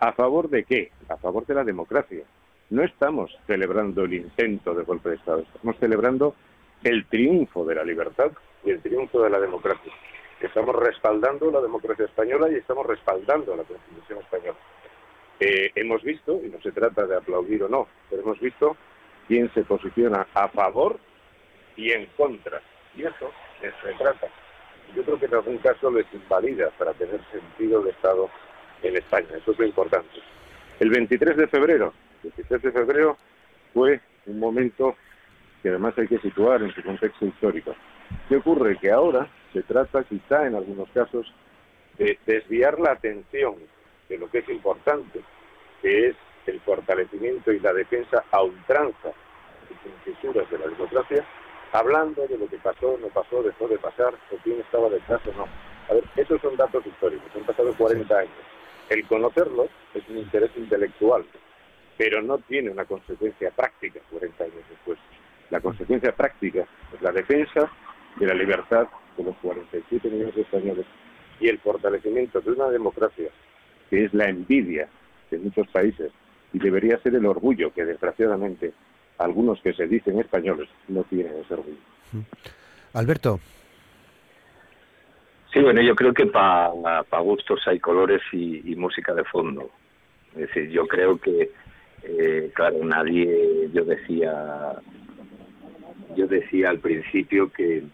¿A 0.00 0.12
favor 0.12 0.50
de 0.50 0.64
qué? 0.64 0.90
A 1.08 1.16
favor 1.16 1.46
de 1.46 1.54
la 1.54 1.64
democracia. 1.64 2.24
No 2.68 2.82
estamos 2.82 3.30
celebrando 3.46 4.04
el 4.04 4.14
intento 4.14 4.74
de 4.74 4.82
golpe 4.82 5.10
de 5.10 5.16
Estado, 5.16 5.40
estamos 5.40 5.76
celebrando 5.78 6.34
el 6.82 7.06
triunfo 7.06 7.64
de 7.64 7.76
la 7.76 7.84
libertad 7.84 8.32
y 8.64 8.70
el 8.70 8.82
triunfo 8.82 9.22
de 9.22 9.30
la 9.30 9.38
democracia. 9.38 9.92
Estamos 10.40 10.76
respaldando 10.76 11.50
la 11.50 11.60
democracia 11.60 12.04
española 12.04 12.50
y 12.50 12.56
estamos 12.56 12.84
respaldando 12.84 13.56
la 13.56 13.62
Constitución 13.62 14.18
española. 14.18 14.58
Eh, 15.40 15.70
hemos 15.74 16.02
visto, 16.02 16.40
y 16.44 16.48
no 16.48 16.60
se 16.60 16.72
trata 16.72 17.06
de 17.06 17.16
aplaudir 17.16 17.62
o 17.62 17.68
no, 17.68 17.86
pero 18.10 18.22
hemos 18.22 18.40
visto 18.40 18.76
quién 19.28 19.52
se 19.54 19.62
posiciona 19.62 20.26
a 20.34 20.48
favor 20.48 20.98
y 21.76 21.92
en 21.92 22.06
contra. 22.16 22.60
Y 22.96 23.02
eso 23.02 23.30
se 23.62 23.92
trata. 23.94 24.26
Yo 24.94 25.02
creo 25.04 25.18
que 25.18 25.26
en 25.26 25.34
algún 25.34 25.58
caso 25.58 25.90
les 25.90 26.06
invalida 26.12 26.70
para 26.78 26.92
tener 26.94 27.20
sentido 27.30 27.82
de 27.82 27.90
Estado 27.90 28.28
en 28.82 28.96
España. 28.96 29.28
Eso 29.36 29.52
es 29.52 29.58
lo 29.58 29.66
importante. 29.66 30.08
El 30.80 30.90
23 30.90 31.36
de 31.36 31.46
febrero, 31.46 31.92
el 32.22 32.30
23 32.36 32.62
de 32.62 32.72
febrero 32.72 33.16
fue 33.72 34.00
un 34.26 34.38
momento 34.38 34.96
que 35.62 35.70
además 35.70 35.94
hay 35.98 36.08
que 36.08 36.18
situar 36.18 36.62
en 36.62 36.72
su 36.74 36.82
contexto 36.82 37.26
histórico. 37.26 37.74
¿Qué 38.28 38.36
ocurre? 38.36 38.76
Que 38.78 38.90
ahora 38.90 39.28
se 39.52 39.62
trata 39.62 40.04
quizá 40.04 40.46
en 40.46 40.54
algunos 40.54 40.88
casos 40.90 41.32
de 41.98 42.18
desviar 42.26 42.78
la 42.78 42.92
atención 42.92 43.54
de 44.08 44.18
lo 44.18 44.30
que 44.30 44.38
es 44.38 44.48
importante, 44.48 45.20
que 45.82 46.08
es 46.08 46.16
el 46.46 46.60
fortalecimiento 46.60 47.52
y 47.52 47.60
la 47.60 47.72
defensa 47.72 48.24
a 48.30 48.42
ultranza 48.42 49.10
y 49.70 50.10
fisuras 50.10 50.48
de 50.50 50.58
la 50.58 50.68
democracia, 50.68 51.24
hablando 51.72 52.26
de 52.26 52.38
lo 52.38 52.46
que 52.48 52.58
pasó, 52.58 52.98
no 53.00 53.08
pasó, 53.08 53.42
dejó 53.42 53.66
de 53.68 53.78
pasar, 53.78 54.14
o 54.30 54.36
quién 54.44 54.60
estaba 54.60 54.88
detrás 54.88 55.20
o 55.26 55.32
no. 55.36 55.48
A 55.88 55.94
ver, 55.94 56.04
esos 56.16 56.40
son 56.40 56.56
datos 56.56 56.86
históricos, 56.86 57.28
han 57.34 57.44
pasado 57.44 57.72
40 57.74 58.18
años. 58.18 58.32
El 58.88 59.04
conocerlo 59.06 59.68
es 59.94 60.08
un 60.08 60.18
interés 60.18 60.50
intelectual, 60.56 61.24
pero 61.96 62.22
no 62.22 62.38
tiene 62.38 62.70
una 62.70 62.84
consecuencia 62.84 63.50
práctica 63.50 64.00
40 64.10 64.44
años 64.44 64.64
después. 64.68 64.98
La 65.50 65.60
consecuencia 65.60 66.14
práctica 66.14 66.66
es 66.94 67.02
la 67.02 67.12
defensa 67.12 67.70
de 68.16 68.26
la 68.26 68.34
libertad 68.34 68.86
de 69.16 69.24
los 69.24 69.36
47 69.36 70.08
millones 70.08 70.34
de 70.34 70.42
españoles 70.42 70.86
y 71.40 71.48
el 71.48 71.58
fortalecimiento 71.58 72.40
de 72.40 72.52
una 72.52 72.68
democracia 72.68 73.28
que 73.90 74.04
es 74.04 74.14
la 74.14 74.28
envidia 74.28 74.88
de 75.30 75.38
muchos 75.38 75.66
países 75.68 76.12
y 76.52 76.58
debería 76.58 76.98
ser 76.98 77.14
el 77.14 77.26
orgullo 77.26 77.72
que 77.72 77.84
desgraciadamente 77.84 78.72
algunos 79.18 79.60
que 79.60 79.72
se 79.72 79.86
dicen 79.86 80.18
españoles 80.18 80.68
no 80.88 81.02
tienen 81.04 81.34
ese 81.36 81.54
orgullo. 81.54 81.76
Alberto, 82.92 83.40
Sí, 85.56 85.62
bueno, 85.62 85.80
yo 85.80 85.94
creo 85.94 86.12
que 86.12 86.26
para 86.26 87.02
pa 87.04 87.18
gustos 87.20 87.66
hay 87.66 87.80
colores 87.80 88.20
y, 88.30 88.76
música 88.76 89.14
de 89.14 89.24
fondo. 89.24 89.70
Es 90.34 90.48
decir, 90.48 90.68
yo 90.68 90.86
creo 90.86 91.18
que, 91.18 91.50
eh, 92.02 92.50
claro, 92.54 92.84
nadie, 92.84 93.70
yo 93.72 93.82
decía, 93.86 94.74
yo 96.14 96.26
decía 96.26 96.68
al 96.68 96.78
principio 96.80 97.50
que, 97.50 97.84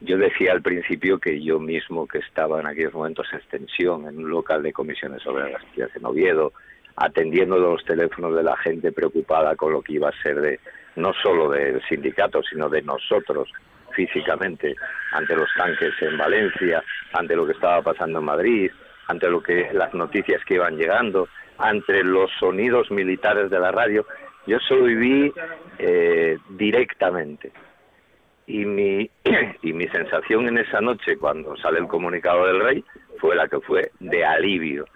yo 0.00 0.18
decía 0.18 0.52
al 0.52 0.60
principio 0.60 1.18
que 1.18 1.42
yo 1.42 1.58
mismo 1.58 2.06
que 2.06 2.18
estaba 2.18 2.60
en 2.60 2.66
aquellos 2.66 2.92
momentos 2.92 3.26
en 3.32 3.38
extensión 3.38 4.06
en 4.06 4.18
un 4.18 4.28
local 4.28 4.62
de 4.62 4.74
comisiones 4.74 5.22
sobre 5.22 5.50
las 5.50 5.64
tías 5.72 5.88
en 5.96 6.04
Oviedo, 6.04 6.52
atendiendo 6.94 7.56
los 7.56 7.82
teléfonos 7.86 8.36
de 8.36 8.42
la 8.42 8.58
gente 8.58 8.92
preocupada 8.92 9.56
con 9.56 9.72
lo 9.72 9.80
que 9.80 9.94
iba 9.94 10.10
a 10.10 10.22
ser 10.22 10.42
de 10.42 10.60
no 10.94 11.14
solo 11.22 11.48
del 11.48 11.80
sindicato, 11.88 12.42
sino 12.42 12.68
de 12.68 12.82
nosotros 12.82 13.48
físicamente 13.92 14.74
ante 15.12 15.36
los 15.36 15.48
tanques 15.56 15.92
en 16.00 16.16
Valencia, 16.18 16.82
ante 17.12 17.36
lo 17.36 17.46
que 17.46 17.52
estaba 17.52 17.82
pasando 17.82 18.18
en 18.18 18.24
Madrid, 18.24 18.70
ante 19.08 19.28
lo 19.28 19.42
que 19.42 19.70
las 19.72 19.92
noticias 19.94 20.44
que 20.44 20.54
iban 20.54 20.76
llegando, 20.76 21.28
ante 21.58 22.02
los 22.02 22.30
sonidos 22.38 22.90
militares 22.90 23.50
de 23.50 23.60
la 23.60 23.70
radio, 23.70 24.06
yo 24.46 24.56
eso 24.56 24.76
lo 24.76 25.32
eh, 25.78 26.38
directamente. 26.50 27.52
Y 28.46 28.64
mi, 28.64 29.08
y 29.62 29.72
mi 29.72 29.86
sensación 29.88 30.48
en 30.48 30.58
esa 30.58 30.80
noche, 30.80 31.16
cuando 31.16 31.56
sale 31.56 31.78
el 31.78 31.86
comunicado 31.86 32.46
del 32.46 32.60
rey, 32.60 32.84
fue 33.18 33.36
la 33.36 33.48
que 33.48 33.60
fue 33.60 33.92
de 34.00 34.24
alivio. 34.24 34.86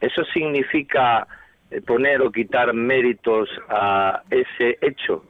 ¿Eso 0.00 0.24
significa 0.32 1.26
eh, 1.70 1.80
poner 1.80 2.22
o 2.22 2.30
quitar 2.30 2.72
méritos 2.72 3.48
a 3.68 4.22
ese 4.30 4.78
hecho? 4.80 5.24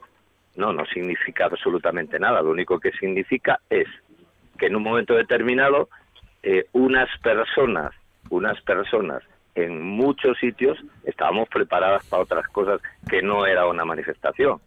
No, 0.61 0.71
no 0.71 0.85
significa 0.85 1.45
absolutamente 1.45 2.19
nada. 2.19 2.43
Lo 2.43 2.51
único 2.51 2.79
que 2.79 2.91
significa 2.91 3.59
es 3.67 3.87
que 4.59 4.67
en 4.67 4.75
un 4.75 4.83
momento 4.83 5.15
determinado 5.15 5.89
eh, 6.43 6.67
unas 6.73 7.09
personas, 7.23 7.95
unas 8.29 8.61
personas 8.61 9.23
en 9.55 9.81
muchos 9.81 10.37
sitios 10.37 10.77
estábamos 11.03 11.49
preparadas 11.49 12.05
para 12.07 12.21
otras 12.21 12.47
cosas 12.49 12.79
que 13.09 13.23
no 13.23 13.47
era 13.47 13.65
una 13.65 13.85
manifestación. 13.85 14.61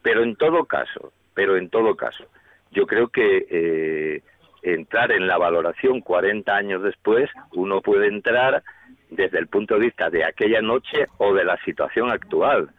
Pero 0.00 0.22
en 0.22 0.34
todo 0.34 0.64
caso, 0.64 1.12
pero 1.34 1.58
en 1.58 1.68
todo 1.68 1.94
caso, 1.94 2.24
yo 2.70 2.86
creo 2.86 3.08
que 3.08 3.46
eh, 3.50 4.22
entrar 4.62 5.12
en 5.12 5.26
la 5.26 5.36
valoración 5.36 6.00
40 6.00 6.56
años 6.56 6.82
después, 6.82 7.28
uno 7.52 7.82
puede 7.82 8.06
entrar 8.06 8.62
desde 9.10 9.38
el 9.38 9.48
punto 9.48 9.74
de 9.74 9.80
vista 9.80 10.08
de 10.08 10.24
aquella 10.24 10.62
noche 10.62 11.06
o 11.18 11.34
de 11.34 11.44
la 11.44 11.62
situación 11.66 12.10
actual. 12.10 12.70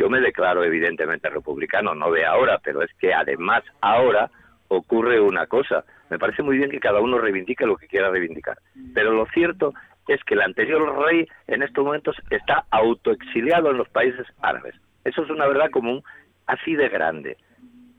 Yo 0.00 0.08
me 0.08 0.22
declaro 0.22 0.64
evidentemente 0.64 1.28
republicano, 1.28 1.94
no 1.94 2.10
de 2.10 2.24
ahora, 2.24 2.58
pero 2.64 2.80
es 2.80 2.90
que 2.98 3.12
además 3.12 3.62
ahora 3.82 4.30
ocurre 4.68 5.20
una 5.20 5.46
cosa. 5.46 5.84
Me 6.08 6.18
parece 6.18 6.42
muy 6.42 6.56
bien 6.56 6.70
que 6.70 6.80
cada 6.80 7.02
uno 7.02 7.18
reivindique 7.18 7.66
lo 7.66 7.76
que 7.76 7.86
quiera 7.86 8.08
reivindicar. 8.08 8.56
Pero 8.94 9.12
lo 9.12 9.26
cierto 9.26 9.74
es 10.08 10.24
que 10.24 10.32
el 10.32 10.40
anterior 10.40 11.04
rey 11.04 11.28
en 11.48 11.62
estos 11.62 11.84
momentos 11.84 12.16
está 12.30 12.64
autoexiliado 12.70 13.72
en 13.72 13.76
los 13.76 13.90
países 13.90 14.26
árabes. 14.40 14.74
Eso 15.04 15.22
es 15.22 15.28
una 15.28 15.46
verdad 15.46 15.70
común 15.70 16.02
así 16.46 16.74
de 16.76 16.88
grande. 16.88 17.36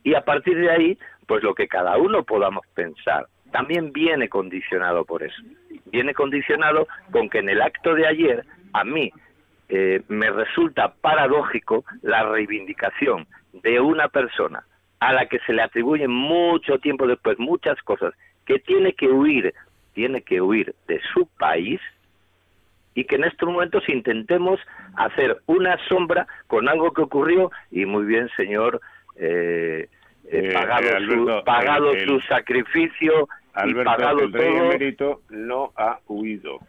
Y 0.03 0.15
a 0.15 0.21
partir 0.21 0.57
de 0.57 0.71
ahí, 0.71 0.97
pues 1.27 1.43
lo 1.43 1.53
que 1.53 1.67
cada 1.67 1.97
uno 1.97 2.23
podamos 2.23 2.65
pensar 2.73 3.27
también 3.51 3.93
viene 3.93 4.27
condicionado 4.27 5.05
por 5.05 5.21
eso. 5.21 5.39
Viene 5.91 6.15
condicionado 6.15 6.87
con 7.11 7.29
que 7.29 7.37
en 7.37 7.49
el 7.49 7.61
acto 7.61 7.93
de 7.93 8.07
ayer, 8.07 8.43
a 8.73 8.83
mí 8.83 9.11
eh, 9.73 10.01
me 10.09 10.29
resulta 10.29 10.95
paradójico 10.99 11.85
la 12.01 12.23
reivindicación 12.23 13.25
de 13.53 13.79
una 13.79 14.09
persona 14.09 14.65
a 14.99 15.13
la 15.13 15.27
que 15.27 15.39
se 15.47 15.53
le 15.53 15.61
atribuye 15.61 16.09
mucho 16.09 16.77
tiempo 16.79 17.07
después 17.07 17.39
muchas 17.39 17.81
cosas, 17.83 18.13
que 18.45 18.59
tiene 18.59 18.91
que 18.91 19.07
huir, 19.07 19.53
tiene 19.93 20.23
que 20.23 20.41
huir 20.41 20.75
de 20.89 20.99
su 21.13 21.25
país 21.39 21.79
y 22.95 23.05
que 23.05 23.15
en 23.15 23.23
estos 23.23 23.47
momentos 23.47 23.87
intentemos 23.87 24.59
hacer 24.97 25.41
una 25.45 25.77
sombra 25.87 26.27
con 26.47 26.67
algo 26.67 26.91
que 26.91 27.03
ocurrió 27.03 27.49
y 27.71 27.85
muy 27.85 28.03
bien, 28.03 28.29
señor, 28.35 28.81
eh, 29.15 29.87
eh, 30.25 30.49
eh 30.49 30.53
pagado, 30.53 30.99
su, 30.99 31.43
pagado 31.45 31.99
su 32.05 32.19
sacrificio 32.27 33.29
y 33.65 33.73
pagado 33.85 34.23
el 34.25 34.33
rey 34.33 34.53
todo. 34.53 34.65
Emérito 34.65 35.21
no 35.29 35.71
ha 35.77 35.99
huido. 36.09 36.59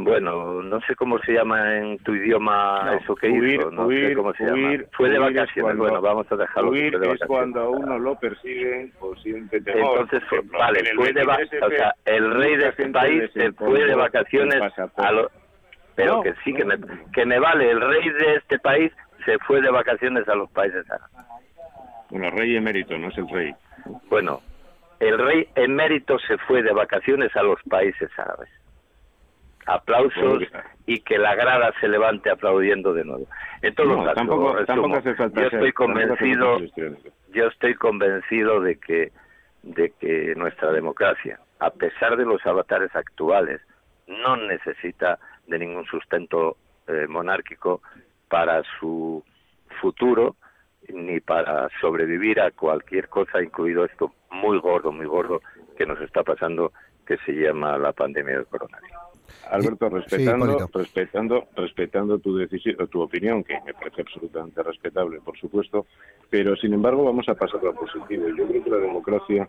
Bueno, 0.00 0.62
no 0.62 0.80
sé 0.82 0.94
cómo 0.94 1.18
se 1.18 1.32
llama 1.32 1.76
en 1.76 1.98
tu 1.98 2.14
idioma 2.14 2.96
eso 3.02 3.16
que 3.16 3.28
hizo, 3.28 3.68
no 3.72 3.88
sé 3.88 4.14
cómo 4.14 4.32
se 4.32 4.44
llama. 4.44 4.84
Fue 4.92 5.10
de 5.10 5.18
vacaciones, 5.18 5.76
bueno, 5.76 6.00
vamos 6.00 6.30
a 6.30 6.36
dejarlo. 6.36 6.70
Huir 6.70 6.94
es 6.94 7.20
cuando 7.26 7.60
a 7.62 7.68
uno 7.68 7.98
lo 7.98 8.14
persiguen 8.14 8.92
o 9.00 9.16
siente 9.16 9.60
temor. 9.60 10.02
Entonces, 10.02 10.22
vale, 10.52 10.84
fue 10.94 11.12
de 11.12 11.24
vacaciones, 11.24 11.62
o 11.64 11.70
sea, 11.70 11.94
el 12.04 12.32
rey 12.32 12.56
de 12.58 12.68
este 12.68 12.88
país 12.90 13.24
se 13.34 13.50
fue 13.54 13.86
de 13.86 13.94
vacaciones 13.96 14.62
a 14.98 15.10
lo... 15.10 15.28
Pero 15.96 16.22
que 16.22 16.32
sí, 16.44 16.54
que 16.54 16.64
me, 16.64 16.76
que 17.12 17.26
me 17.26 17.40
vale, 17.40 17.68
el 17.68 17.80
rey 17.80 18.08
de 18.08 18.34
este 18.36 18.60
país 18.60 18.92
se 19.24 19.36
fue 19.40 19.60
de 19.60 19.70
vacaciones 19.70 20.28
a 20.28 20.36
los 20.36 20.48
países 20.50 20.88
árabes. 20.88 21.26
Bueno, 22.10 22.30
rey 22.30 22.54
emérito, 22.54 22.96
no 22.96 23.08
es 23.08 23.18
el 23.18 23.28
rey. 23.28 23.52
Bueno, 24.08 24.42
el 25.00 25.18
rey 25.18 25.48
emérito 25.56 26.20
se 26.20 26.38
fue 26.38 26.62
de 26.62 26.72
vacaciones 26.72 27.34
a 27.34 27.42
los 27.42 27.60
países 27.64 28.16
árabes 28.16 28.48
aplausos 29.68 30.42
y 30.86 31.00
que 31.00 31.18
la 31.18 31.34
grada 31.34 31.72
se 31.80 31.88
levante 31.88 32.30
aplaudiendo 32.30 32.94
de 32.94 33.04
nuevo. 33.04 33.26
En 33.60 33.74
todo 33.74 34.12
tampoco, 34.14 34.56
hace 34.96 35.14
falta 35.14 35.40
yo 35.42 35.46
estoy 35.48 35.72
convencido, 35.72 36.58
yo 37.28 37.46
estoy 37.46 37.74
convencido 37.74 38.60
de 38.60 38.76
que 38.76 39.12
de 39.62 39.92
que 40.00 40.34
nuestra 40.36 40.72
democracia, 40.72 41.40
a 41.58 41.70
pesar 41.70 42.16
de 42.16 42.24
los 42.24 42.44
avatares 42.46 42.94
actuales, 42.94 43.60
no 44.06 44.36
necesita 44.36 45.18
de 45.46 45.58
ningún 45.58 45.84
sustento 45.84 46.56
eh, 46.86 47.06
monárquico 47.08 47.82
para 48.28 48.62
su 48.78 49.22
futuro 49.80 50.36
ni 50.88 51.20
para 51.20 51.68
sobrevivir 51.80 52.40
a 52.40 52.50
cualquier 52.52 53.08
cosa, 53.08 53.42
incluido 53.42 53.84
esto 53.84 54.14
muy 54.30 54.58
gordo, 54.58 54.90
muy 54.90 55.06
gordo 55.06 55.42
que 55.76 55.84
nos 55.84 56.00
está 56.00 56.22
pasando, 56.22 56.72
que 57.06 57.18
se 57.18 57.32
llama 57.32 57.76
la 57.76 57.92
pandemia 57.92 58.36
del 58.36 58.46
coronavirus. 58.46 59.07
Alberto, 59.50 59.88
respetando, 59.88 60.68
respetando, 60.72 61.48
respetando 61.56 62.18
tu 62.18 62.36
decisión, 62.36 62.76
tu 62.88 63.00
opinión, 63.00 63.44
que 63.44 63.58
me 63.64 63.74
parece 63.74 64.02
absolutamente 64.02 64.62
respetable, 64.62 65.20
por 65.20 65.38
supuesto, 65.38 65.86
pero 66.30 66.56
sin 66.56 66.74
embargo 66.74 67.04
vamos 67.04 67.28
a 67.28 67.34
pasar 67.34 67.60
a 67.66 67.72
positivo. 67.72 68.28
Yo 68.36 68.46
creo 68.46 68.64
que 68.64 68.70
la 68.70 68.76
democracia 68.78 69.48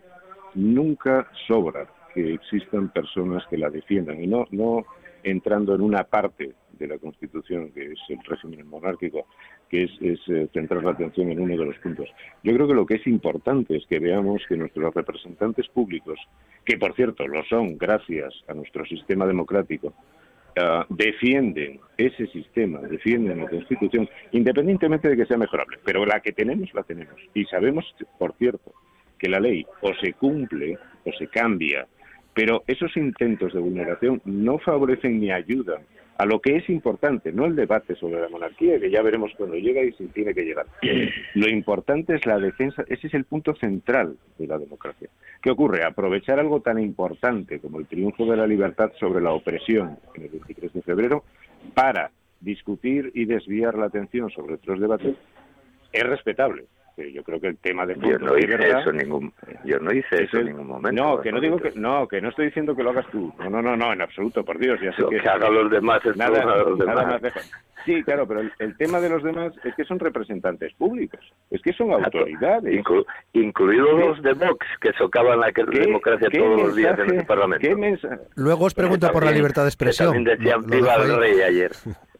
nunca 0.55 1.29
sobra 1.47 1.87
que 2.13 2.33
existan 2.33 2.89
personas 2.89 3.43
que 3.49 3.57
la 3.57 3.69
defiendan 3.69 4.23
y 4.23 4.27
no, 4.27 4.45
no 4.51 4.85
entrando 5.23 5.75
en 5.75 5.81
una 5.81 6.03
parte 6.03 6.53
de 6.79 6.87
la 6.87 6.97
Constitución, 6.97 7.71
que 7.71 7.91
es 7.91 7.99
el 8.07 8.19
régimen 8.23 8.67
monárquico, 8.67 9.27
que 9.69 9.83
es, 9.83 9.91
eh, 10.01 10.47
centrar 10.53 10.83
la 10.83 10.91
atención 10.91 11.29
en 11.29 11.39
uno 11.39 11.57
de 11.57 11.65
los 11.65 11.77
puntos. 11.79 12.09
Yo 12.43 12.53
creo 12.53 12.67
que 12.67 12.73
lo 12.73 12.85
que 12.85 12.95
es 12.95 13.07
importante 13.07 13.75
es 13.75 13.85
que 13.85 13.99
veamos 13.99 14.41
que 14.47 14.57
nuestros 14.57 14.93
representantes 14.93 15.67
públicos, 15.67 16.19
que 16.65 16.77
por 16.77 16.95
cierto 16.95 17.27
lo 17.27 17.43
son 17.45 17.77
gracias 17.77 18.33
a 18.47 18.53
nuestro 18.53 18.85
sistema 18.85 19.27
democrático, 19.27 19.93
ah, 20.57 20.85
defienden 20.89 21.79
ese 21.97 22.27
sistema, 22.27 22.79
defienden 22.79 23.39
la 23.41 23.49
Constitución, 23.49 24.09
independientemente 24.31 25.09
de 25.09 25.17
que 25.17 25.25
sea 25.25 25.37
mejorable. 25.37 25.77
Pero 25.83 26.05
la 26.05 26.21
que 26.21 26.31
tenemos, 26.31 26.73
la 26.73 26.83
tenemos. 26.83 27.19
Y 27.33 27.45
sabemos, 27.45 27.85
por 28.17 28.33
cierto, 28.37 28.73
que 29.19 29.29
la 29.29 29.39
ley 29.39 29.65
o 29.81 29.93
se 29.95 30.13
cumple 30.13 30.77
o 31.05 31.11
se 31.11 31.27
cambia, 31.27 31.85
pero 32.39 32.63
esos 32.67 32.95
intentos 32.95 33.51
de 33.51 33.59
vulneración 33.59 34.21
no 34.23 34.59
favorecen 34.59 35.19
ni 35.19 35.29
ayudan 35.29 35.81
a 36.17 36.25
lo 36.25 36.39
que 36.39 36.55
es 36.55 36.69
importante, 36.69 37.33
no 37.33 37.43
el 37.43 37.53
debate 37.53 37.95
sobre 37.95 38.21
la 38.21 38.29
monarquía, 38.29 38.79
que 38.79 38.89
ya 38.89 39.01
veremos 39.01 39.33
cuando 39.35 39.57
llega 39.57 39.83
y 39.83 39.91
si 39.91 40.05
tiene 40.05 40.33
que 40.33 40.45
llegar. 40.45 40.65
Lo 41.33 41.49
importante 41.49 42.15
es 42.15 42.25
la 42.25 42.39
defensa, 42.39 42.85
ese 42.87 43.07
es 43.07 43.13
el 43.13 43.25
punto 43.25 43.53
central 43.55 44.15
de 44.37 44.47
la 44.47 44.57
democracia. 44.57 45.09
¿Qué 45.41 45.51
ocurre? 45.51 45.83
Aprovechar 45.83 46.39
algo 46.39 46.61
tan 46.61 46.79
importante 46.79 47.59
como 47.59 47.77
el 47.77 47.87
triunfo 47.87 48.25
de 48.25 48.37
la 48.37 48.47
libertad 48.47 48.93
sobre 49.01 49.21
la 49.21 49.33
opresión 49.33 49.97
en 50.15 50.23
el 50.23 50.29
23 50.29 50.71
de 50.71 50.81
febrero 50.81 51.25
para 51.73 52.09
discutir 52.39 53.11
y 53.15 53.25
desviar 53.25 53.77
la 53.77 53.87
atención 53.87 54.29
sobre 54.29 54.53
otros 54.53 54.79
debates 54.79 55.17
es 55.91 56.03
respetable 56.03 56.67
yo 57.07 57.23
creo 57.23 57.39
que 57.39 57.47
el 57.47 57.57
tema 57.57 57.85
de 57.85 57.95
yo 57.95 58.17
no 58.19 58.37
hice 58.37 58.69
eso 58.69 58.91
ningún 58.91 59.33
yo 59.63 59.79
no 59.79 59.91
hice 59.91 60.23
eso 60.23 60.37
en 60.37 60.47
ningún 60.47 60.67
momento 60.67 61.03
no 61.03 61.21
que 61.21 61.31
no 61.31 61.39
digo 61.39 61.57
que 61.57 61.71
no 61.75 62.07
que 62.07 62.21
no 62.21 62.29
estoy 62.29 62.47
diciendo 62.47 62.75
que 62.75 62.83
lo 62.83 62.91
hagas 62.91 63.07
tú. 63.11 63.33
No 63.39 63.49
no 63.49 63.61
no 63.61 63.75
no 63.75 63.93
en 63.93 64.01
absoluto 64.01 64.43
por 64.43 64.57
Dios 64.59 64.79
ya 64.81 64.91
sé 64.93 65.01
lo 65.01 65.09
que, 65.09 65.19
hagan 65.19 65.53
los 65.53 65.71
demás 65.71 66.05
es 66.05 66.15
nada, 66.17 66.43
los 66.63 66.77
demás. 66.77 67.21
sí 67.85 68.03
claro 68.03 68.27
pero 68.27 68.41
el, 68.41 68.77
tema 68.77 68.99
de 68.99 69.09
los 69.09 69.23
demás 69.23 69.53
es 69.63 69.75
que 69.75 69.83
son 69.85 69.99
representantes 69.99 70.73
públicos 70.73 71.19
es 71.49 71.61
que 71.61 71.73
son 71.73 71.91
autoridades. 71.93 72.83
Incluidos 73.33 73.99
los 73.99 74.21
de 74.21 74.33
Vox 74.33 74.65
que 74.81 74.91
socavan 74.93 75.39
la 75.39 75.51
democracia 75.51 76.29
todos 76.29 76.61
los 76.61 76.75
días 76.75 76.97
en 76.99 77.19
el 77.19 77.25
Parlamento. 77.25 77.67
Luego 78.35 78.65
os 78.65 78.73
pregunto 78.73 79.11
por 79.11 79.23
la 79.23 79.31
libertad 79.31 79.63
de 79.63 79.69
expresión. 79.69 80.23
que 80.23 80.35
también 80.35 80.37
decía 80.37 80.57
viva 80.57 80.95
el 80.95 81.17
rey 81.17 81.41
ayer. 81.41 81.71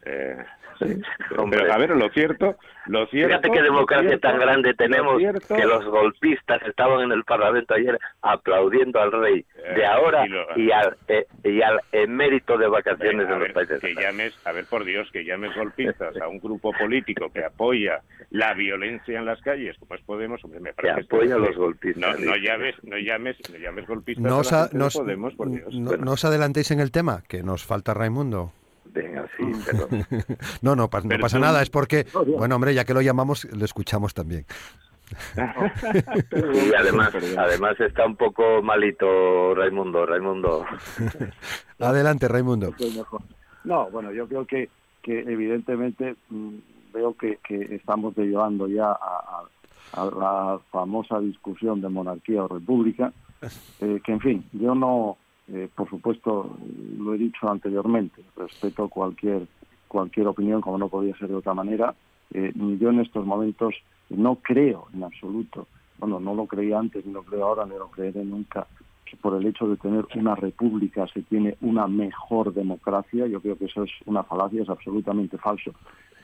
Eh, 0.04 0.36
a 0.80 1.78
ver, 1.78 1.90
lo 1.90 2.08
cierto, 2.10 2.56
lo 2.86 3.06
cierto. 3.06 3.28
Fíjate 3.28 3.50
qué 3.50 3.62
democracia 3.62 4.18
tan 4.18 4.38
grande 4.38 4.74
tenemos 4.74 5.18
que 5.18 5.64
los 5.64 5.84
golpistas 5.86 6.62
estaban 6.62 7.02
en 7.02 7.12
el 7.12 7.24
Parlamento 7.24 7.74
ayer 7.74 7.98
aplaudiendo 8.22 9.00
al 9.00 9.12
rey 9.12 9.44
eh, 9.56 9.74
de 9.74 9.86
ahora 9.86 10.26
y, 10.56 10.70
al 10.70 10.96
eh, 11.08 11.26
y 11.44 11.62
al 11.62 11.80
emérito 11.92 12.56
de 12.56 12.68
vacaciones 12.68 13.28
de 13.28 13.38
los 13.38 13.52
países. 13.52 13.80
Que 13.80 13.94
llames, 13.94 14.34
a 14.44 14.52
ver 14.52 14.64
por 14.66 14.84
Dios, 14.84 15.08
que 15.12 15.24
llames 15.24 15.54
golpistas 15.54 16.16
a 16.20 16.28
un 16.28 16.38
grupo 16.42 16.72
político 16.72 17.30
que 17.32 17.44
apoya 17.44 18.00
la 18.30 18.54
violencia 18.54 19.18
en 19.18 19.26
las 19.26 19.40
calles, 19.40 19.76
como 19.78 19.94
es 19.94 20.00
Podemos, 20.02 20.42
hombre, 20.44 20.60
me 20.60 20.72
parece 20.72 21.06
que 21.06 21.14
apoya 21.14 21.34
a 21.36 21.38
los 21.38 21.56
golpistas. 21.56 22.18
No, 22.18 22.32
no 22.32 22.36
llames, 22.36 22.74
no 22.82 22.98
llames, 22.98 23.36
no 23.50 23.58
llames 23.58 23.86
golpistas 23.86 24.24
no 24.24 24.38
os, 24.38 24.52
a 24.52 24.68
Podemos, 24.68 25.34
por 25.34 25.50
Dios. 25.50 25.72
no 25.74 26.12
os 26.12 26.24
adelantéis 26.24 26.70
en 26.70 26.80
el 26.80 26.90
tema, 26.90 27.22
que 27.28 27.42
nos 27.42 27.64
falta 27.64 27.94
Raimundo. 27.94 28.52
No, 30.62 30.76
no, 30.76 30.88
no 30.88 31.18
pasa 31.20 31.38
nada, 31.38 31.62
es 31.62 31.70
porque, 31.70 32.06
bueno, 32.36 32.56
hombre, 32.56 32.74
ya 32.74 32.84
que 32.84 32.94
lo 32.94 33.00
llamamos, 33.00 33.44
lo 33.52 33.64
escuchamos 33.64 34.14
también. 34.14 34.46
y 35.36 36.74
además, 36.74 37.12
además 37.38 37.80
está 37.80 38.06
un 38.06 38.16
poco 38.16 38.62
malito 38.62 39.54
Raimundo, 39.54 40.06
Raimundo. 40.06 40.64
Adelante, 41.78 42.28
Raimundo. 42.28 42.74
No, 43.64 43.90
bueno, 43.90 44.12
yo 44.12 44.26
creo 44.28 44.46
que, 44.46 44.68
que 45.02 45.20
evidentemente 45.20 46.16
mm, 46.28 46.54
veo 46.92 47.14
que, 47.14 47.38
que 47.46 47.74
estamos 47.74 48.14
derivando 48.14 48.68
ya 48.68 48.92
a, 48.92 49.44
la 49.96 50.60
famosa 50.70 51.18
discusión 51.18 51.80
de 51.80 51.88
monarquía 51.88 52.44
o 52.44 52.48
república, 52.48 53.12
eh, 53.80 54.00
que 54.04 54.12
en 54.12 54.20
fin, 54.20 54.44
yo 54.52 54.74
no 54.74 55.16
eh, 55.52 55.68
por 55.74 55.88
supuesto, 55.88 56.56
lo 56.98 57.14
he 57.14 57.18
dicho 57.18 57.48
anteriormente, 57.48 58.22
respeto 58.36 58.88
cualquier 58.88 59.46
cualquier 59.88 60.28
opinión, 60.28 60.60
como 60.60 60.78
no 60.78 60.88
podía 60.88 61.16
ser 61.16 61.28
de 61.28 61.34
otra 61.34 61.52
manera. 61.52 61.94
Eh, 62.32 62.52
yo 62.54 62.90
en 62.90 63.00
estos 63.00 63.26
momentos 63.26 63.74
no 64.08 64.36
creo 64.36 64.86
en 64.94 65.02
absoluto, 65.02 65.66
bueno, 65.98 66.20
no 66.20 66.32
lo 66.34 66.46
creía 66.46 66.78
antes, 66.78 67.04
ni 67.04 67.12
lo 67.12 67.24
creo 67.24 67.46
ahora, 67.46 67.66
ni 67.66 67.72
lo 67.72 67.90
creeré 67.90 68.24
nunca, 68.24 68.68
que 69.04 69.16
por 69.16 69.34
el 69.34 69.44
hecho 69.44 69.66
de 69.66 69.76
tener 69.76 70.06
una 70.14 70.36
república 70.36 71.08
se 71.08 71.22
tiene 71.22 71.56
una 71.60 71.88
mejor 71.88 72.54
democracia. 72.54 73.26
Yo 73.26 73.40
creo 73.40 73.58
que 73.58 73.64
eso 73.64 73.82
es 73.82 73.90
una 74.06 74.22
falacia, 74.22 74.62
es 74.62 74.68
absolutamente 74.68 75.36
falso. 75.38 75.72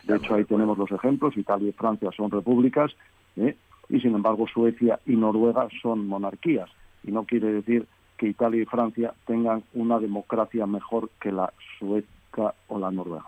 De 0.05 0.17
hecho, 0.17 0.37
ahí 0.37 0.45
tenemos 0.45 0.79
los 0.79 0.93
ejemplos. 0.93 1.37
Italia 1.37 1.71
y 1.71 1.73
Francia 1.73 2.11
son 2.17 2.31
repúblicas. 2.31 2.93
¿eh? 3.37 3.57
y 3.89 4.01
sin 4.01 4.15
embargo 4.15 4.47
Suecia 4.53 5.01
y 5.07 5.17
Noruega 5.17 5.69
son 5.83 6.07
monarquías. 6.07 6.71
Y 7.05 7.13
no 7.13 7.25
quiere 7.25 7.53
decir 7.53 7.87
que 8.17 8.29
Italia 8.29 8.63
y 8.63 8.67
Francia 8.67 9.15
tengan 9.27 9.63
una 9.75 9.99
democracia 9.99 10.67
mejor 10.67 11.11
que 11.21 11.33
la 11.33 11.53
sueca 11.79 12.55
o 12.69 12.79
la 12.79 12.91
noruega. 12.91 13.27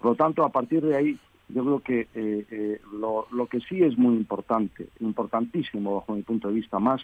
Por 0.00 0.12
lo 0.12 0.14
tanto, 0.16 0.44
a 0.44 0.50
partir 0.50 0.84
de 0.84 0.96
ahí, 0.96 1.18
yo 1.48 1.64
creo 1.64 1.80
que 1.80 2.00
eh, 2.14 2.46
eh, 2.50 2.80
lo, 2.92 3.46
que 3.46 3.60
sí 3.60 3.82
es 3.82 3.96
muy 3.96 4.16
importante, 4.16 4.88
importantísimo 5.00 5.96
bajo 5.96 6.14
mi 6.14 6.22
punto 6.22 6.48
de 6.48 6.54
vista, 6.54 6.78
más 6.78 7.02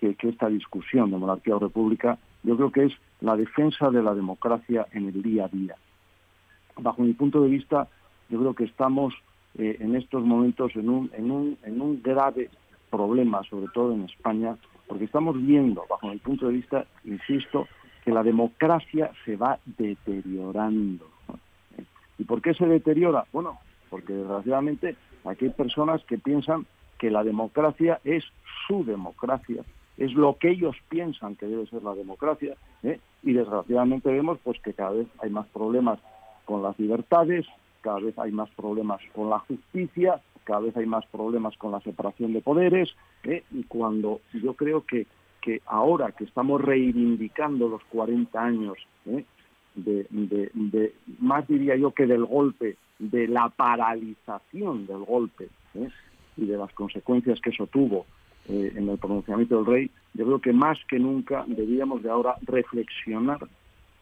que, 0.00 0.16
esta 0.22 0.48
discusión 0.48 1.10
de 1.10 1.18
monarquía 1.18 1.56
o 1.56 1.58
república, 1.58 2.18
yo 2.42 2.56
creo 2.56 2.72
que 2.72 2.84
es 2.84 2.92
la 3.20 3.36
defensa 3.36 3.90
de 3.90 4.02
la 4.02 4.14
democracia 4.14 4.86
en 4.92 5.08
el 5.08 5.22
día 5.22 5.46
a 5.46 5.48
día. 5.48 5.76
Bajo 6.76 7.02
mi 7.02 7.12
punto 7.12 7.42
de 7.42 7.48
vista, 7.48 7.88
yo 8.28 8.38
creo 8.38 8.54
que 8.54 8.64
estamos 8.64 9.14
eh, 9.56 9.76
en 9.80 9.94
estos 9.96 10.24
momentos 10.24 10.74
en 10.74 10.88
un, 10.88 11.10
en, 11.14 11.30
un, 11.30 11.58
en 11.62 11.80
un 11.80 12.02
grave 12.02 12.50
problema, 12.90 13.42
sobre 13.44 13.68
todo 13.72 13.92
en 13.92 14.04
España, 14.04 14.56
porque 14.86 15.04
estamos 15.04 15.36
viendo, 15.44 15.84
bajo 15.88 16.08
mi 16.08 16.18
punto 16.18 16.46
de 16.46 16.54
vista, 16.54 16.86
insisto, 17.04 17.66
que 18.04 18.10
la 18.10 18.22
democracia 18.22 19.10
se 19.24 19.36
va 19.36 19.58
deteriorando. 19.64 21.08
¿Y 22.18 22.24
por 22.24 22.42
qué 22.42 22.54
se 22.54 22.66
deteriora? 22.66 23.24
Bueno, 23.32 23.58
porque 23.90 24.12
desgraciadamente 24.12 24.96
aquí 25.24 25.46
hay 25.46 25.50
personas 25.50 26.04
que 26.04 26.18
piensan 26.18 26.66
que 26.98 27.10
la 27.10 27.24
democracia 27.24 28.00
es 28.04 28.24
su 28.66 28.84
democracia, 28.84 29.62
es 29.96 30.12
lo 30.14 30.36
que 30.38 30.50
ellos 30.50 30.76
piensan 30.88 31.36
que 31.36 31.46
debe 31.46 31.66
ser 31.66 31.82
la 31.82 31.94
democracia, 31.94 32.56
¿eh? 32.82 33.00
y 33.22 33.32
desgraciadamente 33.32 34.12
vemos 34.12 34.38
pues 34.44 34.60
que 34.60 34.74
cada 34.74 34.90
vez 34.90 35.06
hay 35.20 35.30
más 35.30 35.46
problemas 35.48 35.98
con 36.44 36.62
las 36.62 36.78
libertades, 36.78 37.46
cada 37.80 38.00
vez 38.00 38.18
hay 38.18 38.32
más 38.32 38.50
problemas 38.50 39.00
con 39.14 39.30
la 39.30 39.38
justicia, 39.40 40.20
cada 40.44 40.60
vez 40.60 40.76
hay 40.76 40.86
más 40.86 41.04
problemas 41.06 41.56
con 41.56 41.72
la 41.72 41.80
separación 41.80 42.32
de 42.32 42.40
poderes, 42.40 42.94
¿eh? 43.24 43.42
y 43.50 43.64
cuando 43.64 44.20
yo 44.32 44.54
creo 44.54 44.84
que, 44.84 45.06
que 45.40 45.60
ahora 45.66 46.12
que 46.12 46.24
estamos 46.24 46.60
reivindicando 46.60 47.68
los 47.68 47.82
40 47.84 48.40
años 48.40 48.78
¿eh? 49.06 49.24
de, 49.74 50.94
más 51.18 51.46
diría 51.48 51.76
yo 51.76 51.92
que 51.92 52.06
del 52.06 52.24
golpe, 52.24 52.76
de 52.98 53.26
la 53.26 53.48
paralización 53.48 54.86
del 54.86 55.04
golpe 55.04 55.48
¿eh? 55.74 55.88
y 56.36 56.46
de 56.46 56.56
las 56.56 56.72
consecuencias 56.72 57.40
que 57.40 57.50
eso 57.50 57.66
tuvo 57.66 58.06
en 58.46 58.90
el 58.90 58.98
pronunciamiento 58.98 59.56
del 59.56 59.66
rey, 59.66 59.90
yo 60.12 60.26
creo 60.26 60.38
que 60.38 60.52
más 60.52 60.76
que 60.86 60.98
nunca 60.98 61.46
debíamos 61.46 62.02
de 62.02 62.10
ahora 62.10 62.36
reflexionar 62.42 63.38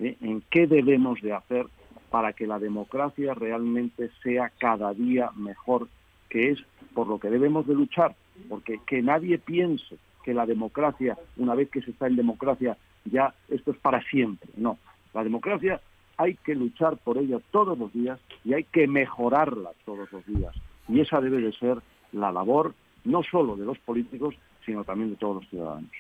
en 0.01 0.43
qué 0.51 0.67
debemos 0.67 1.21
de 1.23 1.33
hacer 1.33 1.67
para 2.13 2.35
que 2.35 2.47
la 2.47 2.59
democracia 2.59 3.33
realmente 3.33 4.11
sea 4.23 4.53
cada 4.59 4.93
día 4.93 5.31
mejor, 5.35 5.89
que 6.33 6.49
es 6.49 6.59
por 6.95 7.07
lo 7.09 7.19
que 7.19 7.29
debemos 7.29 7.67
de 7.67 7.75
luchar, 7.75 8.15
porque 8.49 8.81
que 8.87 9.03
nadie 9.03 9.37
piense 9.37 9.99
que 10.25 10.33
la 10.33 10.47
democracia, 10.47 11.19
una 11.37 11.55
vez 11.55 11.69
que 11.69 11.83
se 11.83 11.91
está 11.91 12.07
en 12.07 12.17
democracia, 12.17 12.79
ya 13.05 13.35
esto 13.51 13.73
es 13.73 13.77
para 13.77 14.03
siempre. 14.05 14.49
No, 14.57 14.79
la 15.13 15.23
democracia 15.25 15.83
hay 16.17 16.37
que 16.37 16.55
luchar 16.55 16.97
por 16.97 17.19
ella 17.19 17.39
todos 17.51 17.79
los 17.79 17.93
días 17.93 18.19
y 18.47 18.55
hay 18.55 18.65
que 18.65 18.89
mejorarla 18.89 19.73
todos 19.85 20.11
los 20.11 20.25
días. 20.25 20.55
Y 20.89 21.01
esa 21.01 21.21
debe 21.21 21.43
de 21.43 21.53
ser 21.53 21.79
la 22.13 22.33
labor 22.33 22.75
no 23.05 23.23
solo 23.23 23.55
de 23.55 23.67
los 23.67 23.79
políticos, 23.81 24.35
sino 24.65 24.85
también 24.85 25.11
de 25.11 25.17
todos 25.17 25.43
los 25.43 25.51
ciudadanos. 25.51 25.91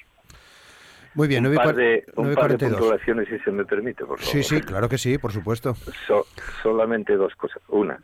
Muy 1.14 1.28
bien, 1.28 1.46
un 1.46 1.54
par 1.56 1.74
de, 1.74 2.06
un 2.16 2.34
par 2.34 2.56
de 2.56 2.70
puntuaciones, 2.70 3.28
si 3.28 3.38
se 3.40 3.50
me 3.50 3.66
permite, 3.66 4.06
por 4.06 4.18
favor. 4.18 4.32
Sí, 4.32 4.42
sí, 4.42 4.62
claro 4.62 4.88
que 4.88 4.96
sí, 4.96 5.18
por 5.18 5.30
supuesto. 5.30 5.74
solamente 6.62 7.16
dos 7.16 7.34
cosas. 7.34 7.60
Una, 7.68 8.00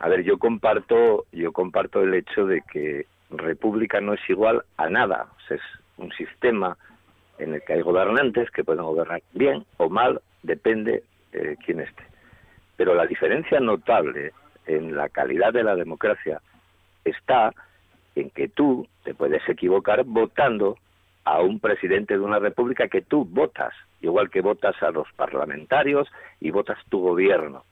a 0.00 0.08
ver, 0.08 0.24
yo 0.24 0.38
comparto, 0.38 1.26
yo 1.30 1.52
comparto 1.52 2.02
el 2.02 2.14
hecho 2.14 2.46
de 2.46 2.62
que 2.62 3.06
república 3.30 4.00
no 4.00 4.14
es 4.14 4.30
igual 4.30 4.64
a 4.78 4.88
nada. 4.88 5.26
es 5.50 5.60
un 5.98 6.10
sistema 6.12 6.76
en 7.38 7.54
el 7.54 7.62
que 7.62 7.74
hay 7.74 7.82
gobernantes 7.82 8.50
que 8.50 8.64
pueden 8.64 8.82
gobernar 8.82 9.22
bien 9.34 9.64
o 9.76 9.90
mal, 9.90 10.20
depende 10.42 11.04
de 11.32 11.56
quién 11.64 11.80
esté. 11.80 12.02
Pero 12.76 12.94
la 12.94 13.06
diferencia 13.06 13.60
notable 13.60 14.32
en 14.66 14.96
la 14.96 15.10
calidad 15.10 15.52
de 15.52 15.64
la 15.64 15.76
democracia 15.76 16.40
está 17.04 17.52
en 18.14 18.30
que 18.30 18.48
tú 18.48 18.86
te 19.04 19.14
puedes 19.14 19.46
equivocar 19.48 20.04
votando 20.04 20.78
a 21.24 21.42
un 21.42 21.60
presidente 21.60 22.14
de 22.14 22.20
una 22.20 22.38
república 22.38 22.88
que 22.88 23.02
tú 23.02 23.26
votas, 23.26 23.74
igual 24.00 24.30
que 24.30 24.40
votas 24.40 24.82
a 24.82 24.90
los 24.90 25.12
parlamentarios 25.12 26.08
y 26.40 26.50
votas 26.50 26.78
tu 26.88 27.00
gobierno. 27.00 27.64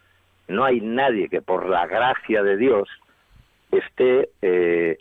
No 0.49 0.65
hay 0.65 0.81
nadie 0.81 1.29
que 1.29 1.43
por 1.43 1.69
la 1.69 1.87
gracia 1.87 2.43
de 2.43 2.57
Dios 2.57 2.89
esté 3.71 4.31
eh, 4.43 4.99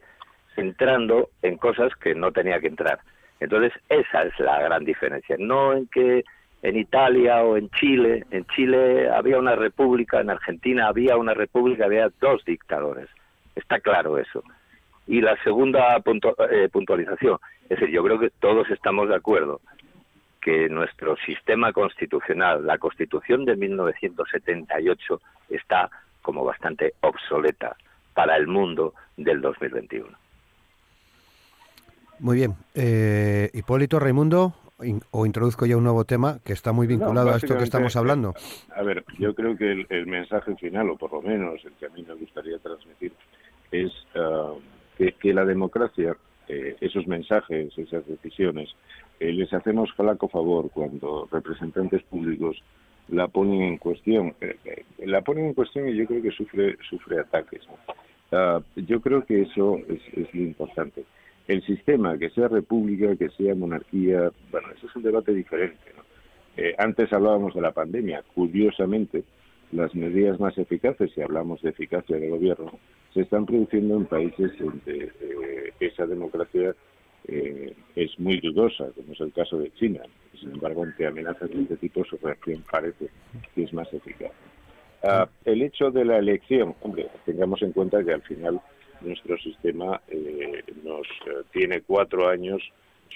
entrando 0.58 1.30
en 1.42 1.58
cosas 1.58 1.96
que 1.96 2.14
no 2.14 2.32
tenía 2.32 2.60
que 2.60 2.68
entrar. 2.68 3.00
Entonces, 3.40 3.72
esa 3.90 4.24
es 4.24 4.40
la 4.40 4.62
gran 4.62 4.84
diferencia. 4.84 5.36
No 5.40 5.74
en 5.74 5.88
que 5.88 6.26
en 6.64 6.78
Italia 6.78 7.44
o 7.44 7.56
en 7.56 7.70
Chile, 7.70 8.26
en 8.32 8.46
Chile 8.48 9.10
había 9.10 9.38
una 9.38 9.56
república, 9.56 10.20
en 10.20 10.30
Argentina 10.30 10.88
había 10.88 11.16
una 11.16 11.34
república, 11.34 11.86
había 11.86 12.10
dos 12.20 12.44
dictadores. 12.46 13.08
Está 13.56 13.80
claro 13.80 14.18
eso. 14.18 14.44
Y 15.06 15.22
la 15.22 15.42
segunda 15.44 16.02
eh, 16.52 16.70
puntualización, 16.70 17.38
es 17.64 17.80
decir, 17.80 17.90
yo 17.90 18.04
creo 18.04 18.20
que 18.20 18.32
todos 18.42 18.70
estamos 18.70 19.08
de 19.08 19.16
acuerdo 19.16 19.62
que 20.48 20.70
nuestro 20.70 21.18
sistema 21.26 21.74
constitucional, 21.74 22.66
la 22.66 22.78
Constitución 22.78 23.44
de 23.44 23.58
1978, 23.58 25.22
está 25.50 25.90
como 26.22 26.46
bastante 26.46 26.94
obsoleta 27.02 27.76
para 28.14 28.38
el 28.38 28.48
mundo 28.48 28.94
del 29.18 29.42
2021. 29.42 30.08
Muy 32.20 32.38
bien. 32.38 32.56
Eh, 32.76 33.50
Hipólito 33.54 34.00
Raimundo, 34.00 34.54
o 35.12 35.26
introduzco 35.26 35.66
ya 35.66 35.76
un 35.76 35.84
nuevo 35.84 36.06
tema 36.06 36.40
que 36.46 36.54
está 36.54 36.72
muy 36.72 36.88
vinculado 36.88 37.34
a 37.34 37.36
esto 37.36 37.58
que 37.58 37.66
estamos 37.66 37.98
hablando. 37.98 38.34
A 38.74 38.84
ver, 38.84 39.04
yo 39.20 39.36
creo 39.36 39.58
que 39.58 39.86
el, 39.90 40.08
mensaje 40.08 40.56
final, 40.56 40.90
o 40.92 40.96
por 40.96 41.12
lo 41.12 41.22
menos 41.22 41.60
el 41.66 41.74
que 41.74 41.88
a 41.88 41.90
mí 41.90 42.06
me 42.08 42.14
gustaría 42.14 42.58
transmitir, 42.60 43.12
es 43.70 43.92
ah, 44.16 44.54
que, 44.98 45.34
la 45.34 45.44
democracia, 45.44 46.16
eh, 46.48 46.78
esos 46.80 47.06
mensajes, 47.06 47.78
esas 47.78 48.08
decisiones, 48.08 48.74
eh, 49.20 49.32
les 49.32 49.52
hacemos 49.54 49.92
flaco 49.94 50.28
favor 50.28 50.70
cuando 50.72 51.28
representantes 51.32 52.04
públicos 52.04 52.62
la 53.10 53.28
ponen 53.28 53.62
en 53.62 53.78
cuestión. 53.78 54.36
Eh, 54.42 54.84
la 55.06 55.22
ponen 55.22 55.48
en 55.48 55.54
cuestión 55.54 55.90
y 55.90 55.96
yo 55.96 56.06
creo 56.06 56.22
que 56.22 56.32
sufre, 56.32 56.78
sufre 56.90 57.20
ataques. 57.20 57.62
Ah, 58.32 58.62
yo 58.76 59.02
creo 59.02 59.26
que 59.26 59.44
eso 59.44 59.78
es, 59.88 60.02
es 60.14 60.34
lo 60.34 60.42
importante. 60.42 61.06
El 61.48 61.64
sistema, 61.66 62.18
que 62.18 62.30
sea 62.32 62.50
república, 62.50 63.16
que 63.16 63.30
sea 63.30 63.56
monarquía, 63.56 64.32
bueno, 64.52 64.68
eso 64.76 64.88
es 64.88 64.96
un 64.96 65.04
debate 65.04 65.34
diferente. 65.34 65.78
antes 66.78 67.14
hablábamos 67.14 67.54
de 67.54 67.62
la 67.62 67.72
pandemia. 67.72 68.24
Curiosamente, 68.36 69.24
las 69.72 69.94
medidas 69.96 70.40
más 70.40 70.58
eficaces, 70.58 71.12
si 71.14 71.22
hablamos 71.22 71.62
de 71.62 71.70
eficacia 71.70 72.18
del 72.18 72.30
gobierno, 72.30 72.72
se 73.14 73.22
están 73.22 73.46
produciendo 73.46 73.98
en 73.98 74.06
países 74.06 74.52
donde 74.60 75.12
eh, 75.20 75.74
esa 75.80 76.06
democracia 76.06 76.76
eh, 77.28 77.76
es 77.96 78.20
muy 78.20 78.40
dudosa, 78.40 78.86
como 78.96 79.14
es 79.14 79.20
el 79.20 79.34
caso 79.34 79.58
de 79.58 79.72
China. 79.74 80.02
Sin 80.40 80.52
embargo, 80.52 80.84
ante 80.84 81.06
amenazas 81.06 81.50
de 81.50 81.62
este 81.62 81.78
tipo, 81.78 82.06
su 82.06 82.18
reacción 82.18 82.64
parece 82.72 83.10
que 83.54 83.64
es 83.64 83.74
más 83.74 83.92
eficaz. 83.94 84.32
Ah, 85.04 85.28
el 85.46 85.62
hecho 85.62 85.92
de 85.92 86.06
la 86.06 86.18
elección, 86.18 86.76
hombre, 86.82 87.08
tengamos 87.26 87.62
en 87.62 87.72
cuenta 87.72 88.04
que 88.04 88.14
al 88.14 88.22
final 88.24 88.62
nuestro 89.02 89.38
sistema 89.38 90.02
eh, 90.08 90.64
nos 90.84 91.08
tiene 91.52 91.82
cuatro 91.82 92.28
años 92.28 92.62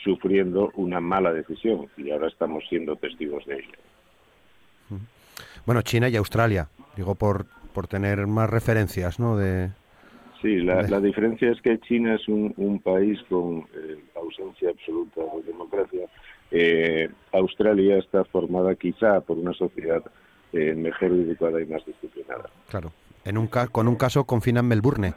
sufriendo 0.03 0.71
una 0.75 0.99
mala 0.99 1.33
decisión 1.33 1.87
y 1.97 2.11
ahora 2.11 2.27
estamos 2.27 2.63
siendo 2.69 2.95
testigos 2.95 3.45
de 3.45 3.55
ello. 3.55 4.99
Bueno, 5.65 5.81
China 5.81 6.09
y 6.09 6.15
Australia, 6.15 6.69
digo 6.95 7.15
por, 7.15 7.45
por 7.73 7.87
tener 7.87 8.25
más 8.27 8.49
referencias, 8.49 9.19
¿no? 9.19 9.37
De, 9.37 9.69
Sí, 10.41 10.57
la, 10.57 10.81
la, 10.83 10.99
diferencia 10.99 11.51
es 11.51 11.61
que 11.61 11.79
China 11.81 12.15
es 12.15 12.27
un, 12.27 12.53
un 12.57 12.79
país 12.79 13.19
con 13.29 13.67
eh, 13.75 14.03
ausencia 14.15 14.71
absoluta 14.71 15.21
de 15.21 15.43
democracia. 15.43 16.07
Eh, 16.49 17.09
Australia 17.31 17.97
está 17.97 18.25
formada 18.25 18.73
quizá 18.75 19.21
por 19.21 19.37
una 19.37 19.53
sociedad 19.53 20.03
eh, 20.51 20.73
mejor 20.73 21.11
educada 21.11 21.61
y 21.61 21.65
más 21.65 21.85
disciplinada. 21.85 22.49
Claro, 22.69 22.91
en 23.23 23.37
un 23.37 23.47
con 23.47 23.87
un 23.87 23.95
caso 23.95 24.25
confinan 24.25 24.67
Melbourne. 24.67 25.13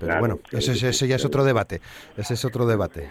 Pero 0.00 0.18
bueno, 0.20 0.38
ese, 0.52 0.72
ese 0.88 1.08
ya 1.08 1.16
es 1.16 1.24
otro 1.24 1.44
debate. 1.44 1.80
Ese 2.16 2.34
es 2.34 2.44
otro 2.44 2.66
debate. 2.66 3.10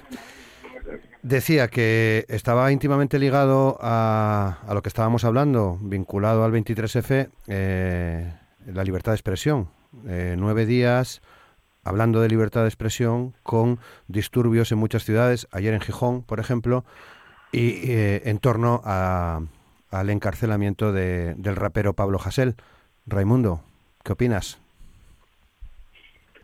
Decía 1.22 1.68
que 1.68 2.26
estaba 2.30 2.72
íntimamente 2.72 3.20
ligado 3.20 3.78
a, 3.82 4.60
a, 4.66 4.74
lo 4.74 4.82
que 4.82 4.88
estábamos 4.88 5.26
hablando, 5.26 5.78
vinculado 5.82 6.46
al 6.46 6.54
23F, 6.54 7.30
eh, 7.48 8.34
la 8.66 8.84
libertad 8.84 9.12
de 9.12 9.16
expresión. 9.16 9.68
Eh, 10.08 10.36
nueve 10.38 10.66
días 10.66 11.22
hablando 11.88 12.20
de 12.20 12.28
libertad 12.28 12.64
de 12.64 12.68
expresión 12.68 13.34
con 13.44 13.80
disturbios 14.08 14.72
en 14.72 14.78
muchas 14.78 15.06
ciudades, 15.06 15.48
ayer 15.52 15.74
en 15.74 15.80
Gijón, 15.80 16.22
por 16.22 16.40
ejemplo, 16.40 16.84
y 17.54 17.90
eh, 17.90 18.24
en 18.26 18.40
torno 18.40 18.82
al 18.84 20.10
encarcelamiento 20.10 20.92
de, 20.92 21.34
del 21.36 21.56
rapero 21.56 21.94
Pablo 21.94 22.20
Hasél. 22.24 22.56
Raimundo, 23.06 23.62
¿qué 24.04 24.12
opinas? 24.12 24.60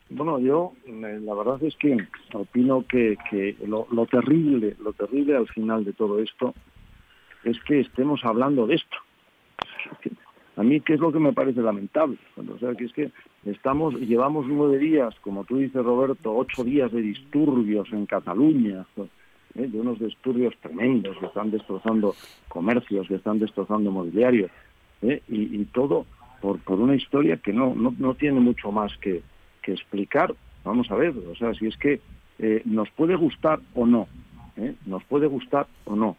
Bueno, 0.09 0.39
yo 0.39 0.73
eh, 0.85 1.19
la 1.21 1.33
verdad 1.33 1.61
es 1.63 1.75
que 1.75 1.97
opino 2.33 2.85
que, 2.87 3.17
que 3.29 3.57
lo, 3.67 3.85
terrible, 4.05 4.77
lo 4.79 4.93
terrible 4.93 5.35
al 5.35 5.47
final 5.47 5.83
de 5.83 5.91
todo 5.91 6.19
esto 6.19 6.53
es 7.43 7.59
que 7.67 7.81
estemos 7.81 8.23
hablando 8.23 8.65
de 8.65 8.75
esto. 8.75 8.95
A 10.55 10.63
mí, 10.63 10.81
¿qué 10.81 10.93
es 10.93 10.99
lo 10.99 11.11
que 11.11 11.19
me 11.19 11.33
parece 11.33 11.61
lamentable? 11.61 12.17
O 12.37 12.57
sea, 12.59 12.75
que 12.75 12.85
es 12.85 12.93
que 12.93 13.11
estamos, 13.45 13.95
llevamos 13.95 14.45
nueve 14.47 14.77
días, 14.77 15.15
como 15.21 15.45
tú 15.45 15.57
dices, 15.57 15.83
Roberto, 15.83 16.35
ocho 16.35 16.63
días 16.63 16.91
de 16.91 17.01
disturbios 17.01 17.91
en 17.91 18.05
Cataluña, 18.05 18.85
¿eh? 19.55 19.67
de 19.67 19.79
unos 19.79 19.99
disturbios 19.99 20.53
tremendos 20.61 21.17
que 21.17 21.25
están 21.25 21.49
destrozando 21.49 22.13
comercios, 22.47 23.07
que 23.07 23.15
están 23.15 23.39
destrozando 23.39 23.89
mobiliario, 23.89 24.49
¿eh? 25.01 25.23
y, 25.27 25.65
todo 25.65 26.05
por, 26.39 26.59
por 26.59 26.79
una 26.79 26.95
historia 26.95 27.37
que 27.37 27.51
no, 27.51 27.73
no, 27.73 27.95
no 27.97 28.13
tiene 28.13 28.39
mucho 28.39 28.71
más 28.71 28.95
que, 28.97 29.23
que 29.63 29.71
explicar, 29.71 30.35
vamos 30.63 30.89
a 30.91 30.95
ver, 30.95 31.13
o 31.31 31.35
sea, 31.35 31.53
si 31.55 31.65
es 31.65 31.77
que 31.77 31.99
eh, 32.37 32.61
nos 32.65 32.89
puede 32.91 33.15
gustar 33.15 33.59
o 33.73 33.87
no, 33.87 34.07
nos 34.85 35.03
puede 35.05 35.25
gustar 35.25 35.65
o 35.85 35.95
no, 35.95 36.15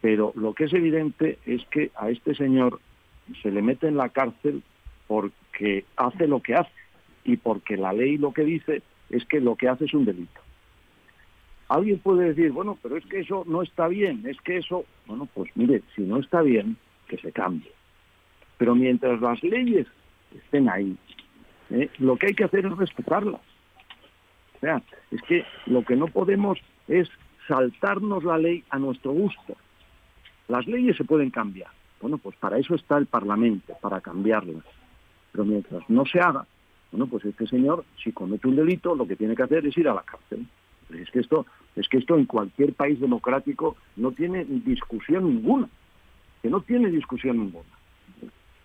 pero 0.00 0.32
lo 0.34 0.54
que 0.54 0.64
es 0.64 0.72
evidente 0.72 1.38
es 1.44 1.62
que 1.66 1.90
a 1.96 2.08
este 2.10 2.34
señor 2.34 2.80
se 3.42 3.50
le 3.50 3.62
mete 3.62 3.88
en 3.88 3.96
la 3.96 4.08
cárcel 4.08 4.62
porque 5.06 5.84
hace 5.96 6.26
lo 6.26 6.40
que 6.40 6.54
hace 6.54 6.70
y 7.24 7.36
porque 7.36 7.76
la 7.76 7.92
ley 7.92 8.18
lo 8.18 8.32
que 8.32 8.44
dice 8.44 8.82
es 9.10 9.24
que 9.24 9.40
lo 9.40 9.56
que 9.56 9.68
hace 9.68 9.84
es 9.84 9.94
un 9.94 10.04
delito. 10.04 10.40
Alguien 11.68 11.98
puede 11.98 12.28
decir, 12.28 12.52
bueno, 12.52 12.78
pero 12.80 12.96
es 12.96 13.04
que 13.06 13.20
eso 13.20 13.44
no 13.46 13.62
está 13.62 13.88
bien, 13.88 14.22
es 14.26 14.40
que 14.40 14.58
eso, 14.58 14.84
bueno, 15.06 15.28
pues 15.34 15.50
mire, 15.56 15.82
si 15.94 16.02
no 16.02 16.18
está 16.18 16.42
bien, 16.42 16.76
que 17.08 17.18
se 17.18 17.32
cambie. 17.32 17.72
Pero 18.58 18.74
mientras 18.74 19.20
las 19.20 19.42
leyes 19.42 19.86
estén 20.34 20.68
ahí, 20.68 20.96
¿eh? 21.70 21.90
lo 21.98 22.16
que 22.16 22.28
hay 22.28 22.34
que 22.34 22.44
hacer 22.44 22.66
es 22.66 22.76
respetarlas. 22.76 23.40
O 24.56 24.58
sea, 24.60 24.82
es 25.10 25.20
que 25.22 25.44
lo 25.66 25.84
que 25.84 25.96
no 25.96 26.06
podemos 26.06 26.58
es 26.88 27.08
saltarnos 27.48 28.24
la 28.24 28.38
ley 28.38 28.64
a 28.70 28.78
nuestro 28.78 29.12
gusto. 29.12 29.56
Las 30.48 30.66
leyes 30.66 30.96
se 30.96 31.04
pueden 31.04 31.30
cambiar. 31.30 31.70
Bueno, 32.00 32.18
pues 32.18 32.36
para 32.36 32.58
eso 32.58 32.74
está 32.74 32.98
el 32.98 33.06
Parlamento, 33.06 33.74
para 33.80 34.00
cambiarlas. 34.00 34.64
Pero 35.32 35.44
mientras 35.44 35.88
no 35.88 36.04
se 36.06 36.20
haga, 36.20 36.46
bueno, 36.92 37.06
pues 37.06 37.24
este 37.24 37.46
señor, 37.46 37.84
si 38.02 38.12
comete 38.12 38.48
un 38.48 38.56
delito, 38.56 38.94
lo 38.94 39.06
que 39.06 39.16
tiene 39.16 39.34
que 39.34 39.42
hacer 39.42 39.66
es 39.66 39.76
ir 39.76 39.88
a 39.88 39.94
la 39.94 40.02
cárcel. 40.02 40.46
Es 40.94 41.10
que 41.10 41.20
esto, 41.20 41.46
es 41.74 41.88
que 41.88 41.98
esto 41.98 42.16
en 42.16 42.26
cualquier 42.26 42.74
país 42.74 43.00
democrático 43.00 43.76
no 43.96 44.12
tiene 44.12 44.44
discusión 44.44 45.24
ninguna. 45.24 45.68
Que 46.42 46.48
no 46.48 46.60
tiene 46.60 46.90
discusión 46.90 47.38
ninguna. 47.38 47.68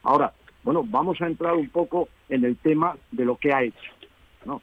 Ahora, 0.04 0.34
bueno, 0.64 0.84
vamos 0.86 1.20
a 1.22 1.28
entrar 1.28 1.56
un 1.56 1.70
poco 1.70 2.10
en 2.30 2.46
el 2.46 2.58
tema 2.58 2.96
de 3.12 3.26
lo 3.26 3.38
que 3.38 3.54
ha 3.54 3.64
hecho. 3.64 3.92
¿no? 4.46 4.62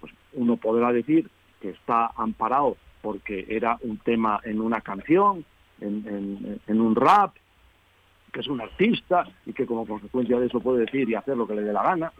Pues 0.00 0.12
uno 0.32 0.56
podrá 0.56 0.92
decir 0.92 1.28
que 1.60 1.70
está 1.70 2.10
amparado 2.16 2.76
porque 3.02 3.46
era 3.48 3.78
un 3.82 3.98
tema 3.98 4.40
en 4.42 4.60
una 4.60 4.80
canción, 4.80 5.44
en, 5.80 6.80
un 6.80 6.94
rap, 6.96 7.34
que 8.32 8.40
es 8.40 8.48
un 8.48 8.60
artista 8.60 9.24
y 9.44 9.52
que 9.52 9.66
como 9.66 9.86
consecuencia 9.86 10.38
de 10.38 10.46
eso 10.46 10.60
puede 10.60 10.80
decir 10.80 11.08
y 11.08 11.14
hacer 11.14 11.36
lo 11.36 11.46
que 11.46 11.54
le 11.54 11.62
dé 11.62 11.72
la 11.72 11.82
gana. 11.82 12.12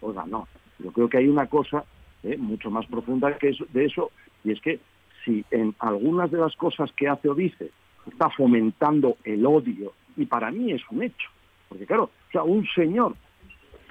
Oiga, 0.00 0.24
no. 0.26 0.46
Yo 0.78 0.92
creo 0.92 1.08
que 1.08 1.18
hay 1.18 1.28
una 1.28 1.46
cosa 1.46 1.84
¿eh? 2.22 2.36
mucho 2.36 2.70
más 2.70 2.86
profunda 2.86 3.36
que 3.38 3.56
de 3.72 3.84
eso 3.84 4.10
y 4.44 4.52
es 4.52 4.60
que 4.60 4.80
si 5.24 5.44
en 5.50 5.74
algunas 5.78 6.30
de 6.30 6.38
las 6.38 6.54
cosas 6.56 6.92
que 6.92 7.08
hace 7.08 7.28
o 7.28 7.34
dice 7.34 7.70
está 8.06 8.30
fomentando 8.30 9.16
el 9.24 9.44
odio, 9.44 9.92
y 10.16 10.26
para 10.26 10.52
mí 10.52 10.70
es 10.70 10.82
un 10.90 11.02
hecho, 11.02 11.28
porque 11.68 11.86
claro, 11.86 12.04
o 12.04 12.30
sea, 12.30 12.44
un 12.44 12.64
señor 12.68 13.16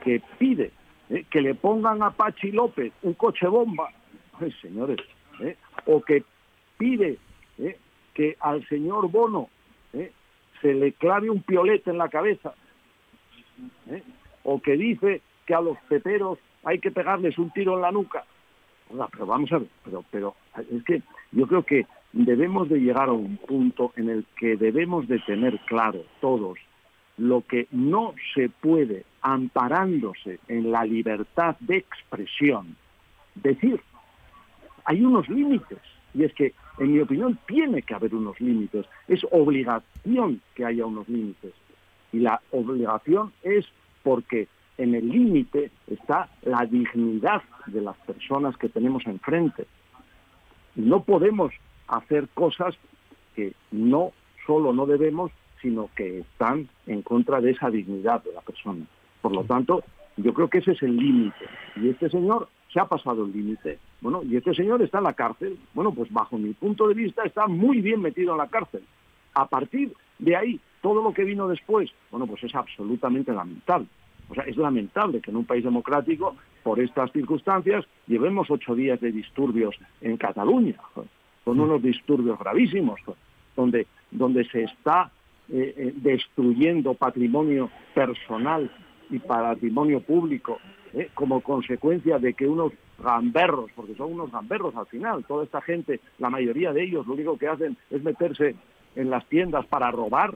que 0.04 0.22
pide 0.40 0.72
eh, 1.10 1.26
que 1.30 1.42
le 1.42 1.54
pongan 1.54 2.02
a 2.02 2.12
Pachi 2.12 2.52
López 2.52 2.94
un 3.04 3.14
coche 3.14 3.48
bomba, 3.48 3.90
señores, 4.62 5.00
eh, 5.42 5.58
o 5.86 6.02
que 6.02 6.24
pide 6.78 7.18
que 8.14 8.38
al 8.40 8.68
señor 8.68 9.12
Bono 9.12 9.50
se 10.62 10.74
le 10.74 10.94
clave 10.94 11.30
un 11.30 11.42
piolete 11.42 11.92
en 11.92 11.98
la 11.98 12.10
cabeza, 12.10 12.54
o 14.44 14.62
que 14.62 14.78
dice 14.78 15.22
que 15.46 15.56
a 15.56 15.62
los 15.62 15.78
peteros 15.90 16.40
hay 16.64 16.80
que 16.80 16.92
pegarles 16.92 17.38
un 17.38 17.52
tiro 17.52 17.76
en 17.76 17.82
la 17.82 17.92
nuca. 17.92 18.26
pero 19.12 19.26
vamos 19.26 19.52
a 19.52 19.60
ver, 19.60 19.70
pero, 19.84 20.04
pero 20.12 20.36
es 20.72 20.84
que 20.84 21.02
yo 21.32 21.48
creo 21.48 21.64
que 21.64 21.86
debemos 22.14 22.70
de 22.70 22.80
llegar 22.80 23.10
a 23.10 23.14
un 23.14 23.38
punto 23.38 23.92
en 23.96 24.10
el 24.10 24.26
que 24.38 24.56
debemos 24.56 25.08
de 25.08 25.20
tener 25.20 25.60
claro 25.66 26.04
todos 26.22 26.58
lo 27.18 27.42
que 27.42 27.68
no 27.72 28.14
se 28.34 28.50
puede, 28.50 29.06
amparándose 29.22 30.40
en 30.48 30.72
la 30.72 30.84
libertad 30.84 31.56
de 31.60 31.78
expresión, 31.78 32.76
decir, 33.36 33.80
hay 34.84 35.04
unos 35.04 35.28
límites. 35.30 35.80
Y 36.16 36.24
es 36.24 36.34
que, 36.34 36.54
en 36.80 36.94
mi 36.94 37.00
opinión, 37.02 37.38
tiene 37.48 37.82
que 37.82 37.94
haber 37.94 38.16
unos 38.16 38.40
límites. 38.40 38.86
Es 39.08 39.22
obligación 39.32 40.42
que 40.56 40.66
haya 40.66 40.86
unos 40.86 41.08
límites. 41.10 41.54
Y 42.14 42.20
la 42.20 42.42
obligación 42.52 43.34
es 43.44 43.66
porque 44.04 44.48
en 44.78 44.96
el 44.96 45.10
límite 45.10 45.72
está 45.88 46.30
la 46.44 46.66
dignidad 46.66 47.42
de 47.68 47.82
las 47.82 47.98
personas 47.98 48.58
que 48.58 48.70
tenemos 48.70 49.06
enfrente. 49.06 49.66
no 50.76 51.04
podemos 51.04 51.54
hacer 51.88 52.28
cosas 52.34 52.76
que 53.36 53.54
no 53.72 54.12
solo 54.46 54.74
no 54.74 54.86
debemos, 54.86 55.32
sino 55.62 55.90
que 55.96 56.20
están 56.20 56.70
en 56.86 57.02
contra 57.02 57.42
de 57.42 57.52
esa 57.52 57.70
dignidad 57.70 58.24
de 58.24 58.34
la 58.34 58.42
persona. 58.42 58.86
Por 59.22 59.34
lo 59.34 59.44
tanto, 59.44 59.84
yo 60.18 60.34
creo 60.34 60.50
que 60.50 60.60
ese 60.60 60.72
es 60.72 60.84
el 60.84 60.96
límite. 60.96 61.46
Y 61.78 61.90
este 61.90 62.10
señor 62.10 62.50
se 62.72 62.80
ha 62.80 62.86
pasado 62.86 63.26
el 63.26 63.32
límite. 63.32 63.80
Bueno, 64.06 64.22
y 64.22 64.38
este 64.38 64.54
señor 64.54 64.84
está 64.84 65.00
en 65.00 65.06
la 65.06 65.14
cárcel. 65.14 65.58
Bueno, 65.74 65.92
pues 65.92 66.14
bajo 66.14 66.38
mi 66.38 66.54
punto 66.54 66.88
de 66.88 66.94
vista 66.94 67.24
está 67.24 67.48
muy 67.48 67.82
bien 67.82 68.02
metido 68.02 68.34
en 68.34 68.38
la 68.38 68.46
cárcel. 68.46 68.84
A 69.34 69.48
partir 69.48 69.94
de 70.20 70.36
ahí, 70.36 70.60
todo 70.84 71.02
lo 71.02 71.12
que 71.12 71.24
vino 71.24 71.48
después, 71.48 71.90
bueno, 72.12 72.28
pues 72.28 72.44
es 72.44 72.54
absolutamente 72.54 73.34
lamentable. 73.34 73.88
O 74.30 74.36
sea, 74.36 74.44
es 74.44 74.58
lamentable 74.58 75.22
que 75.22 75.32
en 75.32 75.38
un 75.38 75.46
país 75.46 75.64
democrático, 75.64 76.36
por 76.62 76.80
estas 76.80 77.12
circunstancias, 77.14 77.84
llevemos 78.06 78.52
ocho 78.52 78.76
días 78.76 79.02
de 79.02 79.12
disturbios 79.12 79.76
en 80.02 80.18
Cataluña, 80.18 80.76
con 81.44 81.60
unos 81.60 81.82
disturbios 81.82 82.38
gravísimos, 82.38 83.00
donde, 83.56 83.88
donde 84.12 84.46
se 84.46 84.66
está 84.66 85.10
eh, 85.50 85.74
eh, 85.76 85.94
destruyendo 85.96 86.94
patrimonio 86.94 87.72
personal 87.96 88.70
y 89.10 89.18
patrimonio 89.18 90.00
público 90.02 90.60
eh, 90.94 91.10
como 91.16 91.42
consecuencia 91.42 92.20
de 92.20 92.36
que 92.36 92.48
unos 92.48 92.72
gamberros, 93.00 93.72
porque 93.76 93.96
son 93.96 94.14
unos 94.14 94.32
gamberros 94.32 94.76
al 94.76 94.86
final, 94.88 95.26
toda 95.26 95.44
esta 95.44 95.62
gente, 95.62 96.00
la 96.20 96.30
mayoría 96.30 96.74
de 96.74 96.84
ellos 96.84 97.06
lo 97.08 97.14
único 97.14 97.38
que 97.38 97.48
hacen 97.48 97.78
es 97.90 98.04
meterse 98.04 98.56
en 98.96 99.10
las 99.10 99.26
tiendas 99.28 99.66
para 99.66 99.92
robar, 99.92 100.36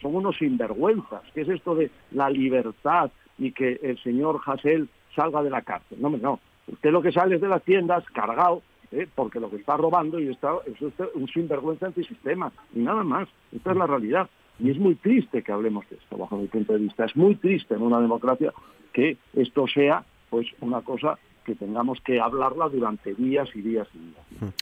son 0.00 0.16
unos 0.16 0.36
sinvergüenzas. 0.38 1.22
¿Qué 1.34 1.42
es 1.42 1.48
esto 1.48 1.74
de 1.74 1.90
la 2.10 2.28
libertad 2.30 3.10
y 3.38 3.52
que 3.52 3.78
el 3.82 3.98
señor 4.02 4.40
Hassel 4.44 4.88
salga 5.14 5.42
de 5.42 5.50
la 5.50 5.62
cárcel? 5.62 5.98
No, 6.00 6.10
no. 6.10 6.40
Usted 6.66 6.90
lo 6.90 7.02
que 7.02 7.12
sale 7.12 7.36
es 7.36 7.40
de 7.40 7.48
las 7.48 7.62
tiendas 7.62 8.04
cargado 8.12 8.62
¿eh? 8.92 9.08
porque 9.14 9.40
lo 9.40 9.50
que 9.50 9.56
está 9.56 9.76
robando 9.76 10.20
y 10.20 10.28
está, 10.28 10.52
es 10.66 10.80
un 11.14 11.28
sinvergüenza 11.28 11.86
antisistema, 11.86 12.52
y 12.74 12.80
nada 12.80 13.02
más. 13.02 13.28
Esta 13.54 13.72
es 13.72 13.76
la 13.76 13.86
realidad. 13.86 14.28
Y 14.58 14.70
es 14.70 14.78
muy 14.78 14.94
triste 14.94 15.42
que 15.42 15.52
hablemos 15.52 15.88
de 15.88 15.96
esto, 15.96 16.16
bajo 16.16 16.36
mi 16.36 16.46
punto 16.46 16.74
de 16.74 16.80
vista. 16.80 17.04
Es 17.04 17.16
muy 17.16 17.34
triste 17.36 17.74
en 17.74 17.82
una 17.82 18.00
democracia 18.00 18.52
que 18.92 19.16
esto 19.34 19.66
sea 19.66 20.04
pues 20.30 20.46
una 20.60 20.82
cosa 20.82 21.18
que 21.44 21.54
tengamos 21.54 22.00
que 22.00 22.20
hablarla 22.20 22.68
durante 22.68 23.14
días 23.14 23.48
y 23.54 23.62
días 23.62 23.88
y 23.94 23.98
días. 23.98 24.54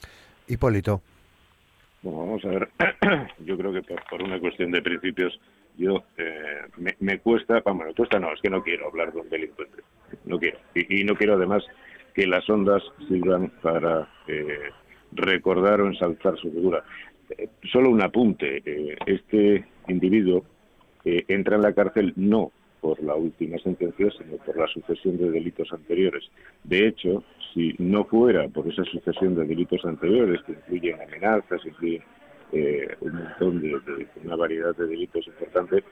Hipólito. 0.47 1.01
Bueno, 2.01 2.19
vamos 2.19 2.45
a 2.45 2.49
ver. 2.49 2.69
Yo 3.45 3.57
creo 3.57 3.71
que 3.73 3.81
por, 3.81 4.21
una 4.21 4.39
cuestión 4.39 4.71
de 4.71 4.81
principios, 4.81 5.39
yo 5.77 6.03
eh, 6.17 6.61
me, 6.99 7.19
cuesta, 7.19 7.61
vamos, 7.63 7.85
me 7.87 7.93
cuesta 7.93 8.19
no, 8.19 8.33
es 8.33 8.41
que 8.41 8.49
no 8.49 8.61
quiero 8.61 8.87
hablar 8.87 9.13
de 9.13 9.21
un 9.21 9.29
delincuente. 9.29 9.83
No 10.25 10.37
quiero. 10.37 10.57
y 10.75 11.03
no 11.05 11.15
quiero 11.15 11.35
además 11.35 11.63
que 12.13 12.27
las 12.27 12.49
ondas 12.49 12.83
sirvan 13.07 13.49
para 13.61 14.07
eh, 14.27 14.69
recordar 15.13 15.81
o 15.81 15.87
ensalzar 15.87 16.37
su 16.37 16.51
figura. 16.51 16.83
Eh, 17.29 17.47
solo 17.71 17.89
un 17.89 18.01
apunte. 18.01 18.61
Eh, 18.65 18.97
este 19.05 19.65
individuo 19.87 20.45
entra 21.03 21.55
en 21.55 21.63
la 21.63 21.73
cárcel 21.73 22.13
no 22.15 22.51
por 22.81 23.01
la 23.03 23.15
última 23.15 23.57
sentencia, 23.59 24.09
sino 24.17 24.37
por 24.37 24.57
la 24.57 24.67
sucesión 24.67 25.17
de 25.17 25.29
delitos 25.29 25.71
anteriores. 25.71 26.23
De 26.63 26.87
hecho, 26.87 27.23
si 27.53 27.75
no 27.77 28.05
fuera 28.05 28.47
por 28.49 28.67
esa 28.67 28.83
sucesión 28.85 29.35
de 29.35 29.45
delitos 29.45 29.85
anteriores, 29.85 30.41
que 30.43 30.53
incluyen 30.53 30.99
amenazas, 31.01 31.65
incluyen 31.65 32.03
un 32.99 33.13
montón 33.13 33.61
de, 33.61 33.79
una 34.25 34.35
variedad 34.35 34.75
de 34.75 34.87
delitos 34.87 35.25
importantes, 35.27 35.83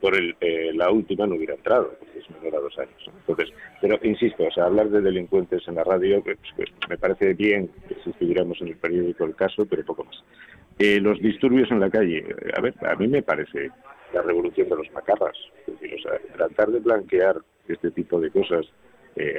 por 0.00 0.14
el, 0.16 0.36
eh, 0.40 0.70
la 0.74 0.90
última 0.90 1.26
no 1.26 1.34
hubiera 1.34 1.54
entrado, 1.54 1.94
porque 1.98 2.18
es 2.18 2.30
menor 2.30 2.56
a 2.56 2.60
dos 2.60 2.78
años. 2.78 3.10
Entonces, 3.20 3.54
pero 3.80 3.98
insisto, 4.02 4.44
o 4.44 4.50
sea, 4.50 4.64
hablar 4.64 4.90
de 4.90 5.00
delincuentes 5.00 5.66
en 5.66 5.76
la 5.76 5.84
radio, 5.84 6.22
pues, 6.22 6.38
pues, 6.56 6.68
me 6.88 6.98
parece 6.98 7.34
bien 7.34 7.70
si 8.04 8.10
estuviéramos 8.10 8.60
en 8.60 8.68
el 8.68 8.76
periódico 8.76 9.24
el 9.24 9.34
caso, 9.34 9.66
pero 9.66 9.84
poco 9.84 10.04
más. 10.04 10.22
Eh, 10.78 11.00
los 11.00 11.18
disturbios 11.20 11.70
en 11.70 11.80
la 11.80 11.90
calle, 11.90 12.24
a 12.56 12.60
ver, 12.60 12.74
a 12.86 12.94
mí 12.96 13.08
me 13.08 13.22
parece 13.22 13.70
la 14.12 14.22
revolución 14.22 14.68
de 14.68 14.76
los 14.76 14.90
macarras. 14.92 15.36
Es 15.66 15.80
decir, 15.80 15.98
o 15.98 16.02
sea, 16.02 16.18
tratar 16.34 16.68
de 16.68 16.80
blanquear 16.80 17.36
este 17.68 17.90
tipo 17.90 18.20
de 18.20 18.30
cosas 18.30 18.66
eh, 19.16 19.38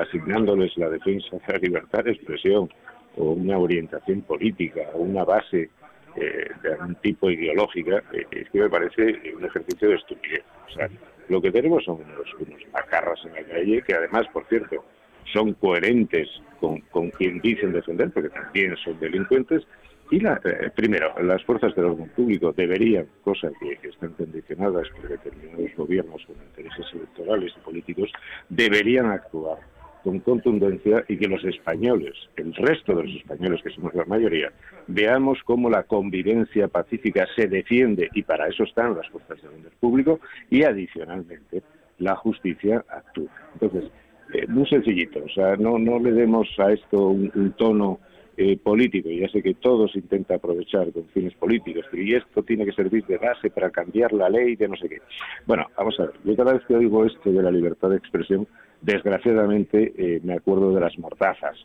asignándoles 0.00 0.76
la 0.76 0.88
defensa 0.88 1.36
de 1.36 1.52
la 1.52 1.58
libertad 1.58 2.04
de 2.04 2.12
expresión 2.12 2.70
o 3.16 3.32
una 3.32 3.58
orientación 3.58 4.22
política 4.22 4.82
o 4.94 4.98
una 4.98 5.24
base 5.24 5.70
de 6.16 6.72
algún 6.72 6.94
tipo 6.96 7.28
ideológica, 7.28 8.00
es 8.12 8.48
que 8.50 8.60
me 8.60 8.70
parece 8.70 9.20
un 9.36 9.44
ejercicio 9.44 9.88
de 9.88 9.96
estupidez. 9.96 10.44
O 10.68 10.72
sea, 10.72 10.88
lo 11.28 11.40
que 11.40 11.50
tenemos 11.50 11.84
son 11.84 11.96
unos, 11.96 12.34
unos 12.34 12.62
macarras 12.72 13.18
en 13.24 13.34
la 13.34 13.42
calle 13.42 13.82
que 13.82 13.94
además, 13.94 14.26
por 14.32 14.46
cierto, 14.46 14.84
son 15.32 15.54
coherentes 15.54 16.28
con, 16.60 16.80
con 16.92 17.10
quien 17.10 17.40
dicen 17.40 17.72
defender, 17.72 18.10
porque 18.12 18.28
también 18.28 18.76
son 18.76 18.98
delincuentes, 19.00 19.66
y 20.10 20.20
la, 20.20 20.40
eh, 20.44 20.70
primero, 20.74 21.14
las 21.22 21.42
fuerzas 21.44 21.74
del 21.74 21.86
orden 21.86 22.08
público 22.10 22.52
deberían, 22.52 23.06
cosa 23.22 23.50
que, 23.60 23.88
están 23.88 24.10
condicionadas 24.10 24.88
por 24.90 25.08
determinados 25.08 25.74
gobiernos 25.76 26.24
con 26.26 26.36
intereses 26.36 26.86
electorales 26.92 27.52
y 27.56 27.60
políticos, 27.60 28.10
deberían 28.48 29.06
actuar 29.06 29.58
con 30.02 30.20
contundencia 30.20 31.02
y 31.08 31.16
que 31.16 31.26
los 31.26 31.42
españoles, 31.44 32.14
el 32.36 32.54
resto 32.54 32.94
de 32.94 33.04
los 33.04 33.16
españoles, 33.16 33.62
que 33.62 33.70
somos 33.70 33.94
la 33.94 34.04
mayoría, 34.04 34.52
veamos 34.86 35.38
cómo 35.44 35.70
la 35.70 35.84
convivencia 35.84 36.68
pacífica 36.68 37.26
se 37.34 37.48
defiende 37.48 38.10
y 38.12 38.22
para 38.22 38.48
eso 38.48 38.64
están 38.64 38.94
las 38.94 39.08
fuerzas 39.08 39.40
del 39.40 39.52
orden 39.52 39.72
público 39.80 40.20
y 40.50 40.64
adicionalmente 40.64 41.62
la 41.98 42.14
justicia 42.16 42.84
actúa. 42.88 43.30
Entonces, 43.54 43.90
eh, 44.34 44.46
muy 44.48 44.66
sencillito, 44.66 45.22
o 45.24 45.28
sea, 45.28 45.56
no, 45.56 45.78
no 45.78 45.98
le 45.98 46.12
demos 46.12 46.48
a 46.58 46.72
esto 46.72 47.08
un, 47.08 47.54
tono 47.56 48.00
eh, 48.36 48.56
político. 48.56 49.08
Ya 49.10 49.28
sé 49.28 49.42
que 49.42 49.54
todos 49.54 49.94
intentan 49.96 50.36
aprovechar 50.36 50.92
con 50.92 51.04
fines 51.08 51.34
políticos, 51.34 51.84
y 51.92 52.14
esto 52.14 52.42
tiene 52.42 52.64
que 52.64 52.72
servir 52.72 53.04
de 53.06 53.18
base 53.18 53.50
para 53.50 53.70
cambiar 53.70 54.12
la 54.12 54.28
ley 54.28 54.56
de 54.56 54.68
no 54.68 54.76
sé 54.76 54.88
qué. 54.88 55.00
Bueno, 55.46 55.66
vamos 55.76 55.98
a 56.00 56.04
ver, 56.04 56.14
yo 56.24 56.36
cada 56.36 56.52
vez 56.52 56.62
que 56.66 56.74
oigo 56.76 57.04
esto 57.04 57.32
de 57.32 57.42
la 57.42 57.50
libertad 57.50 57.90
de 57.90 57.96
expresión, 57.96 58.46
desgraciadamente 58.80 59.92
eh, 59.96 60.20
me 60.22 60.34
acuerdo 60.34 60.74
de 60.74 60.80
las 60.80 60.98
mordazas. 60.98 61.56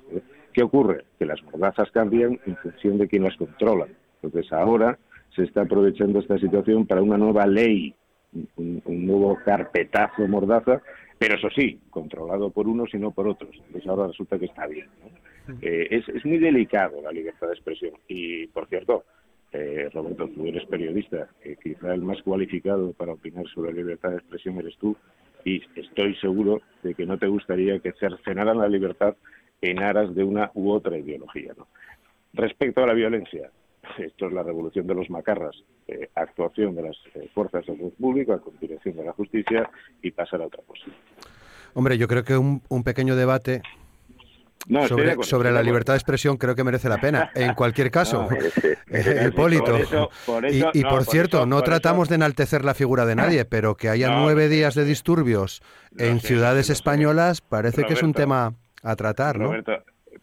¿Qué 0.53 0.63
ocurre? 0.63 1.05
Que 1.17 1.26
las 1.26 1.41
mordazas 1.43 1.91
cambian 1.91 2.39
en 2.45 2.55
función 2.57 2.97
de 2.97 3.07
quién 3.07 3.24
las 3.24 3.36
controla. 3.38 3.88
Entonces 4.22 4.51
ahora 4.51 4.97
se 5.36 5.43
está 5.43 5.61
aprovechando 5.61 6.20
esta 6.20 6.38
situación 6.38 6.86
para 6.86 7.01
una 7.01 7.17
nueva 7.17 7.45
ley, 7.45 7.93
un, 8.57 8.82
un 8.86 9.05
nuevo 9.05 9.38
carpetazo 9.43 10.28
mordaza 10.28 10.82
pero 11.20 11.36
eso 11.36 11.49
sí, 11.53 11.78
controlado 11.89 12.49
por 12.49 12.67
unos 12.67 12.93
y 12.93 12.97
no 12.97 13.11
por 13.11 13.28
otros. 13.28 13.51
Entonces 13.53 13.88
ahora 13.88 14.07
resulta 14.07 14.39
que 14.39 14.45
está 14.45 14.65
bien. 14.65 14.88
Eh, 15.61 15.87
es, 15.91 16.07
es, 16.09 16.25
muy 16.25 16.37
delicado 16.37 17.01
la 17.01 17.11
libertad 17.11 17.47
de 17.47 17.53
expresión. 17.53 17.93
Y, 18.07 18.47
por 18.47 18.67
cierto, 18.67 19.05
eh, 19.51 19.89
Roberto, 19.93 20.27
tú 20.29 20.45
eres 20.45 20.65
periodista, 20.65 21.27
que 21.41 21.55
quizá 21.55 21.93
el 21.93 22.01
más 22.01 22.21
cualificado 22.21 22.93
para 22.93 23.13
opinar 23.13 23.47
sobre 23.47 23.71
la 23.71 23.77
libertad 23.77 24.11
de 24.11 24.17
expresión 24.17 24.57
eres 24.59 24.77
tú, 24.77 24.95
y 25.45 25.61
estoy 25.75 26.15
seguro 26.15 26.61
de 26.83 26.93
que 26.93 27.05
no 27.05 27.17
te 27.17 27.27
gustaría 27.27 27.79
que 27.79 27.93
cercenaran 27.93 28.57
la 28.57 28.67
libertad 28.67 29.15
en 29.61 29.81
aras 29.81 30.13
de 30.13 30.23
una 30.23 30.51
u 30.53 30.71
otra 30.71 30.97
ideología. 30.97 31.53
¿no? 31.57 31.67
Respecto 32.33 32.83
a 32.83 32.87
la 32.87 32.93
violencia, 32.93 33.49
esto 33.97 34.27
es 34.27 34.33
la 34.33 34.43
revolución 34.43 34.87
de 34.87 34.95
los 34.95 35.09
macarras, 35.09 35.55
eh, 35.87 36.09
actuación 36.15 36.75
de 36.75 36.83
las 36.83 36.97
eh, 37.15 37.29
fuerzas 37.33 37.65
de 37.65 37.73
orden 37.73 37.91
público, 37.91 38.33
a 38.33 38.39
continuación 38.39 38.95
de 38.97 39.05
la 39.05 39.13
justicia 39.13 39.69
y 40.01 40.11
pasar 40.11 40.41
a 40.41 40.47
otra 40.47 40.63
cosa. 40.65 40.85
Hombre, 41.73 41.97
yo 41.97 42.07
creo 42.07 42.23
que 42.23 42.35
un, 42.37 42.83
pequeño 42.83 43.15
debate 43.15 43.61
sobre, 45.22 45.51
la 45.51 45.63
libertad 45.63 45.93
de 45.93 45.97
expresión 45.97 46.38
creo 46.38 46.55
que 46.55 46.63
merece 46.63 46.89
la 46.89 46.99
pena. 46.99 47.32
En 47.39 47.53
cualquier 47.53 47.89
caso, 47.89 48.28
el 48.88 49.28
Hipólito. 49.28 49.78
y, 50.74 50.84
por, 50.84 51.05
cierto, 51.05 51.45
no 51.45 51.61
tratamos 51.61 52.09
de 52.09 52.15
enaltecer 52.15 52.65
la 52.65 52.74
figura 52.74 53.05
de 53.05 53.15
nadie, 53.15 53.45
pero 53.49 53.76
que 53.76 53.89
haya 53.89 54.09
nueve 54.20 54.49
días 54.49 54.76
de 54.76 54.86
disturbios 54.86 55.61
en 55.97 56.20
ciudades 56.20 56.70
españolas 56.70 57.41
parece 57.41 57.84
que 57.86 57.93
es 57.93 58.03
un 58.03 58.13
tema 58.13 58.53
a 58.84 58.95
tratar, 58.95 59.39
¿no? 59.39 59.51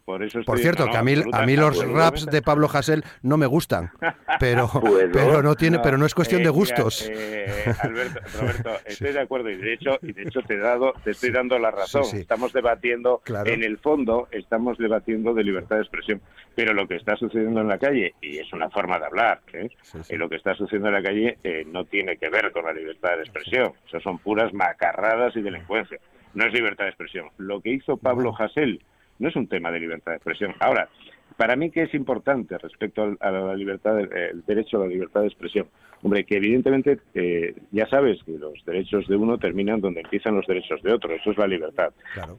Por, 0.07 0.57
cierto, 0.57 0.85
que 0.89 0.95
a 0.95 1.03
mí, 1.03 1.57
los 1.57 1.85
raps 1.85 2.27
de 2.27 2.41
Pablo 2.41 2.69
Hasél 2.71 3.03
no 3.23 3.35
me 3.35 3.45
gustan, 3.45 3.91
pero, 4.39 4.69
pero 5.11 5.43
no 5.43 5.55
tiene, 5.55 5.79
pero 5.79 5.97
no 5.97 6.05
es 6.05 6.15
cuestión 6.15 6.43
de 6.43 6.47
eh, 6.47 6.51
gustos. 6.51 7.11
Eh, 7.11 7.73
Alberto, 7.81 8.21
Roberto, 8.39 8.71
estoy 8.85 9.11
de 9.11 9.19
acuerdo 9.19 9.49
y 9.49 9.57
de 9.57 9.73
hecho, 9.73 9.99
y 10.01 10.13
de 10.13 10.21
hecho 10.21 10.41
te 10.43 10.53
he 10.53 10.59
dado, 10.59 10.93
te 11.03 11.11
estoy 11.11 11.31
dando 11.31 11.59
la 11.59 11.71
razón. 11.71 12.03
Estamos 12.13 12.53
debatiendo, 12.53 13.21
en 13.27 13.63
el 13.63 13.79
fondo, 13.79 14.29
estamos 14.31 14.77
debatiendo 14.77 15.33
de 15.33 15.43
libertad 15.43 15.75
de 15.75 15.81
expresión, 15.81 16.21
pero 16.55 16.73
lo 16.73 16.87
que 16.87 16.95
está 16.95 17.17
sucediendo 17.17 17.59
en 17.59 17.67
la 17.67 17.77
calle 17.77 18.15
y 18.21 18.37
es 18.37 18.53
una 18.53 18.69
forma 18.69 18.99
de 18.99 19.07
hablar, 19.07 19.41
¿eh? 19.51 19.67
lo 20.11 20.29
que 20.29 20.37
está 20.37 20.55
sucediendo 20.55 20.87
en 20.87 20.93
la 20.93 21.03
calle 21.03 21.37
no 21.67 21.83
tiene 21.83 22.15
que 22.15 22.29
ver 22.29 22.53
con 22.53 22.63
la 22.63 22.71
libertad 22.71 23.17
de 23.17 23.23
expresión. 23.23 23.73
Eso 23.85 23.99
son 23.99 24.19
puras 24.19 24.53
macarradas 24.53 25.35
y 25.35 25.41
delincuencia. 25.41 25.99
No 26.33 26.45
es 26.45 26.53
libertad 26.53 26.85
de 26.85 26.91
expresión. 26.91 27.27
Lo 27.37 27.59
que 27.59 27.71
hizo 27.71 27.97
Pablo 27.97 28.33
Hasél 28.39 28.81
no 29.19 29.29
es 29.29 29.35
un 29.35 29.47
tema 29.47 29.71
de 29.71 29.79
libertad 29.79 30.11
de 30.11 30.17
expresión. 30.17 30.53
Ahora, 30.59 30.89
para 31.37 31.55
mí, 31.55 31.69
¿qué 31.69 31.83
es 31.83 31.93
importante 31.93 32.57
respecto 32.57 33.15
a 33.19 33.31
la 33.31 33.55
libertad, 33.55 33.99
el 33.99 34.43
derecho 34.45 34.77
a 34.77 34.81
la 34.81 34.87
libertad 34.87 35.21
de 35.21 35.27
expresión? 35.27 35.67
Hombre, 36.03 36.25
que 36.25 36.37
evidentemente 36.37 36.99
eh, 37.13 37.55
ya 37.71 37.87
sabes 37.87 38.21
que 38.23 38.37
los 38.37 38.63
derechos 38.65 39.07
de 39.07 39.15
uno 39.15 39.37
terminan 39.37 39.81
donde 39.81 40.01
empiezan 40.01 40.35
los 40.35 40.45
derechos 40.45 40.81
de 40.83 40.93
otro, 40.93 41.13
eso 41.13 41.31
es 41.31 41.37
la 41.37 41.47
libertad. 41.47 41.91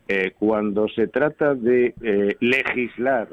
Eh, 0.07 0.33
cuando 0.39 0.89
se 0.89 1.09
trata 1.09 1.55
de 1.55 1.95
eh, 2.03 2.37
legislar 2.41 3.29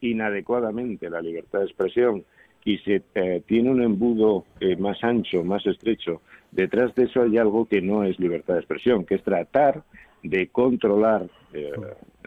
inadecuadamente 0.00 1.08
la 1.08 1.20
libertad 1.20 1.60
de 1.60 1.66
expresión 1.66 2.24
y 2.64 2.78
se 2.78 3.04
tiene 3.46 3.70
un 3.70 3.80
embudo 3.80 4.44
más 4.80 4.98
ancho, 5.04 5.44
más 5.44 5.64
estrecho, 5.64 6.22
detrás 6.50 6.92
de 6.96 7.04
eso 7.04 7.22
hay 7.22 7.38
algo 7.38 7.66
que 7.66 7.80
no 7.80 8.02
es 8.02 8.18
libertad 8.18 8.54
de 8.54 8.60
expresión, 8.60 9.04
que 9.04 9.14
es 9.14 9.22
tratar 9.22 9.84
de 10.24 10.48
controlar 10.48 11.28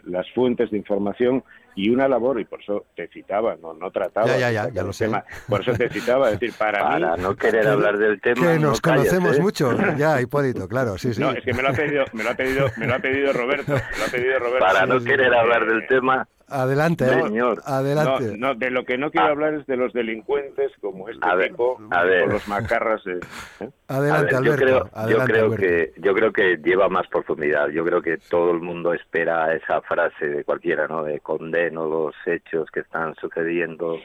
las 0.06 0.30
fuentes 0.32 0.70
de 0.70 0.78
información 0.78 1.42
y 1.76 1.90
una 1.90 2.06
labor, 2.06 2.40
y 2.40 2.44
por 2.44 2.60
eso 2.62 2.86
te 2.94 3.08
citaba, 3.08 3.56
no, 3.60 3.74
no 3.74 3.90
trataba. 3.90 4.26
Ya, 4.26 4.50
ya, 4.50 4.68
ya, 4.68 4.82
lo 4.82 4.92
sé. 4.92 5.10
por 5.48 5.60
eso 5.60 5.72
te 5.72 5.88
citaba, 5.88 6.30
es 6.30 6.38
decir, 6.38 6.54
para, 6.56 6.80
para 6.80 7.16
no 7.16 7.34
querer 7.34 7.66
hablar 7.66 7.98
del 7.98 8.20
tema. 8.20 8.52
Que 8.52 8.58
nos 8.58 8.80
conocemos 8.80 9.38
¿eh? 9.38 9.42
mucho, 9.42 9.76
ya, 9.96 10.20
Hipólito, 10.20 10.68
claro, 10.68 10.96
sí, 10.98 11.12
sí. 11.12 11.20
No, 11.20 11.32
es 11.32 11.42
que 11.42 11.52
me 11.52 11.62
lo 11.62 11.70
ha 11.70 11.72
pedido, 11.72 12.04
me 12.12 12.22
lo 12.22 12.30
ha 12.30 12.34
pedido, 12.34 12.70
me 12.76 12.86
lo 12.86 12.94
ha 12.94 12.98
pedido 13.00 13.32
Roberto, 13.32 13.72
me 13.72 13.98
lo 13.98 14.04
ha 14.04 14.10
pedido 14.10 14.38
Roberto. 14.38 14.64
Para 14.64 14.86
no 14.86 15.02
querer 15.02 15.34
hablar 15.34 15.66
del 15.66 15.86
tema, 15.88 16.28
Adelante, 16.48 17.06
señor. 17.08 17.62
Adelante. 17.64 18.36
No, 18.36 18.54
de 18.54 18.70
lo 18.70 18.84
que 18.84 18.98
no 18.98 19.10
quiero 19.10 19.28
ah. 19.28 19.30
hablar 19.30 19.54
es 19.54 19.66
de 19.66 19.76
los 19.76 19.92
delincuentes 19.92 20.72
como 20.80 21.08
este 21.08 21.26
tipo, 21.48 21.80
a 21.90 22.04
los 22.04 22.46
macarras. 22.48 23.02
¿eh? 23.06 23.70
Adelante, 23.88 24.36
Alberto. 24.36 24.60
Yo 24.60 24.88
creo, 24.88 25.08
yo 25.08 25.24
creo 25.24 25.50
que 25.56 25.92
yo 25.96 26.14
creo 26.14 26.32
que 26.32 26.56
lleva 26.58 26.88
más 26.88 27.06
profundidad. 27.08 27.68
Yo 27.68 27.84
creo 27.84 28.02
que 28.02 28.18
todo 28.18 28.50
el 28.50 28.60
mundo 28.60 28.92
espera 28.92 29.54
esa 29.54 29.80
frase 29.82 30.26
de 30.26 30.44
cualquiera, 30.44 30.86
¿no? 30.86 31.02
De 31.02 31.20
condeno 31.20 31.88
los 31.88 32.14
hechos 32.26 32.70
que 32.70 32.80
están 32.80 33.14
sucediendo. 33.16 33.98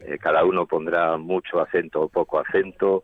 Eh, 0.00 0.18
cada 0.18 0.44
uno 0.44 0.66
pondrá 0.66 1.16
mucho 1.16 1.60
acento 1.60 2.02
o 2.02 2.08
poco 2.08 2.38
acento. 2.38 3.02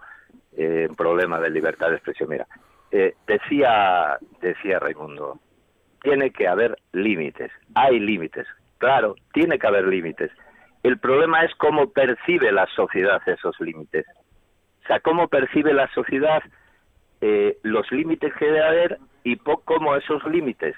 Eh, 0.57 0.89
problema 0.97 1.41
de 1.41 1.51
libertad 1.51 1.89
de 1.89 1.97
expresión. 1.97 2.29
Mira, 2.29 2.47
eh, 2.93 3.15
decía 3.27 4.19
decía 4.41 4.79
Raimundo, 4.79 5.41
tiene 6.03 6.31
que 6.31 6.47
haber 6.47 6.77
límites. 6.93 7.51
Hay 7.75 7.99
límites 7.99 8.47
Claro, 8.85 9.15
tiene 9.33 9.59
que 9.59 9.67
haber 9.67 9.87
límites. 9.87 10.31
El 10.83 10.99
problema 10.99 11.43
es 11.43 11.55
cómo 11.55 11.91
percibe 11.91 12.53
la 12.53 12.67
sociedad 12.67 13.27
esos 13.27 13.59
límites. 13.59 14.05
O 14.83 14.87
sea, 14.87 15.01
cómo 15.01 15.29
percibe 15.29 15.73
la 15.73 15.89
sociedad 15.95 16.43
eh, 17.23 17.57
los 17.63 17.91
límites 17.91 18.35
que 18.35 18.45
debe 18.45 18.63
haber 18.63 18.99
y 19.23 19.39
cómo 19.39 19.97
esos 19.97 20.23
límites 20.27 20.77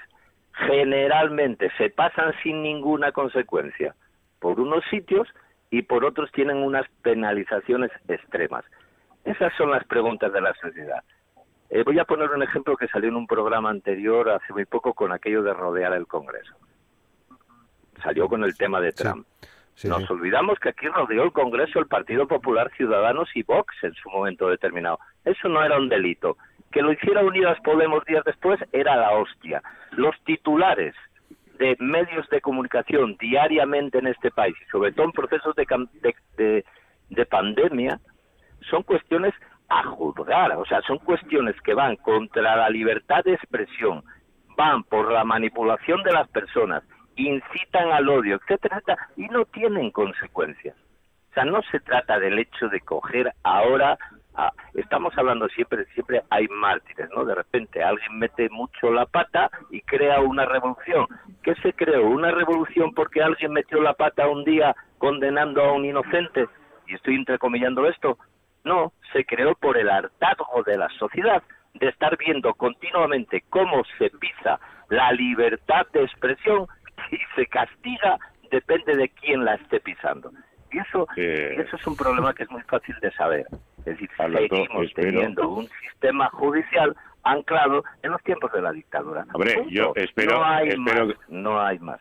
generalmente 0.53 1.69
se 1.77 1.89
pasan 1.89 2.33
sin 2.43 2.63
ninguna 2.63 3.11
consecuencia 3.11 3.93
por 4.39 4.61
unos 4.61 4.85
sitios 4.89 5.27
y 5.69 5.81
por 5.81 6.05
otros 6.05 6.31
tienen 6.31 6.59
unas 6.59 6.87
penalizaciones 7.01 7.91
extremas. 8.07 8.63
Esas 9.25 9.51
son 9.57 9.69
las 9.69 9.83
preguntas 9.83 10.31
de 10.31 10.39
la 10.39 10.53
sociedad. 10.53 11.03
Eh, 11.69 11.83
voy 11.83 11.99
a 11.99 12.05
poner 12.05 12.29
un 12.29 12.41
ejemplo 12.41 12.77
que 12.77 12.87
salió 12.87 13.09
en 13.09 13.17
un 13.17 13.27
programa 13.27 13.69
anterior 13.69 14.29
hace 14.29 14.53
muy 14.53 14.63
poco 14.63 14.93
con 14.93 15.11
aquello 15.11 15.43
de 15.43 15.53
rodear 15.53 15.91
el 15.91 16.07
Congreso 16.07 16.55
salió 18.01 18.27
con 18.27 18.43
el 18.43 18.55
tema 18.57 18.81
de 18.81 18.91
Trump. 18.91 19.25
Nos 19.83 20.09
olvidamos 20.09 20.57
que 20.59 20.69
aquí 20.69 20.87
rodeó 20.87 21.23
el 21.23 21.31
Congreso 21.31 21.79
el 21.79 21.87
Partido 21.87 22.27
Popular 22.27 22.71
Ciudadanos 22.75 23.29
y 23.35 23.43
Vox 23.43 23.75
en 23.83 23.93
su 23.93 24.09
momento 24.09 24.49
determinado. 24.49 24.99
Eso 25.23 25.47
no 25.49 25.63
era 25.63 25.77
un 25.77 25.87
delito. 25.87 26.37
Que 26.71 26.81
lo 26.81 26.91
hiciera 26.91 27.23
Unidas 27.23 27.57
Podemos 27.63 28.03
días 28.05 28.23
después 28.25 28.59
era 28.71 28.95
la 28.95 29.11
hostia. 29.11 29.61
Los 29.91 30.15
titulares 30.25 30.95
de 31.59 31.75
medios 31.79 32.27
de 32.29 32.41
comunicación 32.41 33.17
diariamente 33.19 33.99
en 33.99 34.07
este 34.07 34.31
país, 34.31 34.55
y 34.65 34.69
sobre 34.69 34.91
todo 34.91 35.05
en 35.05 35.11
procesos 35.11 35.55
de, 35.55 36.63
de 37.09 37.25
pandemia, 37.25 37.99
son 38.69 38.83
cuestiones 38.83 39.33
a 39.69 39.83
juzgar, 39.83 40.53
o 40.53 40.65
sea, 40.65 40.81
son 40.81 40.99
cuestiones 40.99 41.59
que 41.61 41.73
van 41.73 41.95
contra 41.97 42.55
la 42.55 42.69
libertad 42.69 43.23
de 43.23 43.33
expresión, 43.33 44.03
van 44.55 44.83
por 44.83 45.11
la 45.11 45.23
manipulación 45.23 46.03
de 46.03 46.13
las 46.13 46.27
personas, 46.29 46.83
incitan 47.17 47.91
al 47.91 48.09
odio, 48.09 48.35
etcétera, 48.35 48.77
etcétera, 48.77 49.09
y 49.15 49.27
no 49.27 49.45
tienen 49.45 49.91
consecuencias. 49.91 50.75
O 51.31 51.33
sea, 51.33 51.45
no 51.45 51.61
se 51.71 51.79
trata 51.79 52.19
del 52.19 52.39
hecho 52.39 52.67
de 52.69 52.81
coger 52.81 53.33
ahora 53.43 53.97
Ah, 54.39 54.53
estamos 54.75 55.17
hablando 55.17 55.49
siempre, 55.49 55.85
siempre 55.95 56.21
hay 56.29 56.47
mártires, 56.47 57.09
¿no? 57.09 57.25
De 57.25 57.33
repente 57.33 57.83
alguien 57.83 58.19
mete 58.19 58.47
mucho 58.51 58.91
la 58.91 59.07
pata 59.07 59.49
y 59.71 59.81
crea 59.81 60.19
una 60.19 60.45
revolución. 60.45 61.07
¿Qué 61.41 61.55
se 61.55 61.73
creó? 61.73 62.07
¿Una 62.07 62.29
revolución 62.29 62.93
porque 62.93 63.23
alguien 63.23 63.51
metió 63.51 63.81
la 63.81 63.93
pata 63.93 64.27
un 64.27 64.43
día 64.43 64.75
condenando 64.99 65.63
a 65.63 65.73
un 65.73 65.85
inocente? 65.85 66.47
Y 66.85 66.93
estoy 66.93 67.15
entrecomillando 67.15 67.87
esto. 67.87 68.19
No, 68.63 68.93
se 69.11 69.25
creó 69.25 69.55
por 69.55 69.75
el 69.75 69.89
hartazgo 69.89 70.61
de 70.67 70.77
la 70.77 70.89
sociedad 70.99 71.41
de 71.73 71.87
estar 71.87 72.15
viendo 72.15 72.53
continuamente 72.53 73.43
cómo 73.49 73.83
se 73.97 74.11
pisa 74.11 74.59
la 74.89 75.11
libertad 75.13 75.87
de 75.93 76.03
expresión 76.03 76.67
y 77.11 77.17
se 77.35 77.45
castiga 77.47 78.17
depende 78.51 78.95
de 78.95 79.09
quién 79.09 79.43
la 79.43 79.55
esté 79.55 79.79
pisando. 79.79 80.31
Y 80.71 80.79
eso, 80.79 81.07
eso 81.15 81.75
es 81.75 81.87
un 81.87 81.95
problema 81.95 82.33
que 82.33 82.43
es 82.43 82.51
muy 82.51 82.61
fácil 82.63 82.95
de 83.01 83.11
saber. 83.11 83.45
Es 83.79 83.85
decir, 83.85 84.09
seguimos 84.17 84.93
teniendo 84.93 85.47
un 85.49 85.67
sistema 85.81 86.29
judicial 86.29 86.95
anclado 87.23 87.83
en 88.03 88.11
los 88.11 88.21
tiempos 88.23 88.51
de 88.51 88.61
la 88.61 88.71
dictadura. 88.71 89.25
Hombre, 89.33 89.65
yo 89.69 89.93
espero, 89.95 90.37
no 90.37 90.45
hay 90.45 90.69
espero 90.69 91.07
más, 91.07 91.15
no 91.29 91.61
hay 91.61 91.79
más. 91.79 91.99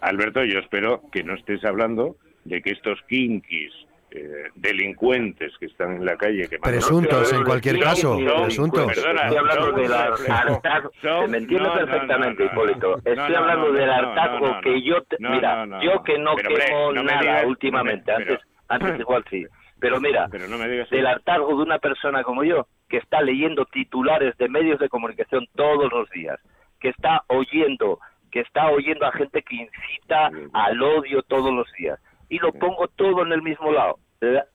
Alberto, 0.00 0.44
yo 0.44 0.58
espero 0.58 1.02
que 1.12 1.22
no 1.22 1.34
estés 1.34 1.64
hablando 1.64 2.16
de 2.44 2.62
que 2.62 2.70
estos 2.70 3.00
kinkis 3.02 3.72
eh, 4.12 4.50
delincuentes 4.56 5.56
que 5.58 5.66
están 5.66 5.96
en 5.96 6.04
la 6.04 6.16
calle 6.16 6.48
que 6.48 6.58
presuntos 6.58 7.32
en 7.32 7.44
cualquier 7.44 7.78
caso 7.78 8.16
presuntos 8.16 8.86
perdona, 8.86 9.22
estoy 9.22 9.36
hablando 9.36 9.72
del 9.72 9.92
hartazgo 9.92 11.28
me 11.28 11.38
entiendes 11.38 11.72
perfectamente 11.72 12.44
Hipólito. 12.44 12.96
estoy 12.98 13.34
hablando 13.34 13.72
del 13.72 13.88
hartazgo 13.88 14.60
que 14.62 14.82
yo 14.82 14.96
mira 15.20 15.66
yo 15.80 16.02
que 16.02 16.18
no 16.18 16.34
quemo 16.34 16.92
nada 16.92 17.46
últimamente 17.46 18.10
antes 18.12 18.40
antes 18.68 18.98
igual 19.00 19.24
sí. 19.30 19.46
Pero 19.78 20.00
mira 20.00 20.26
pero 20.28 20.48
no 20.48 20.58
me 20.58 20.68
digas 20.68 20.90
del 20.90 21.06
hartazgo 21.06 21.56
de 21.56 21.62
una 21.62 21.78
persona 21.78 22.24
como 22.24 22.42
yo 22.42 22.66
que 22.88 22.96
está 22.96 23.22
leyendo 23.22 23.64
titulares 23.66 24.36
de 24.38 24.48
medios 24.48 24.80
de 24.80 24.88
comunicación 24.88 25.46
todos 25.54 25.90
los 25.92 26.10
días 26.10 26.40
que 26.80 26.88
está 26.88 27.22
oyendo 27.28 28.00
que 28.32 28.40
está 28.40 28.70
oyendo 28.70 29.06
a 29.06 29.12
gente 29.12 29.42
que 29.42 29.54
incita 29.54 30.30
al 30.52 30.82
odio 30.82 31.22
todos 31.22 31.52
los 31.52 31.70
días 31.78 32.00
y 32.30 32.38
lo 32.38 32.52
pongo 32.52 32.88
todo 32.88 33.26
en 33.26 33.32
el 33.32 33.42
mismo 33.42 33.70
lado. 33.70 33.98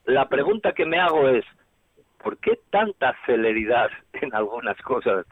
La, 0.06 0.28
pregunta 0.28 0.72
que 0.72 0.86
me 0.86 0.98
hago 0.98 1.28
es, 1.28 1.46
¿por 2.24 2.38
qué 2.38 2.60
tanta 2.72 3.16
celeridad 3.28 3.90
en 4.14 4.34
algunas 4.34 4.82
cosas? 4.82 5.28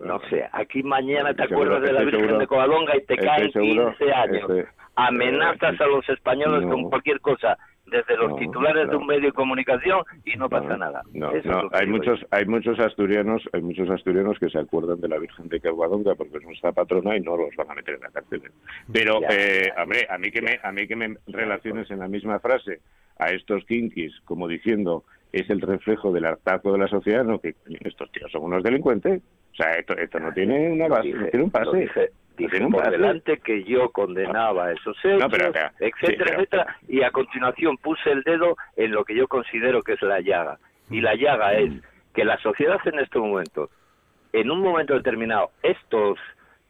No 0.00 0.18
sé, 0.30 0.48
aquí 0.52 0.82
mañana 0.82 1.34
te 1.34 1.44
acuerdas 1.44 1.82
de 1.82 1.92
la 1.92 2.02
Virgen 2.02 2.38
de 2.38 2.46
Covadonga 2.46 2.96
y 2.96 3.04
te 3.04 3.16
caen 3.16 3.50
15 3.52 4.12
años. 4.12 4.50
Amenazas 4.94 5.80
a 5.80 5.86
los 5.86 6.08
españoles 6.08 6.68
con 6.68 6.88
cualquier 6.88 7.20
cosa 7.20 7.58
desde 7.86 8.16
los 8.16 8.36
titulares 8.36 8.88
de 8.90 8.96
un 8.96 9.06
medio 9.06 9.26
de 9.26 9.32
comunicación 9.32 10.02
y 10.24 10.36
no 10.36 10.48
pasa 10.48 10.76
nada. 10.76 11.02
No, 11.12 11.30
no. 11.44 11.68
hay 11.72 11.86
muchos, 11.86 12.24
hay 12.30 12.44
muchos 12.46 12.78
asturianos, 12.80 13.42
hay 13.52 13.62
muchos 13.62 13.88
asturianos 13.90 14.38
que 14.38 14.50
se 14.50 14.58
acuerdan 14.58 15.00
de 15.00 15.08
la 15.08 15.18
Virgen 15.18 15.48
de 15.48 15.60
Covadonga 15.60 16.14
porque 16.14 16.38
es 16.38 16.44
nuestra 16.44 16.72
patrona 16.72 17.16
y 17.16 17.20
no 17.20 17.36
los 17.36 17.54
van 17.56 17.70
a 17.70 17.74
meter 17.74 17.94
en 17.94 18.00
la 18.00 18.10
cárcel. 18.10 18.42
Pero, 18.92 19.20
eh, 19.30 19.70
hombre, 19.80 20.06
a 20.08 20.18
mí 20.18 20.30
que 20.30 20.42
me, 20.42 20.58
a 20.62 20.72
mí 20.72 20.86
que 20.86 20.96
me 20.96 21.16
relaciones 21.26 21.90
en 21.90 22.00
la 22.00 22.08
misma 22.08 22.40
frase 22.40 22.80
a 23.18 23.26
estos 23.26 23.64
kinkis 23.64 24.20
como 24.24 24.46
diciendo 24.48 25.04
es 25.32 25.48
el 25.50 25.60
reflejo 25.60 26.12
del 26.12 26.26
hartazgo 26.26 26.72
de 26.72 26.78
la 26.78 26.88
sociedad, 26.88 27.24
no 27.24 27.40
que 27.40 27.54
estos 27.80 28.10
tíos 28.12 28.30
son 28.32 28.44
unos 28.44 28.62
delincuentes. 28.62 29.22
O 29.52 29.56
sea, 29.56 29.72
esto, 29.72 29.96
esto 29.96 30.18
no 30.18 30.32
tiene 30.32 30.70
una 30.70 30.88
base, 30.88 31.12
no 31.12 31.26
tiene 31.28 31.44
un 31.44 31.50
pase. 31.50 31.88
Dije 32.36 32.60
por 32.68 32.90
delante 32.90 33.38
que 33.38 33.64
yo 33.64 33.90
condenaba 33.90 34.70
esos 34.72 34.96
hechos, 35.02 35.32
etcétera, 35.78 36.34
etcétera, 36.34 36.76
y 36.86 37.02
a 37.02 37.10
continuación 37.10 37.78
puse 37.78 38.10
el 38.10 38.22
dedo 38.22 38.56
en 38.76 38.92
lo 38.92 39.04
que 39.04 39.14
yo 39.14 39.26
considero 39.26 39.82
que 39.82 39.94
es 39.94 40.02
la 40.02 40.20
llaga. 40.20 40.58
Y 40.90 41.00
la 41.00 41.14
llaga 41.14 41.54
es 41.54 41.72
que 42.14 42.24
la 42.24 42.38
sociedad 42.38 42.78
en 42.84 42.98
este 42.98 43.18
momento, 43.18 43.70
en 44.32 44.50
un 44.50 44.60
momento 44.60 44.94
determinado, 44.94 45.50
estos 45.62 46.18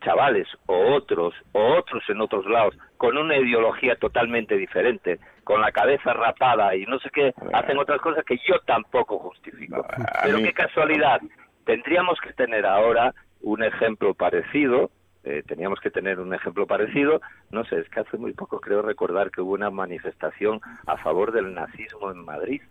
chavales 0.02 0.46
o 0.66 0.94
otros 0.94 1.34
o 1.52 1.74
otros 1.78 2.02
en 2.08 2.20
otros 2.20 2.46
lados 2.46 2.76
con 2.96 3.16
una 3.16 3.36
ideología 3.36 3.96
totalmente 3.96 4.56
diferente, 4.56 5.18
con 5.44 5.60
la 5.60 5.72
cabeza 5.72 6.12
rapada 6.12 6.74
y 6.76 6.84
no 6.86 6.98
sé 6.98 7.10
qué, 7.10 7.34
hacen 7.52 7.78
otras 7.78 8.00
cosas 8.00 8.24
que 8.24 8.38
yo 8.48 8.58
tampoco 8.66 9.18
justifico. 9.18 9.84
Pero 10.22 10.38
qué 10.38 10.52
casualidad, 10.52 11.20
tendríamos 11.64 12.20
que 12.20 12.32
tener 12.32 12.64
ahora 12.66 13.14
un 13.42 13.62
ejemplo 13.62 14.14
parecido 14.14 14.90
eh, 15.26 15.42
teníamos 15.44 15.80
que 15.80 15.90
tener 15.90 16.20
un 16.20 16.32
ejemplo 16.32 16.66
parecido. 16.74 17.20
No 17.50 17.64
sé, 17.64 17.80
es 17.80 17.88
que 17.90 18.00
hace 18.00 18.16
muy 18.16 18.32
poco 18.32 18.60
creo 18.60 18.80
recordar 18.80 19.30
que 19.30 19.40
hubo 19.40 19.52
una 19.52 19.70
manifestación 19.70 20.60
a 20.86 20.96
favor 20.98 21.32
del 21.32 21.52
nazismo 21.52 22.10
en 22.10 22.24
Madrid. 22.24 22.62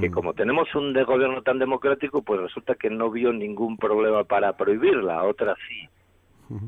Que 0.00 0.10
mm. 0.10 0.12
como 0.12 0.34
tenemos 0.34 0.74
un 0.74 0.92
de 0.92 1.04
gobierno 1.04 1.42
tan 1.42 1.58
democrático, 1.58 2.22
pues 2.22 2.40
resulta 2.40 2.74
que 2.74 2.90
no 2.90 3.10
vio 3.10 3.32
ningún 3.32 3.76
problema 3.76 4.24
para 4.24 4.56
prohibirla, 4.56 5.22
otra 5.22 5.54
sí. 5.68 5.88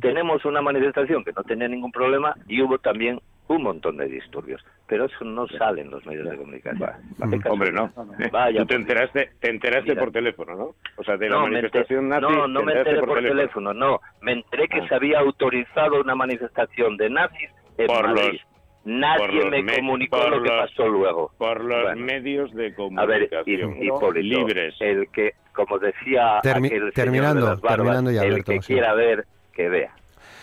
Tenemos 0.01 0.45
una 0.45 0.61
manifestación 0.61 1.25
que 1.25 1.33
no 1.33 1.43
tenía 1.43 1.67
ningún 1.67 1.91
problema 1.91 2.37
y 2.47 2.61
hubo 2.61 2.79
también 2.79 3.19
un 3.57 3.63
montón 3.65 3.97
de 3.97 4.07
disturbios, 4.07 4.65
pero 4.87 5.07
eso 5.07 5.25
no 5.25 5.47
sale 5.49 5.83
en 5.83 5.91
los 5.91 6.05
medios 6.07 6.31
de 6.31 6.37
comunicación. 6.37 6.91
Hombre, 7.49 7.73
no. 7.73 7.93
Vaya, 8.31 8.61
Tú 8.61 8.67
te 8.67 8.75
enteraste, 8.77 9.31
te 9.41 9.51
enteraste 9.51 9.97
por 9.97 10.13
teléfono, 10.13 10.55
¿no? 10.55 10.75
O 10.97 11.05
sea, 11.05 11.17
de 11.17 11.29
la 11.29 11.39
manifestación 11.39 12.09
nazi. 12.09 12.23
No, 12.23 12.47
no 12.47 12.63
me 12.63 12.73
enteré 12.73 13.01
por, 13.01 13.23
teléfono. 13.23 13.75
no. 13.75 14.01
Me 14.21 14.33
enteré 14.33 14.69
que 14.69 14.81
ah. 14.81 14.89
se 14.89 14.95
había 14.95 15.19
autorizado 15.21 16.01
una 16.01 16.15
manifestación 16.15 16.97
de 16.97 17.11
nazis 17.11 17.51
en 17.79 17.87
por 17.87 18.07
Madrid. 18.07 18.33
Los, 18.33 18.51
Nadie 18.83 19.45
me 19.51 19.77
comunicó 19.77 20.29
lo 20.29 20.43
que 20.43 20.49
pasó 20.49 20.89
luego. 20.89 21.33
Por 21.37 21.63
los 21.65 21.97
medios 21.97 22.53
de 22.55 22.75
comunicación. 22.75 23.31
A 23.79 24.13
ver, 24.13 24.25
libres. 24.25 24.75
El 24.81 25.09
que, 25.11 25.35
como 25.53 25.79
decía 25.79 26.41
terminando, 26.43 27.59
terminando 27.59 28.11
ya, 28.11 28.23
el 28.23 28.43
que 28.43 28.59
quiera 28.61 28.95
ver, 28.95 29.27
que 29.53 29.69
vea. 29.69 29.95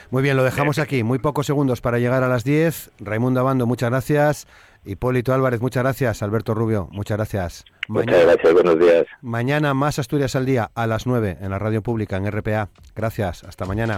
Muy 0.09 0.23
bien, 0.23 0.37
lo 0.37 0.43
dejamos 0.43 0.79
aquí. 0.79 1.03
Muy 1.03 1.19
pocos 1.19 1.45
segundos 1.45 1.81
para 1.81 1.99
llegar 1.99 2.23
a 2.23 2.29
las 2.29 2.43
10. 2.43 2.91
Raimundo 2.99 3.41
Abando, 3.41 3.65
muchas 3.65 3.89
gracias. 3.89 4.47
Hipólito 4.85 5.33
Álvarez, 5.33 5.59
muchas 5.59 5.83
gracias. 5.83 6.23
Alberto 6.23 6.53
Rubio, 6.53 6.87
muchas 6.91 7.17
gracias. 7.17 7.65
Muchas 7.89 8.23
gracias, 8.23 8.53
buenos 8.53 8.79
días. 8.79 9.05
Mañana 9.21 9.73
más 9.73 9.99
Asturias 9.99 10.35
al 10.35 10.45
día 10.45 10.71
a 10.75 10.87
las 10.87 11.07
9 11.07 11.37
en 11.41 11.49
la 11.49 11.59
radio 11.59 11.81
pública 11.81 12.15
en 12.15 12.31
RPA. 12.31 12.69
Gracias, 12.95 13.43
hasta 13.43 13.65
mañana. 13.65 13.97